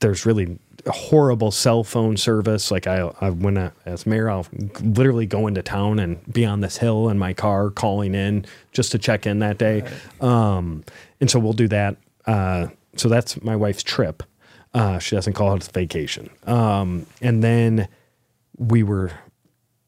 there's 0.00 0.26
really 0.26 0.58
horrible 0.86 1.50
cell 1.50 1.82
phone 1.82 2.16
service. 2.16 2.70
Like 2.70 2.86
I, 2.86 3.10
I 3.20 3.30
when 3.30 3.58
I, 3.58 3.70
as 3.84 4.06
mayor, 4.06 4.30
I'll 4.30 4.46
literally 4.80 5.26
go 5.26 5.46
into 5.46 5.62
town 5.62 5.98
and 5.98 6.20
be 6.32 6.44
on 6.44 6.60
this 6.60 6.76
hill 6.76 7.08
in 7.08 7.18
my 7.18 7.32
car 7.32 7.70
calling 7.70 8.14
in 8.14 8.46
just 8.72 8.92
to 8.92 8.98
check 8.98 9.26
in 9.26 9.40
that 9.40 9.58
day. 9.58 9.84
Um, 10.20 10.84
and 11.20 11.30
so 11.30 11.38
we'll 11.38 11.54
do 11.54 11.68
that. 11.68 11.96
Uh, 12.26 12.68
so 12.96 13.08
that's 13.08 13.42
my 13.42 13.56
wife's 13.56 13.82
trip. 13.82 14.22
Uh, 14.74 14.98
she 14.98 15.16
doesn't 15.16 15.32
call 15.32 15.54
it 15.54 15.66
a 15.66 15.72
vacation. 15.72 16.30
Um, 16.46 17.06
and 17.22 17.42
then 17.42 17.88
we 18.58 18.82
were, 18.82 19.10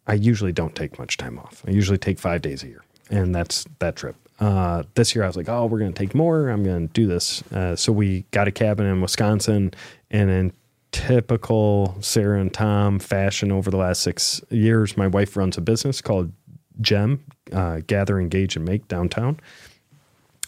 I 0.07 0.15
usually 0.15 0.53
don't 0.53 0.75
take 0.75 0.99
much 0.99 1.17
time 1.17 1.39
off. 1.39 1.63
I 1.67 1.71
usually 1.71 1.99
take 1.99 2.19
five 2.19 2.43
days 2.43 2.63
a 2.63 2.69
year, 2.69 2.83
and 3.11 3.35
that's 3.35 3.67
that 3.81 3.97
trip. 3.97 4.17
Uh, 4.39 4.85
this 4.95 5.15
year 5.15 5.25
I 5.25 5.27
was 5.27 5.37
like, 5.37 5.49
oh, 5.49 5.67
we're 5.67 5.81
going 5.81 5.93
to 5.93 5.99
take 5.99 6.15
more. 6.15 6.49
I'm 6.49 6.63
going 6.63 6.89
to 6.89 6.93
do 6.93 7.07
this. 7.07 7.43
Uh, 7.51 7.75
so 7.75 7.93
we 7.93 8.25
got 8.31 8.47
a 8.47 8.53
cabin 8.53 8.87
in 8.87 9.01
Wisconsin, 9.01 9.73
and 10.11 10.31
in 10.31 10.53
typical 10.93 11.97
Sarah 12.01 12.41
and 12.41 12.53
Tom 12.53 12.99
fashion 12.99 13.53
over 13.53 13.71
the 13.71 13.77
last 13.77 14.03
six 14.03 14.41
years, 14.51 14.97
my 14.97 15.07
wife 15.07 15.37
runs 15.37 15.57
a 15.57 15.61
business 15.61 16.01
called 16.01 16.33
Gem, 16.81 17.25
uh, 17.53 17.81
Gather, 17.87 18.21
Engage, 18.21 18.57
and 18.57 18.65
Make 18.65 18.87
downtown. 18.89 19.41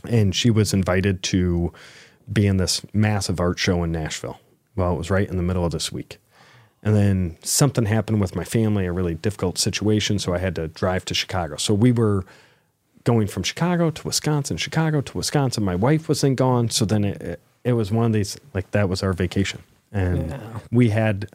And 0.08 0.34
she 0.34 0.50
was 0.50 0.72
invited 0.72 1.22
to 1.24 1.72
be 2.32 2.46
in 2.46 2.56
this 2.56 2.82
massive 2.94 3.40
art 3.40 3.58
show 3.58 3.82
in 3.82 3.92
Nashville. 3.92 4.40
Well, 4.76 4.94
it 4.94 4.98
was 4.98 5.10
right 5.10 5.28
in 5.28 5.36
the 5.36 5.42
middle 5.42 5.64
of 5.64 5.72
this 5.72 5.92
week. 5.92 6.18
And 6.82 6.96
then 6.96 7.36
something 7.42 7.84
happened 7.84 8.20
with 8.20 8.34
my 8.34 8.44
family, 8.44 8.86
a 8.86 8.92
really 8.92 9.14
difficult 9.14 9.58
situation. 9.58 10.18
So 10.18 10.32
I 10.32 10.38
had 10.38 10.54
to 10.54 10.68
drive 10.68 11.04
to 11.06 11.14
Chicago. 11.14 11.56
So 11.56 11.74
we 11.74 11.92
were 11.92 12.24
going 13.04 13.26
from 13.26 13.42
Chicago 13.42 13.90
to 13.90 14.06
Wisconsin, 14.06 14.56
Chicago 14.56 15.00
to 15.00 15.16
Wisconsin. 15.16 15.64
My 15.64 15.74
wife 15.74 16.08
wasn't 16.08 16.36
gone. 16.36 16.70
So 16.70 16.84
then 16.84 17.04
it, 17.04 17.20
it, 17.22 17.40
it 17.64 17.72
was 17.72 17.90
one 17.90 18.06
of 18.06 18.12
these, 18.12 18.38
like, 18.54 18.70
that 18.72 18.88
was 18.88 19.02
our 19.02 19.12
vacation. 19.12 19.62
And 19.92 20.38
we 20.70 20.90
had, 20.90 21.30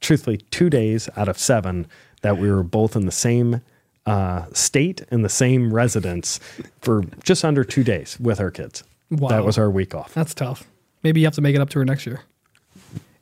truthfully, 0.00 0.38
two 0.50 0.68
days 0.70 1.08
out 1.16 1.28
of 1.28 1.38
seven 1.38 1.86
that 2.22 2.38
we 2.38 2.50
were 2.50 2.62
both 2.62 2.96
in 2.96 3.06
the 3.06 3.12
same 3.12 3.60
uh, 4.06 4.46
state 4.52 5.02
and 5.10 5.24
the 5.24 5.28
same 5.28 5.72
residence 5.72 6.40
for 6.80 7.04
just 7.22 7.44
under 7.44 7.62
two 7.62 7.84
days 7.84 8.18
with 8.18 8.40
our 8.40 8.50
kids. 8.50 8.82
Wow. 9.10 9.28
That 9.28 9.44
was 9.44 9.58
our 9.58 9.70
week 9.70 9.94
off. 9.94 10.14
That's 10.14 10.34
tough. 10.34 10.64
Maybe 11.02 11.20
you 11.20 11.26
have 11.26 11.34
to 11.34 11.40
make 11.40 11.54
it 11.54 11.60
up 11.60 11.70
to 11.70 11.78
her 11.78 11.84
next 11.84 12.06
year. 12.06 12.22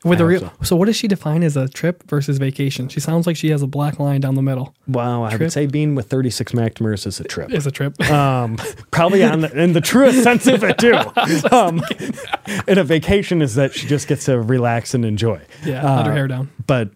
With 0.05 0.19
a 0.21 0.23
hope 0.23 0.29
real, 0.29 0.53
so. 0.63 0.75
what 0.75 0.85
does 0.85 0.95
she 0.95 1.07
define 1.07 1.43
as 1.43 1.57
a 1.57 1.67
trip 1.67 2.03
versus 2.07 2.37
vacation? 2.37 2.87
She 2.89 2.99
sounds 2.99 3.25
like 3.27 3.35
she 3.35 3.49
has 3.49 3.61
a 3.61 3.67
black 3.67 3.99
line 3.99 4.21
down 4.21 4.35
the 4.35 4.41
middle. 4.41 4.73
Wow, 4.87 5.23
I 5.23 5.29
Trip? 5.31 5.41
would 5.41 5.51
say 5.51 5.65
being 5.65 5.95
with 5.95 6.07
36 6.09 6.51
McNamara's 6.53 7.05
is 7.05 7.19
a 7.19 7.23
trip. 7.23 7.51
Is 7.51 7.65
a 7.65 7.71
trip. 7.71 7.99
um, 8.11 8.57
probably 8.91 9.23
on 9.23 9.41
the, 9.41 9.59
in 9.59 9.73
the 9.73 9.81
truest 9.81 10.21
sense 10.23 10.45
of 10.47 10.63
it 10.63 10.77
too. 10.77 10.93
Um, 11.51 11.81
and 12.67 12.77
a 12.77 12.83
vacation 12.83 13.41
is 13.41 13.55
that 13.55 13.73
she 13.73 13.87
just 13.87 14.07
gets 14.07 14.25
to 14.25 14.39
relax 14.39 14.93
and 14.93 15.03
enjoy. 15.03 15.41
yeah, 15.63 15.83
Uh, 15.83 15.97
let 15.97 16.05
her 16.07 16.13
hair 16.13 16.27
down. 16.27 16.51
But 16.67 16.91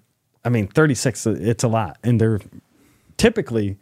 I 0.45 0.49
mean, 0.49 0.68
36, 0.68 1.26
it's 1.28 1.64
a 1.64 1.68
lot. 1.68 1.97
And 2.03 2.22
they're 2.22 2.39
typically, 3.18 3.78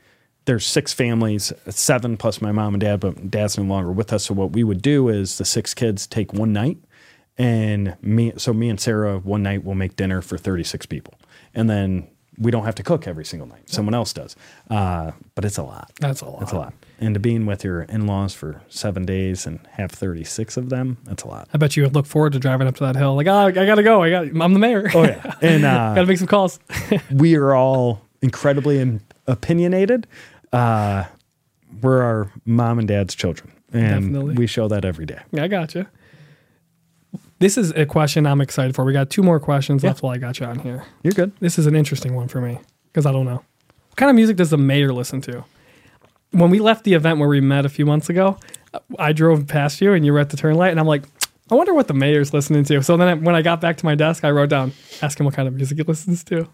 there's 0.45 0.65
six 0.65 0.93
families, 0.93 1.51
seven 1.69 2.17
plus 2.17 2.41
my 2.41 2.51
mom 2.51 2.73
and 2.73 2.82
dad, 2.82 2.99
but 2.99 3.30
dad's 3.30 3.57
no 3.57 3.63
longer 3.65 3.91
with 3.91 4.13
us. 4.13 4.25
So 4.25 4.34
what 4.34 4.51
we 4.51 4.63
would 4.63 4.82
do 4.82 5.09
is 5.09 5.38
the 5.38 5.45
six 5.45 5.73
kids 5.73 6.07
take 6.07 6.34
one 6.34 6.53
night 6.53 6.78
and 7.38 7.95
me, 8.01 8.33
so 8.38 8.53
me 8.53 8.69
and 8.69 8.79
Sarah 8.79 9.19
one 9.19 9.43
night 9.43 9.63
will 9.63 9.75
make 9.75 9.95
dinner 9.95 10.21
for 10.21 10.38
36 10.38 10.85
people. 10.88 11.13
And 11.53 11.69
then 11.69 12.07
we 12.39 12.51
don't 12.51 12.65
have 12.65 12.75
to 12.75 12.83
cook 12.83 13.07
every 13.07 13.25
single 13.25 13.47
night. 13.47 13.69
Someone 13.69 13.95
else 13.95 14.13
does. 14.13 14.35
Uh, 14.69 15.11
but 15.35 15.43
it's 15.43 15.57
a 15.57 15.63
lot. 15.63 15.91
That's 15.99 16.21
a 16.21 16.25
lot. 16.25 16.39
That's 16.39 16.51
a 16.51 16.57
lot. 16.57 16.73
And 16.99 17.13
to 17.13 17.19
being 17.19 17.45
with 17.45 17.63
your 17.63 17.83
in 17.83 18.05
laws 18.05 18.33
for 18.33 18.61
seven 18.69 19.05
days 19.05 19.45
and 19.45 19.59
have 19.71 19.91
36 19.91 20.57
of 20.57 20.69
them, 20.69 20.97
that's 21.03 21.23
a 21.23 21.27
lot. 21.27 21.47
I 21.53 21.57
bet 21.57 21.75
you 21.75 21.83
would 21.83 21.95
look 21.95 22.05
forward 22.05 22.33
to 22.33 22.39
driving 22.39 22.67
up 22.67 22.75
to 22.75 22.83
that 22.85 22.95
hill. 22.95 23.15
Like, 23.15 23.27
oh, 23.27 23.47
I 23.47 23.51
gotta 23.51 23.83
go. 23.83 24.03
I 24.03 24.09
got. 24.09 24.23
I'm 24.27 24.53
the 24.53 24.59
mayor. 24.59 24.89
Oh, 24.93 25.03
yeah. 25.03 25.35
And 25.41 25.65
uh, 25.65 25.95
gotta 25.95 26.05
make 26.05 26.17
some 26.17 26.27
calls. 26.27 26.59
we 27.11 27.35
are 27.35 27.53
all 27.55 28.01
incredibly 28.21 28.99
opinionated. 29.27 30.07
Uh, 30.51 31.05
we're 31.81 32.01
our 32.01 32.31
mom 32.45 32.79
and 32.79 32.88
dad's 32.88 33.13
children, 33.13 33.51
and 33.71 34.13
Definitely. 34.13 34.35
we 34.35 34.47
show 34.47 34.67
that 34.67 34.85
every 34.85 35.05
day. 35.05 35.19
I 35.38 35.47
got 35.47 35.75
you. 35.75 35.85
This 37.39 37.57
is 37.57 37.71
a 37.71 37.85
question 37.85 38.25
I'm 38.25 38.41
excited 38.41 38.75
for. 38.75 38.83
We 38.83 38.93
got 38.93 39.09
two 39.09 39.21
more 39.21 39.39
questions. 39.39 39.81
That's 39.81 40.01
why 40.01 40.15
I 40.15 40.17
got 40.17 40.39
you 40.39 40.47
on 40.47 40.59
here. 40.59 40.83
You're 41.03 41.13
good. 41.13 41.33
This 41.39 41.59
is 41.59 41.67
an 41.67 41.75
interesting 41.75 42.15
one 42.15 42.27
for 42.27 42.41
me 42.41 42.59
because 42.88 43.05
I 43.05 43.11
don't 43.11 43.25
know. 43.25 43.43
What 43.89 43.95
kind 43.97 44.09
of 44.09 44.15
music 44.15 44.38
does 44.38 44.49
the 44.49 44.57
mayor 44.57 44.91
listen 44.91 45.21
to? 45.21 45.43
When 46.31 46.49
we 46.49 46.59
left 46.59 46.83
the 46.83 46.93
event 46.93 47.19
where 47.19 47.29
we 47.29 47.39
met 47.39 47.65
a 47.65 47.69
few 47.69 47.85
months 47.85 48.09
ago, 48.09 48.39
I 48.97 49.13
drove 49.13 49.47
past 49.47 49.81
you 49.81 49.93
and 49.93 50.05
you 50.05 50.13
were 50.13 50.19
at 50.19 50.29
the 50.29 50.38
turn 50.38 50.55
light, 50.55 50.71
and 50.71 50.79
I'm 50.79 50.88
like, 50.88 51.03
I 51.49 51.55
wonder 51.55 51.73
what 51.73 51.88
the 51.88 51.93
mayor's 51.93 52.33
listening 52.33 52.63
to. 52.65 52.81
So 52.83 52.97
then 52.97 53.07
I, 53.07 53.13
when 53.13 53.35
I 53.35 53.41
got 53.41 53.61
back 53.61 53.77
to 53.77 53.85
my 53.85 53.95
desk, 53.95 54.25
I 54.25 54.31
wrote 54.31 54.49
down, 54.49 54.73
ask 55.01 55.19
him 55.19 55.25
what 55.25 55.35
kind 55.35 55.47
of 55.47 55.53
music 55.53 55.77
he 55.77 55.83
listens 55.83 56.23
to. 56.25 56.49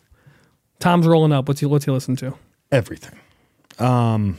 Tom's 0.80 1.08
rolling 1.08 1.32
up. 1.32 1.48
What's 1.48 1.62
he, 1.62 1.66
what's 1.66 1.86
he 1.86 1.92
listen 1.92 2.16
to? 2.18 2.36
Everything. 2.72 3.18
Um, 3.80 4.38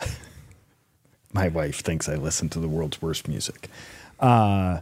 my 1.32 1.48
wife 1.48 1.80
thinks 1.80 2.08
I 2.08 2.16
listen 2.16 2.48
to 2.50 2.58
the 2.58 2.68
world's 2.68 3.00
worst 3.00 3.28
music. 3.28 3.68
Uh, 4.18 4.80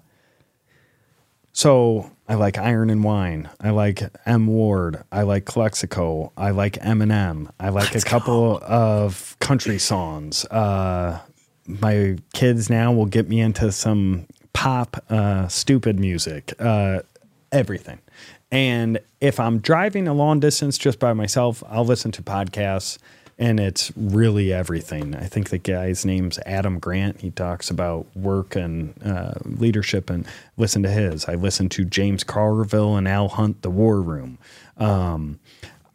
so 1.53 2.11
I 2.29 2.35
like 2.35 2.59
Iron 2.59 2.91
and 2.91 3.05
Wine. 3.05 3.51
I 3.61 3.71
like 3.71 4.03
M 4.25 4.47
Ward. 4.47 5.03
I 5.13 5.23
like 5.23 5.45
Calexico. 5.45 6.33
I 6.37 6.51
like 6.51 6.75
Eminem. 6.75 7.51
I 7.61 7.69
like 7.69 7.95
a 7.95 8.01
couple 8.01 8.59
of 8.63 9.37
country 9.41 9.79
songs. 9.79 10.45
Uh, 10.47 11.21
my 11.67 12.17
kids 12.33 12.71
now 12.71 12.93
will 12.93 13.07
get 13.07 13.29
me 13.29 13.41
into 13.41 13.71
some 13.71 14.27
pop, 14.53 15.05
uh, 15.11 15.49
stupid 15.49 16.01
music. 16.01 16.55
Uh, 16.59 17.01
everything. 17.51 17.99
And 18.51 18.99
if 19.21 19.41
I'm 19.41 19.59
driving 19.59 20.09
a 20.09 20.15
long 20.15 20.41
distance 20.41 20.77
just 20.79 20.99
by 20.99 21.13
myself, 21.13 21.63
I'll 21.69 21.85
listen 21.85 22.13
to 22.13 22.23
podcasts 22.23 22.99
and 23.43 23.59
it's 23.59 23.91
really 23.97 24.53
everything. 24.53 25.17
I 25.17 25.25
think 25.25 25.51
the 25.51 25.59
guy's 25.59 26.05
name's 26.05 26.39
Adam 26.47 26.79
Grant. 26.79 27.23
He 27.23 27.33
talks 27.33 27.71
about 27.71 28.07
work 28.15 28.55
and 28.55 28.95
uh, 29.05 29.33
leadership 29.45 30.11
and 30.11 30.25
listen 30.57 30.85
to 30.85 30.89
his. 30.89 31.25
I 31.25 31.35
listen 31.35 31.69
to 31.71 31.85
James 31.85 32.23
Carville 32.23 32.97
and 32.97 33.09
Al 33.09 33.27
Hunt, 33.27 33.63
The 33.63 33.71
War 33.71 34.01
Room. 34.01 34.39
Um, 34.77 35.41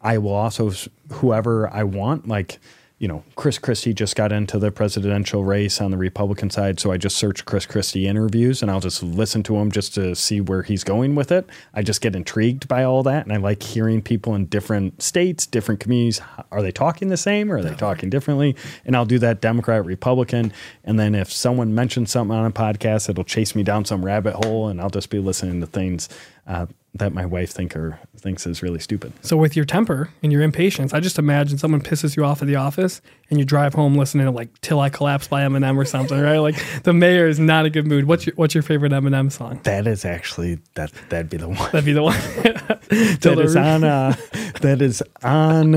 I 0.02 0.18
will 0.18 0.34
also, 0.34 0.74
whoever 1.14 1.74
I 1.74 1.84
want, 1.84 2.28
like, 2.28 2.60
you 3.00 3.08
know, 3.08 3.24
Chris 3.36 3.60
Christie 3.60 3.93
just 3.93 4.16
got 4.16 4.32
into 4.32 4.58
the 4.58 4.72
presidential 4.72 5.43
race 5.43 5.80
on 5.80 5.91
the 5.91 5.98
Republican 5.98 6.50
side. 6.50 6.80
So 6.80 6.91
I 6.91 6.98
just 6.98 7.16
search 7.16 7.45
Chris 7.45 7.68
Christie 7.68 8.08
interviews 8.08 8.64
and 8.64 8.72
I'll 8.72 8.80
just 8.80 9.04
listen 9.04 9.43
to 9.43 9.56
him 9.58 9.72
just 9.72 9.93
to 9.95 10.16
see 10.16 10.41
where 10.41 10.64
he's 10.64 10.84
going 10.84 11.14
with 11.14 11.32
it. 11.32 11.48
I 11.76 11.84
just 11.84 12.02
get 12.02 12.16
intrigued 12.16 12.68
by 12.68 12.84
all 12.84 13.04
that. 13.04 13.24
And 13.24 13.32
I 13.32 13.38
like 13.38 13.62
hearing 13.62 14.02
people 14.02 14.34
in 14.34 14.48
different 14.48 15.04
states, 15.04 15.45
different 15.45 15.80
communities. 15.80 16.22
Are 16.52 16.64
they 16.64 16.72
talking 16.72 17.10
the 17.10 17.18
same 17.18 17.52
or 17.52 17.58
are 17.58 17.64
they 17.64 17.76
talking 17.76 18.10
differently? 18.10 18.56
And 18.84 18.95
I'll 18.95 19.06
do 19.06 19.20
that 19.20 19.41
Democrat, 19.41 19.86
Republican. 19.86 20.52
And 20.84 21.00
then 21.00 21.14
if 21.14 21.32
someone 21.32 21.76
mentions 21.76 22.10
something 22.10 22.36
on 22.36 22.45
a 22.45 22.52
podcast, 22.52 23.10
it'll 23.10 23.24
chase 23.24 23.54
me 23.54 23.62
down 23.62 23.86
some 23.86 24.04
rabbit 24.04 24.34
hole 24.34 24.70
and 24.70 24.82
I'll 24.82 24.89
just 24.89 25.12
be 25.12 25.20
listening 25.20 25.62
to 25.62 25.68
things 25.68 26.10
uh, 26.48 26.66
that 27.00 27.14
my 27.14 27.26
wife 27.26 27.52
think 27.52 27.76
are, 27.76 28.00
thinks 28.18 28.45
is 28.45 28.62
really 28.62 28.80
stupid. 28.80 29.14
So 29.22 29.38
with 29.38 29.56
your 29.56 29.66
temper 29.66 30.10
and 30.24 30.32
your 30.32 30.41
impatience, 30.41 30.93
I 30.93 31.00
just 31.00 31.18
imagine 31.20 31.58
someone 31.58 31.82
pisses 31.82 32.16
you 32.16 32.24
off 32.24 32.41
at 32.41 32.48
the 32.48 32.56
office 32.56 33.02
and 33.30 33.39
you 33.39 33.45
drive 33.45 33.74
home 33.74 33.95
listening 33.95 34.26
to 34.26 34.32
like 34.32 34.60
"Till 34.62 34.80
I 34.80 34.89
Collapse" 34.89 35.28
by 35.28 35.41
Eminem 35.41 35.78
or 35.78 35.86
something, 35.86 36.20
right? 36.20 36.39
Like 36.39 36.56
the 36.84 36.93
mayor 36.93 37.28
is 37.28 37.39
not 37.39 37.66
a 37.66 37.70
good 37.70 37.88
mood. 37.88 38.06
What's 38.06 38.26
your 38.26 38.36
What's 38.36 38.54
your 38.54 38.64
favorite 38.64 38.91
Eminem 38.91 39.32
song? 39.32 39.60
That 39.64 39.88
is 39.88 40.06
actually 40.06 40.60
that 40.76 40.91
that'd 41.10 41.30
be 41.30 41.38
the 41.38 41.50
one. 41.50 41.72
That'd 41.72 41.86
be 41.86 41.93
the 41.93 42.04
one. 42.04 42.18
That 42.89 43.38
is 43.39 43.56
on 43.58 43.84
uh, 43.84 44.16
that 44.62 44.82
is 44.82 45.04
on 45.22 45.74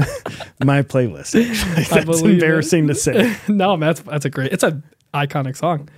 my 0.64 0.82
playlist. 0.82 1.34
Actually. 1.34 1.84
That's 1.84 2.04
believe 2.04 2.24
it. 2.24 2.32
embarrassing 2.34 2.86
to 2.86 2.94
say. 2.94 3.36
no, 3.48 3.76
that's 3.76 4.00
that's 4.00 4.24
a 4.24 4.30
great. 4.30 4.52
It's 4.52 4.62
a 4.62 4.80
iconic 5.12 5.56
song. 5.56 5.88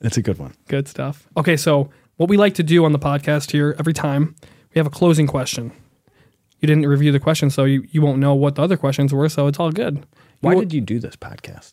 It's 0.00 0.16
a 0.16 0.22
good 0.22 0.38
one. 0.38 0.54
Good 0.68 0.86
stuff. 0.86 1.28
Okay, 1.36 1.56
so 1.56 1.90
what 2.16 2.28
we 2.28 2.36
like 2.36 2.54
to 2.54 2.62
do 2.62 2.84
on 2.84 2.92
the 2.92 2.98
podcast 2.98 3.50
here 3.50 3.74
every 3.78 3.92
time 3.92 4.36
we 4.74 4.78
have 4.78 4.86
a 4.86 4.90
closing 4.90 5.26
question. 5.26 5.72
You 6.60 6.66
didn't 6.66 6.86
review 6.86 7.10
the 7.10 7.20
question, 7.20 7.50
so 7.50 7.64
you, 7.64 7.86
you 7.90 8.02
won't 8.02 8.18
know 8.18 8.34
what 8.34 8.56
the 8.56 8.62
other 8.62 8.76
questions 8.76 9.12
were. 9.12 9.28
So 9.28 9.46
it's 9.46 9.58
all 9.58 9.72
good. 9.72 10.06
Why 10.40 10.54
did 10.54 10.72
you 10.72 10.80
do 10.80 10.98
this 10.98 11.16
podcast? 11.16 11.72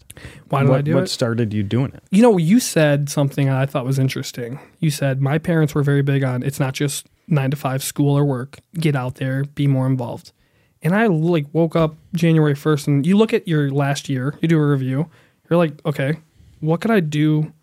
why 0.49 0.61
did 0.61 0.69
what, 0.69 0.79
I 0.79 0.81
do 0.81 0.91
it? 0.91 0.95
what 0.95 1.03
it? 1.05 1.09
started 1.09 1.53
you 1.53 1.63
doing 1.63 1.93
it? 1.93 2.03
You 2.11 2.21
know, 2.21 2.37
you 2.37 2.59
said 2.59 3.09
something 3.09 3.49
I 3.49 3.65
thought 3.65 3.85
was 3.85 3.97
interesting. 3.97 4.59
You 4.79 4.91
said 4.91 5.21
my 5.21 5.37
parents 5.37 5.73
were 5.73 5.83
very 5.83 6.01
big 6.01 6.23
on 6.23 6.43
it's 6.43 6.59
not 6.59 6.73
just 6.73 7.07
nine 7.27 7.51
to 7.51 7.57
five 7.57 7.81
school 7.81 8.17
or 8.17 8.25
work. 8.25 8.59
Get 8.73 8.95
out 8.95 9.15
there, 9.15 9.45
be 9.45 9.67
more 9.67 9.87
involved. 9.87 10.33
And 10.81 10.93
I 10.93 11.07
like 11.07 11.45
woke 11.53 11.75
up 11.75 11.95
January 12.13 12.55
first, 12.55 12.87
and 12.87 13.05
you 13.05 13.17
look 13.17 13.33
at 13.33 13.47
your 13.47 13.71
last 13.71 14.09
year, 14.09 14.37
you 14.41 14.47
do 14.47 14.57
a 14.57 14.67
review. 14.67 15.09
You're 15.49 15.57
like, 15.57 15.73
okay, 15.85 16.17
what 16.59 16.81
could 16.81 16.91
I 16.91 16.99
do 16.99 17.53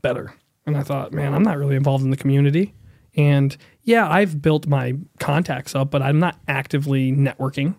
better? 0.00 0.34
And 0.64 0.76
I 0.76 0.82
thought, 0.82 1.12
man, 1.12 1.34
I'm 1.34 1.42
not 1.42 1.58
really 1.58 1.76
involved 1.76 2.04
in 2.04 2.10
the 2.10 2.16
community. 2.16 2.72
And 3.16 3.56
yeah, 3.84 4.08
I've 4.08 4.40
built 4.40 4.66
my 4.66 4.94
contacts 5.18 5.74
up, 5.74 5.90
but 5.90 6.02
I'm 6.02 6.18
not 6.18 6.38
actively 6.48 7.12
networking. 7.12 7.74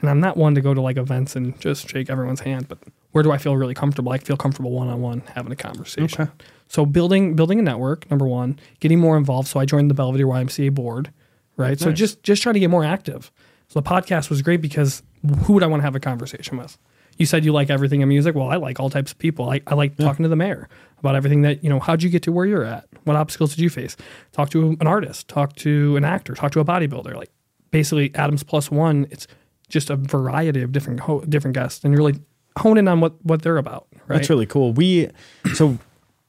And 0.00 0.10
I'm 0.10 0.18
not 0.20 0.36
one 0.36 0.54
to 0.56 0.60
go 0.60 0.74
to 0.74 0.80
like 0.80 0.96
events 0.96 1.36
and 1.36 1.58
just 1.60 1.88
shake 1.88 2.10
everyone's 2.10 2.40
hand. 2.40 2.66
But 2.68 2.78
where 3.12 3.22
do 3.22 3.30
I 3.30 3.38
feel 3.38 3.56
really 3.56 3.74
comfortable? 3.74 4.10
I 4.10 4.18
feel 4.18 4.36
comfortable 4.36 4.72
one 4.72 4.88
on 4.88 5.00
one 5.00 5.22
having 5.34 5.52
a 5.52 5.56
conversation. 5.56 6.22
Okay. 6.22 6.30
So 6.68 6.84
building 6.84 7.36
building 7.36 7.58
a 7.60 7.62
network, 7.62 8.10
number 8.10 8.26
one, 8.26 8.58
getting 8.80 8.98
more 8.98 9.16
involved. 9.16 9.46
So 9.48 9.60
I 9.60 9.64
joined 9.64 9.90
the 9.90 9.94
Belvidere 9.94 10.26
YMCA 10.26 10.74
board, 10.74 11.12
right? 11.56 11.78
So 11.78 11.90
Nice. 11.90 11.98
just 11.98 12.22
just 12.24 12.42
trying 12.42 12.54
to 12.54 12.60
get 12.60 12.70
more 12.70 12.84
active. 12.84 13.30
So 13.68 13.80
the 13.80 13.88
podcast 13.88 14.28
was 14.28 14.42
great 14.42 14.60
because 14.60 15.02
who 15.44 15.52
would 15.52 15.62
I 15.62 15.66
want 15.66 15.80
to 15.80 15.84
have 15.84 15.94
a 15.94 16.00
conversation 16.00 16.56
with? 16.58 16.76
You 17.18 17.26
said 17.26 17.44
you 17.44 17.52
like 17.52 17.70
everything 17.70 18.00
in 18.00 18.08
music. 18.08 18.34
Well, 18.34 18.48
I 18.48 18.56
like 18.56 18.80
all 18.80 18.90
types 18.90 19.12
of 19.12 19.18
people. 19.18 19.48
I, 19.50 19.60
I 19.66 19.74
like 19.74 19.96
talking 19.96 20.22
to 20.24 20.28
the 20.28 20.36
mayor 20.36 20.68
about 20.98 21.14
everything 21.14 21.42
that, 21.42 21.62
you 21.62 21.70
know, 21.70 21.78
how'd 21.80 22.02
you 22.02 22.10
get 22.10 22.22
to 22.24 22.32
where 22.32 22.46
you're 22.46 22.64
at? 22.64 22.86
What 23.04 23.16
obstacles 23.16 23.50
did 23.54 23.60
you 23.62 23.70
face? 23.70 23.96
Talk 24.32 24.50
to 24.50 24.76
an 24.80 24.86
artist, 24.86 25.28
talk 25.28 25.54
to 25.56 25.96
an 25.96 26.04
actor, 26.04 26.34
talk 26.34 26.52
to 26.52 26.60
a 26.60 26.64
bodybuilder. 26.64 27.14
Like 27.14 27.30
basically 27.70 28.14
Adams 28.14 28.42
plus 28.42 28.70
one, 28.70 29.06
it's 29.10 29.26
just 29.68 29.90
a 29.90 29.96
variety 29.96 30.62
of 30.62 30.72
different 30.72 31.00
ho- 31.00 31.24
different 31.28 31.54
guests 31.54 31.84
and 31.84 31.96
really 31.96 32.14
hone 32.58 32.78
in 32.78 32.88
on 32.88 33.00
what, 33.00 33.14
what 33.24 33.42
they're 33.42 33.58
about. 33.58 33.86
Right. 34.06 34.16
That's 34.16 34.30
really 34.30 34.46
cool. 34.46 34.72
We 34.72 35.08
so 35.54 35.78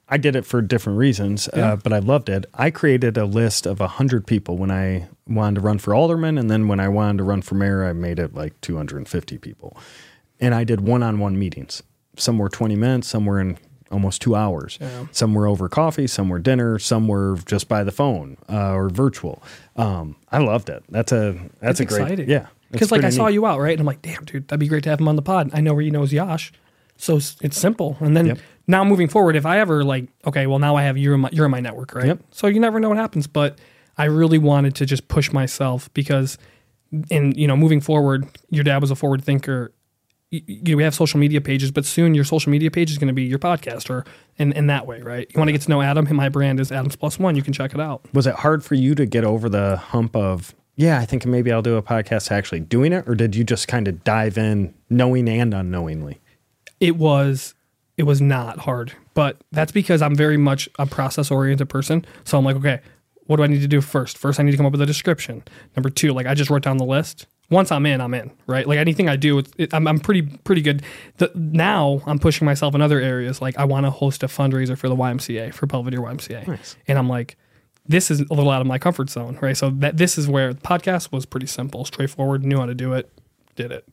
I 0.09 0.17
did 0.17 0.35
it 0.35 0.45
for 0.45 0.61
different 0.61 0.99
reasons, 0.99 1.49
Yeah. 1.55 1.73
uh, 1.73 1.75
but 1.77 1.91
I 1.93 1.99
loved 1.99 2.29
it. 2.29 2.45
I 2.53 2.69
created 2.71 3.17
a 3.17 3.25
list 3.25 3.65
of 3.65 3.79
hundred 3.79 4.27
people 4.27 4.57
when 4.57 4.69
I 4.71 5.07
wanted 5.27 5.55
to 5.55 5.61
run 5.61 5.79
for 5.79 5.95
alderman, 5.95 6.37
and 6.37 6.49
then 6.51 6.67
when 6.67 6.79
I 6.79 6.87
wanted 6.89 7.17
to 7.19 7.23
run 7.23 7.41
for 7.41 7.55
mayor, 7.55 7.83
I 7.85 7.93
made 7.93 8.19
it 8.19 8.33
like 8.35 8.59
250 8.61 9.37
people, 9.39 9.77
and 10.43 10.53
I 10.53 10.63
did 10.63 10.81
one-on-one 10.81 11.37
meetings. 11.39 11.81
Some 12.17 12.37
were 12.37 12.49
20 12.49 12.75
minutes, 12.75 13.07
some 13.07 13.25
were 13.25 13.39
in 13.39 13.57
almost 13.91 14.21
two 14.21 14.35
hours. 14.35 14.77
Yeah. 14.81 15.05
Some 15.11 15.33
were 15.33 15.47
over 15.47 15.69
coffee, 15.69 16.07
some 16.07 16.29
were 16.29 16.39
dinner, 16.39 16.79
some 16.79 17.07
were 17.07 17.37
just 17.45 17.67
by 17.67 17.83
the 17.83 17.91
phone 17.91 18.37
uh, 18.49 18.73
or 18.73 18.89
virtual. 18.89 19.41
Um, 19.75 20.15
I 20.31 20.39
loved 20.39 20.69
it. 20.69 20.83
That's 20.89 21.11
a 21.11 21.33
that's 21.59 21.79
It's 21.79 21.91
a 21.91 21.95
great 21.95 22.01
exciting. 22.03 22.29
yeah. 22.29 22.47
Because 22.71 22.91
like 22.91 22.99
I 22.99 23.03
pretty 23.03 23.15
saw 23.17 23.27
neat. 23.27 23.33
you 23.35 23.45
out, 23.45 23.59
right? 23.59 23.71
And 23.73 23.79
I'm 23.81 23.85
like, 23.85 24.01
damn, 24.01 24.25
dude, 24.25 24.47
that'd 24.47 24.59
be 24.59 24.67
great 24.67 24.83
to 24.85 24.89
have 24.89 24.99
him 24.99 25.07
on 25.07 25.15
the 25.15 25.21
pod. 25.21 25.51
I 25.53 25.61
know 25.61 25.73
where 25.75 25.83
he 25.83 25.91
knows 25.91 26.11
Yash. 26.11 26.51
So 26.97 27.17
it's 27.17 27.35
it's 27.41 27.57
simple. 27.57 27.97
And 27.99 28.15
then 28.17 28.25
Yep. 28.27 28.37
now 28.67 28.83
moving 28.83 29.07
forward, 29.07 29.35
if 29.35 29.45
I 29.45 29.59
ever 29.59 29.83
like, 29.83 30.07
okay, 30.25 30.47
well 30.47 30.59
now 30.59 30.75
I 30.75 30.83
have 30.83 30.97
you 30.97 31.13
in 31.13 31.19
my 31.21 31.29
you're 31.31 31.45
in 31.45 31.51
my 31.51 31.59
network, 31.59 31.93
right? 31.95 32.07
Yep. 32.07 32.19
So 32.31 32.47
you 32.47 32.59
never 32.59 32.79
know 32.79 32.89
what 32.89 32.97
happens. 32.97 33.27
But 33.27 33.59
I 33.97 34.05
really 34.05 34.39
wanted 34.39 34.73
to 34.75 34.85
just 34.87 35.07
push 35.07 35.31
myself 35.31 35.91
because 35.93 36.37
in 37.11 37.33
you 37.33 37.47
know, 37.47 37.55
moving 37.57 37.81
forward, 37.81 38.25
your 38.49 38.63
dad 38.63 38.81
was 38.81 38.89
a 38.91 38.95
forward 38.95 39.23
thinker. 39.23 39.71
You, 40.33 40.41
you 40.47 40.77
we 40.77 40.83
have 40.83 40.95
social 40.95 41.19
media 41.19 41.41
pages, 41.41 41.71
but 41.71 41.85
soon 41.85 42.15
your 42.15 42.23
social 42.23 42.51
media 42.51 42.71
page 42.71 42.91
is 42.91 42.97
going 42.97 43.07
to 43.07 43.13
be 43.13 43.23
your 43.23 43.39
podcast 43.39 43.89
or 43.89 44.03
in, 44.37 44.51
in 44.53 44.67
that 44.67 44.87
way, 44.87 45.01
right? 45.01 45.29
You 45.33 45.37
want 45.37 45.49
to 45.49 45.51
get 45.51 45.61
to 45.61 45.69
know 45.69 45.81
Adam. 45.81 46.07
My 46.15 46.29
brand 46.29 46.59
is 46.59 46.71
Adams 46.71 46.95
Plus 46.95 47.19
One. 47.19 47.35
You 47.35 47.43
can 47.43 47.53
check 47.53 47.73
it 47.73 47.79
out. 47.79 48.01
Was 48.13 48.27
it 48.27 48.35
hard 48.35 48.63
for 48.63 48.75
you 48.75 48.95
to 48.95 49.05
get 49.05 49.23
over 49.23 49.47
the 49.47 49.77
hump 49.77 50.15
of, 50.15 50.55
yeah, 50.75 50.99
I 50.99 51.05
think 51.05 51.25
maybe 51.25 51.51
I'll 51.51 51.61
do 51.61 51.75
a 51.75 51.83
podcast 51.83 52.31
actually 52.31 52.61
doing 52.61 52.93
it? 52.93 53.07
Or 53.07 53.15
did 53.15 53.35
you 53.35 53.43
just 53.43 53.67
kind 53.67 53.87
of 53.87 54.03
dive 54.03 54.37
in 54.37 54.73
knowing 54.89 55.29
and 55.29 55.53
unknowingly? 55.53 56.19
it 56.83 56.97
was 56.97 57.55
it 57.97 58.03
was 58.03 58.21
not 58.21 58.59
hard 58.59 58.91
but 59.13 59.37
that's 59.53 59.71
because 59.71 60.01
i'm 60.01 60.15
very 60.15 60.35
much 60.35 60.67
a 60.77 60.85
process 60.85 61.31
oriented 61.31 61.69
person 61.69 62.05
so 62.25 62.37
i'm 62.37 62.43
like 62.43 62.57
okay 62.57 62.81
what 63.25 63.37
do 63.37 63.43
i 63.43 63.47
need 63.47 63.61
to 63.61 63.67
do 63.69 63.79
first 63.79 64.17
first 64.17 64.37
i 64.39 64.43
need 64.43 64.51
to 64.51 64.57
come 64.57 64.65
up 64.65 64.71
with 64.73 64.81
a 64.81 64.85
description 64.85 65.41
number 65.77 65.89
two 65.89 66.11
like 66.11 66.25
i 66.25 66.33
just 66.33 66.49
wrote 66.49 66.61
down 66.61 66.77
the 66.77 66.83
list 66.85 67.25
once 67.53 67.71
i'm 67.71 67.85
in 67.85 68.01
i'm 68.01 68.13
in 68.13 68.31
right 68.47 68.67
like 68.67 68.77
anything 68.77 69.07
i 69.07 69.15
do 69.15 69.39
it, 69.57 69.73
I'm, 69.73 69.87
I'm 69.87 69.99
pretty 69.99 70.23
pretty 70.23 70.61
good 70.61 70.83
the, 71.17 71.31
now 71.35 72.01
i'm 72.05 72.19
pushing 72.19 72.45
myself 72.45 72.75
in 72.75 72.81
other 72.81 72.99
areas 72.99 73.41
like 73.41 73.57
i 73.57 73.65
want 73.65 73.85
to 73.85 73.91
host 73.91 74.23
a 74.23 74.27
fundraiser 74.27 74.77
for 74.77 74.89
the 74.89 74.95
ymca 74.95 75.53
for 75.53 75.67
belvidere 75.67 75.99
ymca 75.99 76.47
Nice. 76.47 76.75
and 76.87 76.97
i'm 76.97 77.09
like 77.09 77.37
this 77.85 78.09
is 78.09 78.21
a 78.21 78.33
little 78.33 78.49
out 78.49 78.61
of 78.61 78.67
my 78.67 78.79
comfort 78.79 79.09
zone 79.09 79.37
right 79.41 79.55
so 79.57 79.69
that 79.69 79.97
this 79.97 80.17
is 80.17 80.27
where 80.27 80.53
the 80.53 80.61
podcast 80.61 81.11
was 81.11 81.25
pretty 81.25 81.47
simple 81.47 81.85
straightforward 81.85 82.43
knew 82.43 82.57
how 82.57 82.65
to 82.65 82.75
do 82.75 82.93
it 82.93 83.09
did 83.55 83.71
it 83.71 83.85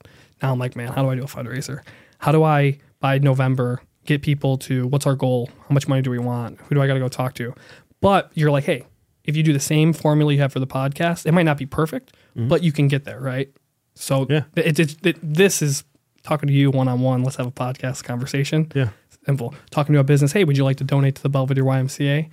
now 0.42 0.52
i'm 0.52 0.58
like 0.58 0.74
man 0.76 0.92
how 0.92 1.02
do 1.02 1.10
i 1.10 1.14
do 1.14 1.22
a 1.22 1.26
fundraiser 1.26 1.80
how 2.20 2.32
do 2.32 2.44
I 2.44 2.78
by 3.00 3.18
November 3.18 3.80
get 4.04 4.22
people 4.22 4.58
to 4.58 4.86
what's 4.88 5.06
our 5.06 5.14
goal? 5.14 5.48
How 5.68 5.72
much 5.72 5.88
money 5.88 6.02
do 6.02 6.10
we 6.10 6.18
want? 6.18 6.60
Who 6.60 6.74
do 6.74 6.82
I 6.82 6.86
got 6.86 6.94
to 6.94 7.00
go 7.00 7.08
talk 7.08 7.34
to? 7.34 7.54
But 8.02 8.30
you're 8.34 8.50
like, 8.50 8.64
hey, 8.64 8.84
if 9.30 9.36
you 9.36 9.42
do 9.42 9.52
the 9.54 9.60
same 9.60 9.92
formula 9.94 10.32
you 10.34 10.40
have 10.40 10.52
for 10.52 10.60
the 10.60 10.66
podcast, 10.66 11.24
it 11.24 11.32
might 11.32 11.44
not 11.44 11.56
be 11.56 11.64
perfect, 11.66 12.12
but 12.36 12.62
you 12.62 12.72
can 12.72 12.86
get 12.88 13.04
there, 13.04 13.18
right? 13.20 13.48
So 13.94 14.26
Yeah. 14.28 14.44
it, 14.56 14.78
it, 14.78 15.06
it, 15.06 15.16
this 15.22 15.62
is 15.62 15.84
talking 16.22 16.46
to 16.48 16.52
you 16.52 16.70
one 16.70 16.88
on 16.88 17.00
one. 17.00 17.22
Let's 17.24 17.36
have 17.36 17.46
a 17.46 17.50
podcast 17.50 18.04
conversation. 18.04 18.70
Yeah. 18.74 18.90
Simple. 19.26 19.54
Talking 19.70 19.92
to 19.94 20.00
a 20.00 20.04
business. 20.04 20.32
Hey, 20.32 20.44
would 20.44 20.56
you 20.56 20.64
like 20.64 20.76
to 20.78 20.84
donate 20.84 21.14
to 21.16 21.22
the 21.22 21.30
Belvidere 21.30 21.64
YMCA? 21.64 22.28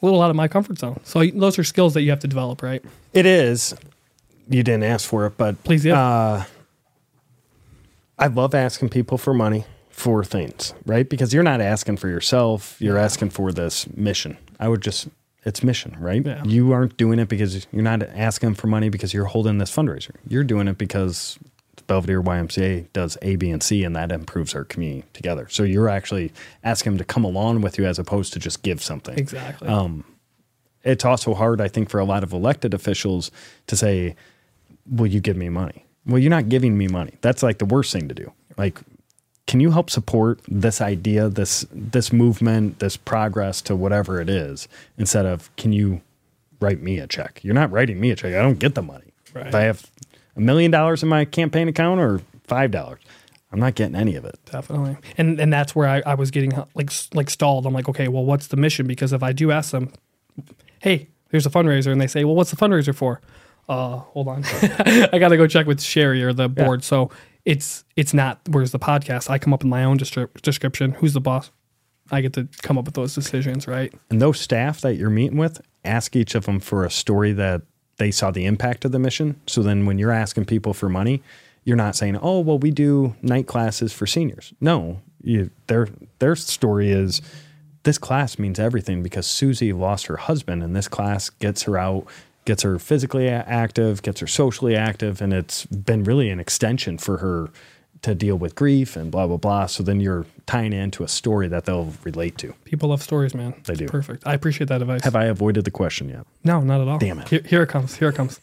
A 0.00 0.04
little 0.06 0.22
out 0.22 0.30
of 0.30 0.36
my 0.36 0.46
comfort 0.48 0.78
zone. 0.78 1.00
So 1.02 1.24
those 1.24 1.58
are 1.58 1.64
skills 1.64 1.94
that 1.94 2.02
you 2.02 2.10
have 2.10 2.20
to 2.20 2.28
develop, 2.28 2.62
right? 2.62 2.84
It 3.12 3.26
is. 3.26 3.74
You 4.48 4.62
didn't 4.62 4.84
ask 4.84 5.08
for 5.08 5.26
it, 5.26 5.36
but 5.36 5.62
Please, 5.64 5.84
yeah. 5.84 6.00
Uh, 6.00 6.44
I 8.18 8.26
love 8.28 8.54
asking 8.54 8.88
people 8.90 9.18
for 9.18 9.32
money 9.34 9.64
for 9.90 10.24
things, 10.24 10.74
right? 10.86 11.08
Because 11.08 11.32
you're 11.34 11.42
not 11.42 11.60
asking 11.60 11.96
for 11.96 12.08
yourself, 12.08 12.76
you're 12.80 12.98
asking 12.98 13.30
for 13.30 13.52
this 13.52 13.88
mission. 13.96 14.36
I 14.60 14.68
would 14.68 14.80
just, 14.80 15.08
it's 15.44 15.62
mission, 15.62 15.96
right? 15.98 16.24
Yeah. 16.24 16.42
You 16.44 16.72
aren't 16.72 16.96
doing 16.96 17.18
it 17.18 17.28
because 17.28 17.66
you're 17.72 17.82
not 17.82 18.02
asking 18.02 18.54
for 18.54 18.66
money 18.66 18.88
because 18.88 19.14
you're 19.14 19.26
holding 19.26 19.58
this 19.58 19.74
fundraiser. 19.74 20.14
You're 20.26 20.44
doing 20.44 20.68
it 20.68 20.78
because 20.78 21.38
the 21.76 21.82
Belvidere 21.84 22.22
YMCA 22.22 22.92
does 22.92 23.16
A, 23.22 23.36
B, 23.36 23.50
and 23.50 23.62
C, 23.62 23.84
and 23.84 23.94
that 23.96 24.12
improves 24.12 24.54
our 24.54 24.64
community 24.64 25.04
together. 25.12 25.46
So 25.48 25.62
you're 25.62 25.88
actually 25.88 26.32
asking 26.64 26.92
them 26.92 26.98
to 26.98 27.04
come 27.04 27.24
along 27.24 27.60
with 27.60 27.78
you 27.78 27.86
as 27.86 27.98
opposed 27.98 28.32
to 28.34 28.38
just 28.38 28.62
give 28.62 28.82
something 28.82 29.18
Exactly. 29.18 29.68
Um, 29.68 30.04
it's 30.84 31.04
also 31.04 31.34
hard, 31.34 31.60
I 31.60 31.68
think, 31.68 31.90
for 31.90 31.98
a 32.00 32.04
lot 32.04 32.22
of 32.22 32.32
elected 32.32 32.74
officials 32.74 33.30
to 33.66 33.76
say, 33.76 34.16
Will 34.90 35.06
you 35.06 35.20
give 35.20 35.36
me 35.36 35.50
money? 35.50 35.84
Well, 36.06 36.18
you're 36.18 36.30
not 36.30 36.48
giving 36.48 36.78
me 36.78 36.88
money. 36.88 37.18
That's 37.20 37.42
like 37.42 37.58
the 37.58 37.66
worst 37.66 37.92
thing 37.92 38.08
to 38.08 38.14
do. 38.14 38.32
Like, 38.56 38.80
can 39.48 39.60
you 39.60 39.70
help 39.70 39.88
support 39.88 40.40
this 40.46 40.80
idea, 40.80 41.28
this 41.28 41.66
this 41.72 42.12
movement, 42.12 42.78
this 42.78 42.96
progress 42.96 43.60
to 43.62 43.74
whatever 43.74 44.20
it 44.20 44.28
is, 44.28 44.68
instead 44.98 45.24
of 45.26 45.54
can 45.56 45.72
you 45.72 46.02
write 46.60 46.82
me 46.82 46.98
a 46.98 47.06
check? 47.06 47.40
You're 47.42 47.54
not 47.54 47.72
writing 47.72 47.98
me 47.98 48.10
a 48.10 48.16
check. 48.16 48.34
I 48.34 48.42
don't 48.42 48.58
get 48.58 48.74
the 48.74 48.82
money. 48.82 49.12
Right. 49.34 49.46
If 49.46 49.54
I 49.54 49.62
have 49.62 49.90
a 50.36 50.40
million 50.40 50.70
dollars 50.70 51.02
in 51.02 51.08
my 51.08 51.24
campaign 51.24 51.66
account 51.66 51.98
or 51.98 52.20
five 52.44 52.70
dollars, 52.70 53.00
I'm 53.50 53.58
not 53.58 53.74
getting 53.74 53.96
any 53.96 54.16
of 54.16 54.26
it. 54.26 54.38
Definitely. 54.52 54.98
And 55.16 55.40
and 55.40 55.50
that's 55.50 55.74
where 55.74 55.88
I, 55.88 56.02
I 56.04 56.14
was 56.14 56.30
getting 56.30 56.52
like 56.74 56.90
like 57.14 57.30
stalled. 57.30 57.64
I'm 57.64 57.72
like, 57.72 57.88
okay, 57.88 58.08
well, 58.08 58.26
what's 58.26 58.48
the 58.48 58.58
mission? 58.58 58.86
Because 58.86 59.14
if 59.14 59.22
I 59.22 59.32
do 59.32 59.50
ask 59.50 59.70
them, 59.70 59.90
hey, 60.80 61.08
there's 61.30 61.46
a 61.46 61.50
fundraiser, 61.50 61.90
and 61.90 62.00
they 62.00 62.06
say, 62.06 62.22
well, 62.24 62.34
what's 62.34 62.50
the 62.50 62.56
fundraiser 62.56 62.94
for? 62.94 63.22
Uh, 63.66 63.96
hold 63.96 64.28
on, 64.28 64.44
I 64.78 65.18
got 65.18 65.28
to 65.28 65.36
go 65.38 65.46
check 65.46 65.66
with 65.66 65.80
Sherry 65.80 66.22
or 66.22 66.34
the 66.34 66.48
board. 66.50 66.84
So 66.84 67.10
it's 67.48 67.84
it's 67.96 68.12
not. 68.12 68.40
Where's 68.50 68.72
the 68.72 68.78
podcast? 68.78 69.30
I 69.30 69.38
come 69.38 69.54
up 69.54 69.62
with 69.62 69.70
my 69.70 69.82
own 69.82 69.96
description. 69.96 70.92
Who's 70.92 71.14
the 71.14 71.20
boss? 71.20 71.50
I 72.10 72.20
get 72.20 72.34
to 72.34 72.46
come 72.62 72.76
up 72.76 72.84
with 72.84 72.94
those 72.94 73.14
decisions, 73.14 73.66
right? 73.66 73.92
And 74.10 74.20
those 74.20 74.38
staff 74.38 74.82
that 74.82 74.96
you're 74.96 75.08
meeting 75.08 75.38
with, 75.38 75.60
ask 75.82 76.14
each 76.14 76.34
of 76.34 76.44
them 76.44 76.60
for 76.60 76.84
a 76.84 76.90
story 76.90 77.32
that 77.32 77.62
they 77.96 78.10
saw 78.10 78.30
the 78.30 78.44
impact 78.44 78.84
of 78.84 78.92
the 78.92 78.98
mission. 78.98 79.40
So 79.46 79.62
then 79.62 79.86
when 79.86 79.98
you're 79.98 80.12
asking 80.12 80.44
people 80.44 80.74
for 80.74 80.90
money, 80.90 81.22
you're 81.64 81.76
not 81.76 81.96
saying, 81.96 82.18
"Oh, 82.20 82.40
well, 82.40 82.58
we 82.58 82.70
do 82.70 83.16
night 83.22 83.46
classes 83.46 83.94
for 83.94 84.06
seniors." 84.06 84.52
No, 84.60 85.00
you, 85.22 85.50
their 85.68 85.88
their 86.18 86.36
story 86.36 86.90
is 86.90 87.22
this 87.84 87.96
class 87.96 88.38
means 88.38 88.58
everything 88.58 89.02
because 89.02 89.26
Susie 89.26 89.72
lost 89.72 90.06
her 90.06 90.18
husband, 90.18 90.62
and 90.62 90.76
this 90.76 90.88
class 90.88 91.30
gets 91.30 91.62
her 91.62 91.78
out, 91.78 92.06
gets 92.48 92.62
her 92.62 92.78
physically 92.78 93.28
active, 93.28 94.00
gets 94.02 94.20
her 94.20 94.26
socially 94.26 94.74
active, 94.74 95.20
and 95.20 95.32
it's 95.34 95.66
been 95.66 96.02
really 96.02 96.30
an 96.30 96.40
extension 96.40 96.96
for 96.98 97.18
her 97.18 97.50
to 98.00 98.14
deal 98.14 98.36
with 98.36 98.54
grief 98.54 98.96
and 98.96 99.10
blah 99.10 99.26
blah 99.26 99.36
blah. 99.36 99.66
So 99.66 99.82
then 99.82 100.00
you're 100.00 100.24
tying 100.46 100.72
into 100.72 101.04
a 101.04 101.08
story 101.08 101.46
that 101.48 101.66
they'll 101.66 101.92
relate 102.04 102.38
to. 102.38 102.54
People 102.64 102.88
love 102.88 103.02
stories, 103.02 103.34
man. 103.34 103.52
They 103.64 103.74
It's 103.74 103.80
do. 103.80 103.86
Perfect. 103.86 104.26
I 104.26 104.32
appreciate 104.34 104.68
that 104.68 104.80
advice. 104.80 105.04
Have 105.04 105.14
I 105.14 105.24
avoided 105.26 105.64
the 105.66 105.70
question 105.70 106.08
yet? 106.08 106.26
no, 106.42 106.60
not 106.62 106.80
at 106.80 106.88
all. 106.88 106.98
Damn 106.98 107.18
it. 107.18 107.28
Here, 107.28 107.42
here 107.44 107.62
it 107.62 107.68
comes. 107.68 107.96
Here 107.96 108.08
it 108.08 108.14
comes. 108.14 108.40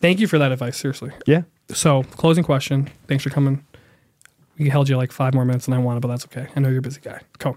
Thank 0.00 0.20
you 0.20 0.26
for 0.26 0.38
that 0.38 0.52
advice. 0.52 0.76
Seriously. 0.76 1.12
Yeah. 1.26 1.42
So, 1.70 2.02
closing 2.02 2.44
question. 2.44 2.90
Thanks 3.06 3.24
for 3.24 3.30
coming. 3.30 3.64
We 4.58 4.68
held 4.68 4.88
you 4.90 4.96
like 4.98 5.12
five 5.12 5.32
more 5.34 5.44
minutes 5.46 5.64
than 5.66 5.74
I 5.74 5.78
wanted, 5.78 6.00
but 6.00 6.08
that's 6.08 6.26
okay. 6.26 6.48
I 6.54 6.60
know 6.60 6.68
you're 6.68 6.80
a 6.80 6.82
busy 6.82 7.00
guy. 7.00 7.20
Cool. 7.38 7.56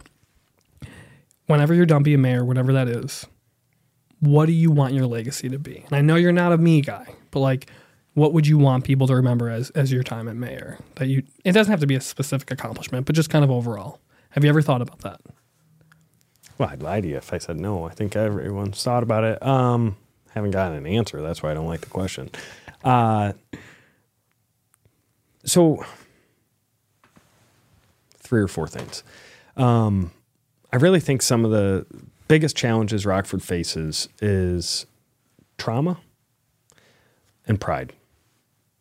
Whenever 1.47 1.73
you're 1.73 1.85
done 1.85 2.03
being 2.03 2.21
mayor, 2.21 2.45
whatever 2.45 2.71
that 2.73 2.87
is, 2.87 3.25
what 4.23 4.45
do 4.45 4.53
you 4.53 4.71
want 4.71 4.93
your 4.93 5.05
legacy 5.05 5.49
to 5.49 5.59
be? 5.59 5.83
And 5.87 5.93
I 5.93 6.01
know 6.01 6.15
you're 6.15 6.31
not 6.31 6.53
a 6.53 6.57
me 6.57 6.79
guy, 6.79 7.13
but 7.31 7.41
like, 7.41 7.69
what 8.13 8.31
would 8.31 8.47
you 8.47 8.57
want 8.57 8.85
people 8.85 9.05
to 9.07 9.15
remember 9.15 9.49
as 9.49 9.69
as 9.71 9.91
your 9.91 10.03
time 10.03 10.29
at 10.29 10.35
mayor? 10.35 10.79
That 10.95 11.07
you 11.07 11.23
it 11.43 11.51
doesn't 11.51 11.69
have 11.69 11.81
to 11.81 11.87
be 11.87 11.95
a 11.95 12.01
specific 12.01 12.49
accomplishment, 12.49 13.05
but 13.05 13.15
just 13.15 13.29
kind 13.29 13.43
of 13.43 13.51
overall. 13.51 13.99
Have 14.29 14.43
you 14.43 14.49
ever 14.49 14.61
thought 14.61 14.81
about 14.81 14.99
that? 14.99 15.19
Well, 16.57 16.69
I'd 16.69 16.81
lie 16.81 17.01
to 17.01 17.07
you 17.07 17.17
if 17.17 17.33
I 17.33 17.37
said 17.37 17.59
no. 17.59 17.83
I 17.85 17.91
think 17.91 18.15
everyone's 18.15 18.81
thought 18.81 19.03
about 19.03 19.23
it. 19.23 19.45
Um, 19.45 19.97
haven't 20.31 20.51
gotten 20.51 20.77
an 20.77 20.87
answer. 20.87 21.21
That's 21.21 21.43
why 21.43 21.51
I 21.51 21.53
don't 21.53 21.67
like 21.67 21.81
the 21.81 21.87
question. 21.87 22.29
Uh, 22.83 23.33
so, 25.43 25.83
three 28.17 28.41
or 28.41 28.47
four 28.47 28.67
things. 28.67 29.03
Um, 29.57 30.11
I 30.71 30.77
really 30.77 30.99
think 30.99 31.21
some 31.21 31.43
of 31.45 31.51
the 31.51 31.85
biggest 32.27 32.55
challenges 32.55 33.05
Rockford 33.05 33.43
faces 33.43 34.09
is 34.21 34.85
trauma 35.57 35.99
and 37.47 37.59
pride. 37.59 37.93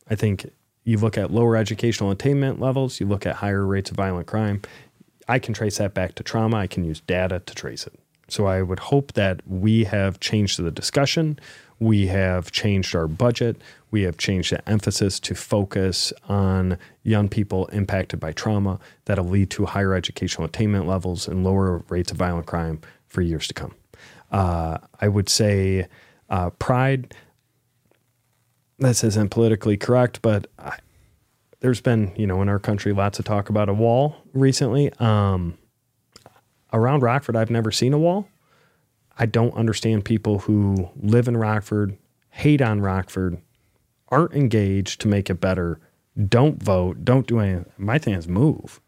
I 0.08 0.14
think 0.14 0.50
you 0.84 0.98
look 0.98 1.16
at 1.16 1.30
lower 1.30 1.56
educational 1.56 2.10
attainment 2.10 2.60
levels, 2.60 3.00
you 3.00 3.06
look 3.06 3.26
at 3.26 3.36
higher 3.36 3.64
rates 3.64 3.90
of 3.90 3.96
violent 3.96 4.26
crime. 4.26 4.62
I 5.28 5.38
can 5.38 5.54
trace 5.54 5.78
that 5.78 5.94
back 5.94 6.14
to 6.16 6.22
trauma. 6.22 6.56
I 6.56 6.66
can 6.66 6.84
use 6.84 7.00
data 7.00 7.40
to 7.46 7.54
trace 7.54 7.86
it. 7.86 7.94
So 8.28 8.46
I 8.46 8.62
would 8.62 8.78
hope 8.78 9.12
that 9.12 9.40
we 9.46 9.84
have 9.84 10.18
changed 10.20 10.58
the 10.58 10.70
discussion. 10.70 11.38
We 11.78 12.06
have 12.06 12.50
changed 12.50 12.94
our 12.96 13.06
budget. 13.06 13.60
We 13.90 14.02
have 14.02 14.16
changed 14.16 14.52
the 14.52 14.66
emphasis 14.68 15.20
to 15.20 15.34
focus 15.34 16.12
on 16.28 16.78
young 17.02 17.28
people 17.28 17.66
impacted 17.66 18.20
by 18.20 18.32
trauma 18.32 18.78
that'll 19.04 19.26
lead 19.26 19.50
to 19.50 19.66
higher 19.66 19.94
educational 19.94 20.46
attainment 20.46 20.86
levels 20.86 21.28
and 21.28 21.44
lower 21.44 21.84
rates 21.88 22.10
of 22.10 22.16
violent 22.16 22.46
crime 22.46 22.80
for 23.12 23.20
years 23.20 23.46
to 23.48 23.54
come. 23.54 23.74
Uh, 24.30 24.78
I 25.00 25.08
would 25.08 25.28
say 25.28 25.86
uh, 26.30 26.50
pride 26.50 27.14
this 28.78 29.04
isn't 29.04 29.30
politically 29.30 29.76
correct, 29.76 30.20
but 30.22 30.48
I, 30.58 30.78
there's 31.60 31.80
been, 31.80 32.12
you 32.16 32.26
know, 32.26 32.42
in 32.42 32.48
our 32.48 32.58
country, 32.58 32.92
lots 32.92 33.18
of 33.18 33.24
talk 33.24 33.48
about 33.48 33.68
a 33.68 33.74
wall 33.74 34.16
recently. 34.32 34.92
Um, 34.98 35.56
around 36.72 37.02
Rockford, 37.02 37.36
I've 37.36 37.50
never 37.50 37.70
seen 37.70 37.92
a 37.92 37.98
wall. 37.98 38.28
I 39.18 39.26
don't 39.26 39.54
understand 39.54 40.04
people 40.04 40.40
who 40.40 40.90
live 41.00 41.28
in 41.28 41.36
Rockford, 41.36 41.96
hate 42.30 42.60
on 42.62 42.80
Rockford, 42.80 43.40
aren't 44.08 44.32
engaged 44.32 45.00
to 45.02 45.08
make 45.08 45.30
it 45.30 45.40
better, 45.40 45.78
don't 46.28 46.62
vote, 46.62 47.04
don't 47.04 47.26
do 47.26 47.38
anything. 47.38 47.66
My 47.78 47.98
thing 47.98 48.14
is 48.14 48.26
move. 48.26 48.80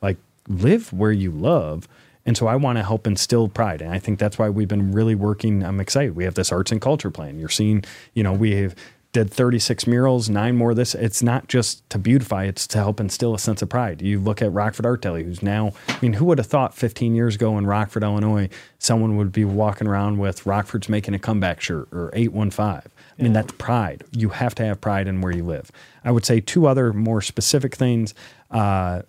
Like 0.00 0.16
live 0.48 0.92
where 0.92 1.12
you 1.12 1.30
love. 1.30 1.88
And 2.30 2.36
so 2.36 2.46
I 2.46 2.54
want 2.54 2.78
to 2.78 2.84
help 2.84 3.08
instill 3.08 3.48
pride. 3.48 3.82
And 3.82 3.90
I 3.92 3.98
think 3.98 4.20
that's 4.20 4.38
why 4.38 4.48
we've 4.50 4.68
been 4.68 4.92
really 4.92 5.16
working. 5.16 5.64
I'm 5.64 5.80
excited. 5.80 6.14
We 6.14 6.22
have 6.22 6.34
this 6.34 6.52
arts 6.52 6.70
and 6.70 6.80
culture 6.80 7.10
plan. 7.10 7.40
You're 7.40 7.48
seeing, 7.48 7.82
you 8.14 8.22
know, 8.22 8.32
we 8.32 8.52
have 8.52 8.76
did 9.10 9.32
36 9.32 9.84
murals, 9.88 10.30
nine 10.30 10.54
more 10.54 10.72
this. 10.72 10.94
It's 10.94 11.24
not 11.24 11.48
just 11.48 11.90
to 11.90 11.98
beautify, 11.98 12.44
it's 12.44 12.68
to 12.68 12.78
help 12.78 13.00
instill 13.00 13.34
a 13.34 13.38
sense 13.40 13.62
of 13.62 13.68
pride. 13.68 14.00
You 14.00 14.20
look 14.20 14.40
at 14.42 14.52
Rockford 14.52 14.86
Art 14.86 15.02
Deli, 15.02 15.24
who's 15.24 15.42
now, 15.42 15.72
I 15.88 15.98
mean, 16.00 16.12
who 16.12 16.24
would 16.26 16.38
have 16.38 16.46
thought 16.46 16.72
15 16.72 17.16
years 17.16 17.34
ago 17.34 17.58
in 17.58 17.66
Rockford, 17.66 18.04
Illinois, 18.04 18.48
someone 18.78 19.16
would 19.16 19.32
be 19.32 19.44
walking 19.44 19.88
around 19.88 20.18
with 20.18 20.46
Rockford's 20.46 20.88
making 20.88 21.14
a 21.14 21.18
comeback 21.18 21.60
shirt 21.60 21.88
or 21.90 22.12
815? 22.12 22.92
I 23.18 23.22
mean, 23.22 23.32
that's 23.32 23.52
pride. 23.58 24.04
You 24.12 24.28
have 24.28 24.54
to 24.54 24.64
have 24.64 24.80
pride 24.80 25.08
in 25.08 25.20
where 25.20 25.34
you 25.34 25.42
live. 25.42 25.72
I 26.04 26.12
would 26.12 26.24
say 26.24 26.38
two 26.38 26.68
other 26.68 26.92
more 26.92 27.22
specific 27.22 27.74
things. 27.74 28.14
Uh, 28.52 29.02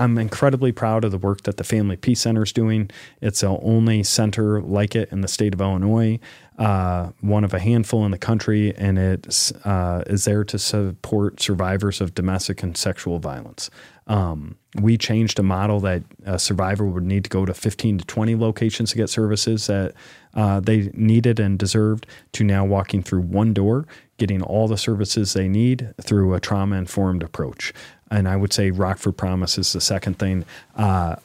I'm 0.00 0.16
incredibly 0.16 0.72
proud 0.72 1.04
of 1.04 1.10
the 1.10 1.18
work 1.18 1.42
that 1.42 1.58
the 1.58 1.64
Family 1.64 1.94
Peace 1.94 2.20
Center 2.20 2.42
is 2.42 2.54
doing. 2.54 2.90
It's 3.20 3.42
the 3.42 3.48
only 3.48 4.02
center 4.02 4.62
like 4.62 4.96
it 4.96 5.12
in 5.12 5.20
the 5.20 5.28
state 5.28 5.52
of 5.52 5.60
Illinois, 5.60 6.18
uh, 6.58 7.10
one 7.20 7.44
of 7.44 7.52
a 7.52 7.58
handful 7.58 8.06
in 8.06 8.10
the 8.10 8.18
country, 8.18 8.74
and 8.76 8.98
it 8.98 9.52
uh, 9.66 10.02
is 10.06 10.24
there 10.24 10.42
to 10.44 10.58
support 10.58 11.42
survivors 11.42 12.00
of 12.00 12.14
domestic 12.14 12.62
and 12.62 12.78
sexual 12.78 13.18
violence. 13.18 13.68
Um, 14.06 14.56
we 14.80 14.96
changed 14.96 15.38
a 15.38 15.42
model 15.42 15.80
that 15.80 16.02
a 16.24 16.38
survivor 16.38 16.86
would 16.86 17.04
need 17.04 17.24
to 17.24 17.30
go 17.30 17.44
to 17.44 17.52
15 17.52 17.98
to 17.98 18.04
20 18.04 18.36
locations 18.36 18.90
to 18.90 18.96
get 18.96 19.10
services 19.10 19.66
that 19.66 19.92
uh, 20.34 20.60
they 20.60 20.90
needed 20.94 21.38
and 21.38 21.58
deserved 21.58 22.06
to 22.32 22.42
now 22.42 22.64
walking 22.64 23.02
through 23.02 23.20
one 23.20 23.52
door, 23.52 23.86
getting 24.16 24.42
all 24.42 24.66
the 24.66 24.78
services 24.78 25.34
they 25.34 25.48
need 25.48 25.92
through 26.00 26.34
a 26.34 26.40
trauma 26.40 26.76
informed 26.76 27.22
approach. 27.22 27.72
And 28.10 28.28
I 28.28 28.36
would 28.36 28.52
say 28.52 28.70
Rockford 28.70 29.16
Promise 29.16 29.58
is 29.58 29.72
the 29.72 29.80
second 29.80 30.18
thing. 30.18 30.44
Uh, 30.76 31.16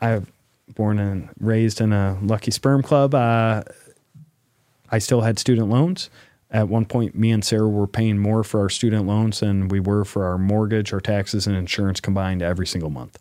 I've 0.00 0.30
born 0.74 0.98
and 0.98 1.28
raised 1.38 1.80
in 1.80 1.92
a 1.92 2.18
lucky 2.22 2.50
sperm 2.50 2.82
club. 2.82 3.14
Uh, 3.14 3.62
I 4.90 4.98
still 4.98 5.20
had 5.20 5.38
student 5.38 5.68
loans. 5.68 6.10
At 6.50 6.68
one 6.68 6.84
point, 6.84 7.16
me 7.16 7.32
and 7.32 7.44
Sarah 7.44 7.68
were 7.68 7.86
paying 7.86 8.18
more 8.18 8.44
for 8.44 8.60
our 8.60 8.68
student 8.68 9.06
loans 9.06 9.40
than 9.40 9.68
we 9.68 9.80
were 9.80 10.04
for 10.04 10.24
our 10.24 10.38
mortgage, 10.38 10.92
our 10.92 11.00
taxes, 11.00 11.46
and 11.46 11.56
insurance 11.56 12.00
combined 12.00 12.42
every 12.42 12.66
single 12.66 12.90
month. 12.90 13.18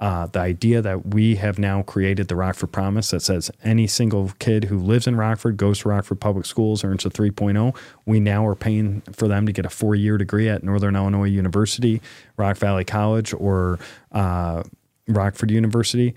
Uh, 0.00 0.26
the 0.26 0.38
idea 0.38 0.80
that 0.80 1.08
we 1.08 1.36
have 1.36 1.58
now 1.58 1.82
created 1.82 2.28
the 2.28 2.36
Rockford 2.36 2.72
Promise 2.72 3.10
that 3.10 3.20
says 3.20 3.50
any 3.62 3.86
single 3.86 4.32
kid 4.38 4.64
who 4.64 4.78
lives 4.78 5.06
in 5.06 5.16
Rockford, 5.16 5.58
goes 5.58 5.80
to 5.80 5.90
Rockford 5.90 6.20
Public 6.20 6.46
Schools, 6.46 6.82
earns 6.82 7.04
a 7.04 7.10
3.0, 7.10 7.76
we 8.06 8.18
now 8.18 8.46
are 8.46 8.54
paying 8.54 9.02
for 9.12 9.28
them 9.28 9.44
to 9.44 9.52
get 9.52 9.66
a 9.66 9.70
four 9.70 9.94
year 9.94 10.16
degree 10.16 10.48
at 10.48 10.64
Northern 10.64 10.96
Illinois 10.96 11.24
University, 11.24 12.00
Rock 12.38 12.56
Valley 12.56 12.84
College, 12.84 13.34
or 13.34 13.78
uh, 14.12 14.62
Rockford 15.06 15.50
University. 15.50 16.14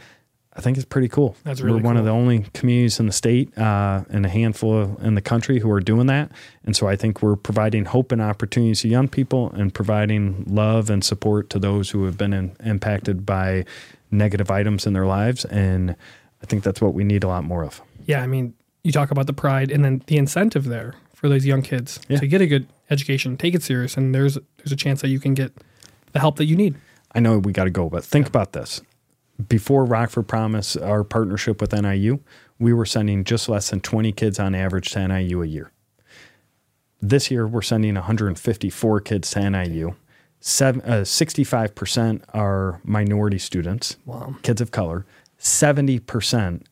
I 0.55 0.61
think 0.61 0.77
it's 0.77 0.85
pretty 0.85 1.07
cool. 1.07 1.35
That's 1.43 1.61
really 1.61 1.77
We're 1.81 1.85
one 1.85 1.97
of 1.97 2.05
the 2.05 2.11
only 2.11 2.45
communities 2.53 2.99
in 2.99 3.07
the 3.07 3.11
state 3.11 3.57
uh, 3.57 4.03
and 4.09 4.23
a 4.25 4.29
handful 4.29 4.77
of, 4.77 5.03
in 5.03 5.15
the 5.15 5.21
country 5.21 5.59
who 5.59 5.69
are 5.71 5.79
doing 5.79 6.05
that. 6.07 6.31
And 6.63 6.75
so 6.75 6.87
I 6.87 6.95
think 6.95 7.23
we're 7.23 7.35
providing 7.35 7.85
hope 7.85 8.11
and 8.11 8.21
opportunities 8.21 8.81
to 8.81 8.87
young 8.87 9.07
people 9.07 9.51
and 9.53 9.73
providing 9.73 10.43
love 10.47 10.91
and 10.91 11.03
support 11.03 11.49
to 11.51 11.59
those 11.59 11.89
who 11.89 12.05
have 12.05 12.17
been 12.19 12.33
in, 12.33 12.55
impacted 12.63 13.25
by 13.25 13.65
negative 14.11 14.51
items 14.51 14.85
in 14.85 14.93
their 14.93 15.07
lives. 15.07 15.43
And 15.45 15.95
I 16.43 16.45
think 16.45 16.63
that's 16.63 16.81
what 16.81 16.93
we 16.93 17.03
need 17.03 17.23
a 17.23 17.27
lot 17.27 17.43
more 17.43 17.63
of. 17.63 17.81
Yeah, 18.05 18.21
I 18.21 18.27
mean, 18.27 18.53
you 18.83 18.91
talk 18.91 19.09
about 19.09 19.25
the 19.25 19.33
pride 19.33 19.71
and 19.71 19.83
then 19.83 20.03
the 20.05 20.17
incentive 20.17 20.65
there 20.65 20.93
for 21.15 21.29
those 21.29 21.45
young 21.47 21.63
kids 21.63 21.99
Yeah. 22.09 22.19
to 22.19 22.27
get 22.27 22.41
a 22.41 22.47
good 22.47 22.67
education, 22.91 23.37
take 23.37 23.55
it 23.55 23.63
serious, 23.63 23.97
and 23.97 24.13
there's 24.13 24.37
there's 24.57 24.71
a 24.71 24.75
chance 24.75 25.01
that 25.01 25.07
you 25.07 25.19
can 25.19 25.33
get 25.33 25.51
the 26.11 26.19
help 26.19 26.35
that 26.35 26.45
you 26.45 26.55
need. 26.55 26.75
I 27.15 27.21
know 27.21 27.39
we 27.39 27.53
got 27.53 27.63
to 27.63 27.69
go, 27.71 27.89
but 27.89 28.03
think 28.03 28.27
about 28.27 28.51
this. 28.53 28.81
Before 29.47 29.85
Rockford 29.85 30.27
Promise, 30.27 30.75
our 30.77 31.03
partnership 31.03 31.59
with 31.59 31.73
NIU, 31.73 32.19
we 32.59 32.71
were 32.73 32.85
sending 32.85 33.23
just 33.23 33.49
less 33.49 33.69
than 33.69 33.81
20 33.81 34.11
kids 34.11 34.39
on 34.39 34.53
average 34.53 34.91
to 34.91 35.07
NIU 35.07 35.41
a 35.41 35.45
year. 35.47 35.71
This 37.01 37.31
year, 37.31 37.47
we're 37.47 37.61
sending 37.63 37.95
154 37.95 39.01
kids 39.01 39.31
to 39.31 39.49
NIU. 39.49 39.95
Seven, 40.39 40.81
uh, 40.81 41.03
65% 41.03 42.21
are 42.33 42.79
minority 42.83 43.37
students, 43.39 43.97
Wow. 44.05 44.35
kids 44.43 44.61
of 44.61 44.71
color. 44.71 45.05
70% 45.39 46.63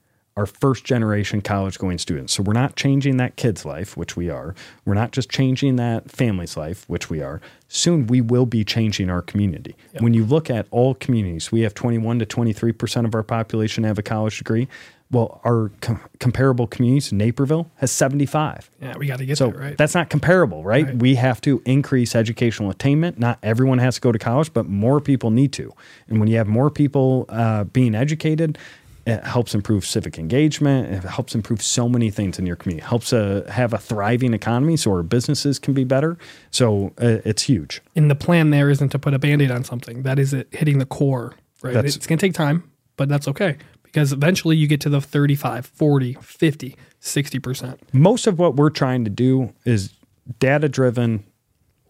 are 0.42 0.46
first 0.46 0.84
generation 0.84 1.42
college 1.42 1.78
going 1.78 1.98
students. 1.98 2.34
So 2.34 2.44
we're 2.44 2.54
not 2.54 2.76
changing 2.76 3.18
that 3.18 3.36
kid's 3.36 3.66
life, 3.66 3.96
which 3.96 4.16
we 4.18 4.30
are. 4.30 4.56
We're 4.86 4.94
not 4.96 5.12
just 5.12 5.30
changing 5.30 5.76
that 5.78 6.10
family's 6.10 6.58
life, 6.58 6.84
which 6.88 7.10
we 7.10 7.22
are. 7.22 7.42
Soon 7.68 8.08
we 8.08 8.20
will 8.22 8.46
be 8.46 8.64
changing 8.64 9.10
our 9.10 9.22
community. 9.22 9.76
When 10.00 10.14
you 10.14 10.26
look 10.26 10.50
at 10.50 10.68
all 10.72 10.96
communities, 10.96 11.52
we 11.52 11.62
have 11.62 11.74
21 11.74 12.20
to 12.20 12.26
23% 12.26 13.06
of 13.06 13.16
our 13.16 13.24
population 13.24 13.84
have 13.84 13.98
a 13.98 14.04
college 14.04 14.38
degree. 14.38 14.68
Well, 15.10 15.42
our 15.44 15.72
com- 15.82 16.00
comparable 16.20 16.68
communities, 16.68 17.12
Naperville 17.12 17.70
has 17.76 17.92
75. 17.92 18.70
Yeah, 18.82 18.98
we 18.98 19.08
got 19.08 19.20
to 19.20 19.26
get 19.26 19.38
So 19.38 19.50
there, 19.52 19.60
right? 19.60 19.78
that's 19.78 19.94
not 19.94 20.10
comparable, 20.10 20.64
right? 20.64 20.86
Right. 20.86 20.96
We 20.96 21.16
have 21.16 21.42
to 21.42 21.62
increase 21.66 22.16
educational 22.16 22.70
attainment. 22.70 23.20
Not 23.20 23.38
everyone 23.44 23.80
has 23.80 23.96
to 23.96 24.02
go 24.02 24.14
to 24.14 24.20
college, 24.20 24.54
but 24.54 24.68
more 24.68 25.02
people 25.02 25.30
need 25.30 25.52
to. 25.54 25.74
And 26.08 26.20
when 26.22 26.30
you 26.30 26.38
have 26.38 26.48
more 26.48 26.70
people 26.70 27.26
uh, 27.28 27.66
being 27.66 27.94
educated, 27.94 28.58
it 29.06 29.24
helps 29.24 29.56
improve 29.56 29.86
civic 29.86 30.20
engagement. 30.20 30.94
It 30.94 31.04
helps 31.08 31.34
improve 31.34 31.62
so 31.62 31.90
many 31.90 32.12
things 32.12 32.38
in 32.38 32.46
your 32.46 32.56
community. 32.56 32.86
It 32.86 32.90
helps 32.90 33.12
uh, 33.14 33.50
have 33.52 33.74
a 33.74 33.78
thriving 33.78 34.34
economy 34.34 34.78
so 34.78 34.92
our 34.92 35.04
businesses 35.04 35.58
can 35.60 35.74
be 35.74 35.84
better. 35.84 36.18
So 36.52 36.94
uh, 37.02 37.18
it's 37.26 37.44
huge. 37.44 37.82
and 37.96 38.12
the 38.12 38.16
plan 38.16 38.52
there 38.52 38.70
isn't 38.70 38.90
to 38.90 39.00
put 39.00 39.14
a 39.14 39.20
band-aid 39.20 39.50
on 39.52 39.64
something. 39.64 40.04
That 40.04 40.20
is 40.20 40.34
it 40.34 40.48
hitting 40.52 40.78
the 40.78 40.86
core, 40.86 41.34
right? 41.62 41.74
That's- 41.74 41.96
it's 41.96 42.06
going 42.08 42.20
to 42.20 42.26
take 42.26 42.34
time, 42.36 42.70
but 42.98 43.10
that's 43.10 43.28
okay 43.28 43.58
because 43.84 44.14
eventually 44.14 44.56
you 44.56 44.68
get 44.68 44.80
to 44.82 44.90
the 44.90 45.02
35, 45.02 45.66
40, 45.66 46.14
50, 46.22 46.78
60%. 47.02 47.78
most 47.92 48.26
of 48.28 48.40
what 48.40 48.56
we're 48.56 48.70
trying 48.70 49.04
to 49.04 49.10
do 49.10 49.52
is 49.66 49.94
data 50.40 50.70
driven 50.70 51.26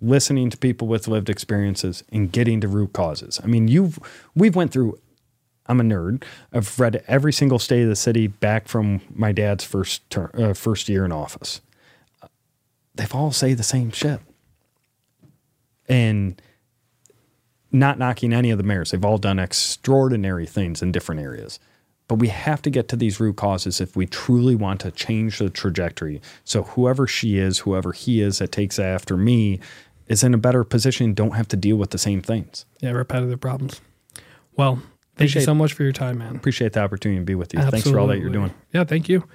listening 0.02 0.50
to 0.50 0.58
people 0.58 0.88
with 0.88 1.08
lived 1.08 1.30
experiences 1.30 2.04
and 2.12 2.32
getting 2.32 2.60
to 2.62 2.68
root 2.68 2.92
causes 2.94 3.40
i 3.44 3.46
mean 3.48 3.68
you've 3.68 4.00
we've 4.34 4.56
went 4.56 4.72
through 4.72 4.98
i'm 5.72 5.80
a 5.80 5.84
nerd 5.84 6.24
i've 6.54 6.80
read 6.80 7.04
every 7.08 7.34
single 7.34 7.60
state 7.60 7.84
of 7.84 7.90
the 7.90 7.96
city 7.96 8.28
back 8.28 8.68
from 8.68 9.02
my 9.14 9.32
dad's 9.32 9.64
first 9.64 10.08
term, 10.10 10.30
uh, 10.34 10.54
first 10.54 10.90
year 10.90 11.06
in 11.06 11.12
office 11.12 11.62
they've 12.96 13.16
all 13.16 13.32
say 13.32 13.54
the 13.54 13.64
same 13.64 13.92
shit 13.92 14.20
and 15.88 16.42
not 17.72 17.98
knocking 17.98 18.34
any 18.34 18.52
of 18.52 18.58
the 18.58 18.64
mayors 18.64 18.92
they've 18.92 19.06
all 19.06 19.18
done 19.18 19.40
extraordinary 19.40 20.46
things 20.46 20.82
in 20.82 20.92
different 20.92 21.22
areas 21.22 21.60
but 22.12 22.20
we 22.20 22.28
have 22.28 22.62
to 22.64 22.70
get 22.70 22.90
to 22.90 22.98
these 22.98 23.22
root 23.22 23.38
causes 23.38 23.80
if 23.80 23.96
we 23.96 24.06
truly 24.06 24.54
want 24.54 24.82
to 24.82 24.92
change 24.92 25.40
the 25.40 25.50
trajectory. 25.50 26.22
So 26.44 26.64
whoever 26.64 27.08
she 27.08 27.38
is, 27.38 27.60
whoever 27.60 27.94
he 27.94 28.20
is 28.20 28.40
that 28.40 28.52
takes 28.52 28.80
after 28.80 29.16
me 29.16 29.62
is 30.08 30.22
in 30.22 30.34
a 30.34 30.38
better 30.38 30.66
position, 30.66 31.14
don't 31.14 31.38
have 31.38 31.48
to 31.48 31.56
deal 31.56 31.78
with 31.78 31.92
the 31.92 31.98
same 31.98 32.22
things. 32.22 32.66
Yeah, 32.82 32.92
repetitive 32.92 33.40
problems. 33.40 33.80
Well, 34.58 34.82
thank 35.16 35.36
you 35.36 35.42
so 35.42 35.54
much 35.56 35.74
for 35.74 35.84
your 35.84 35.92
time, 35.92 36.18
man. 36.18 36.36
Appreciate 36.36 36.74
the 36.74 36.82
opportunity 36.82 37.20
to 37.20 37.26
be 37.26 37.36
with 37.36 37.54
you. 37.54 37.62
Thanks 37.62 37.90
for 37.90 38.00
all 38.00 38.08
that 38.08 38.20
you're 38.20 38.30
doing. 38.30 38.54
Yeah, 38.74 38.84
thank 38.84 39.10
you. 39.10 39.28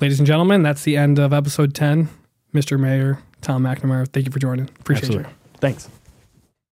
Ladies 0.00 0.18
and 0.18 0.26
gentlemen, 0.26 0.62
that's 0.62 0.82
the 0.84 0.96
end 0.96 1.18
of 1.18 1.32
episode 1.32 1.74
10. 1.74 2.08
Mr. 2.54 2.78
Mayor, 2.78 3.18
Tom 3.40 3.62
McNamara, 3.62 4.06
thank 4.08 4.26
you 4.26 4.32
for 4.32 4.38
joining. 4.38 4.68
Appreciate 4.80 5.12
you. 5.12 5.24
Thanks. 5.60 5.88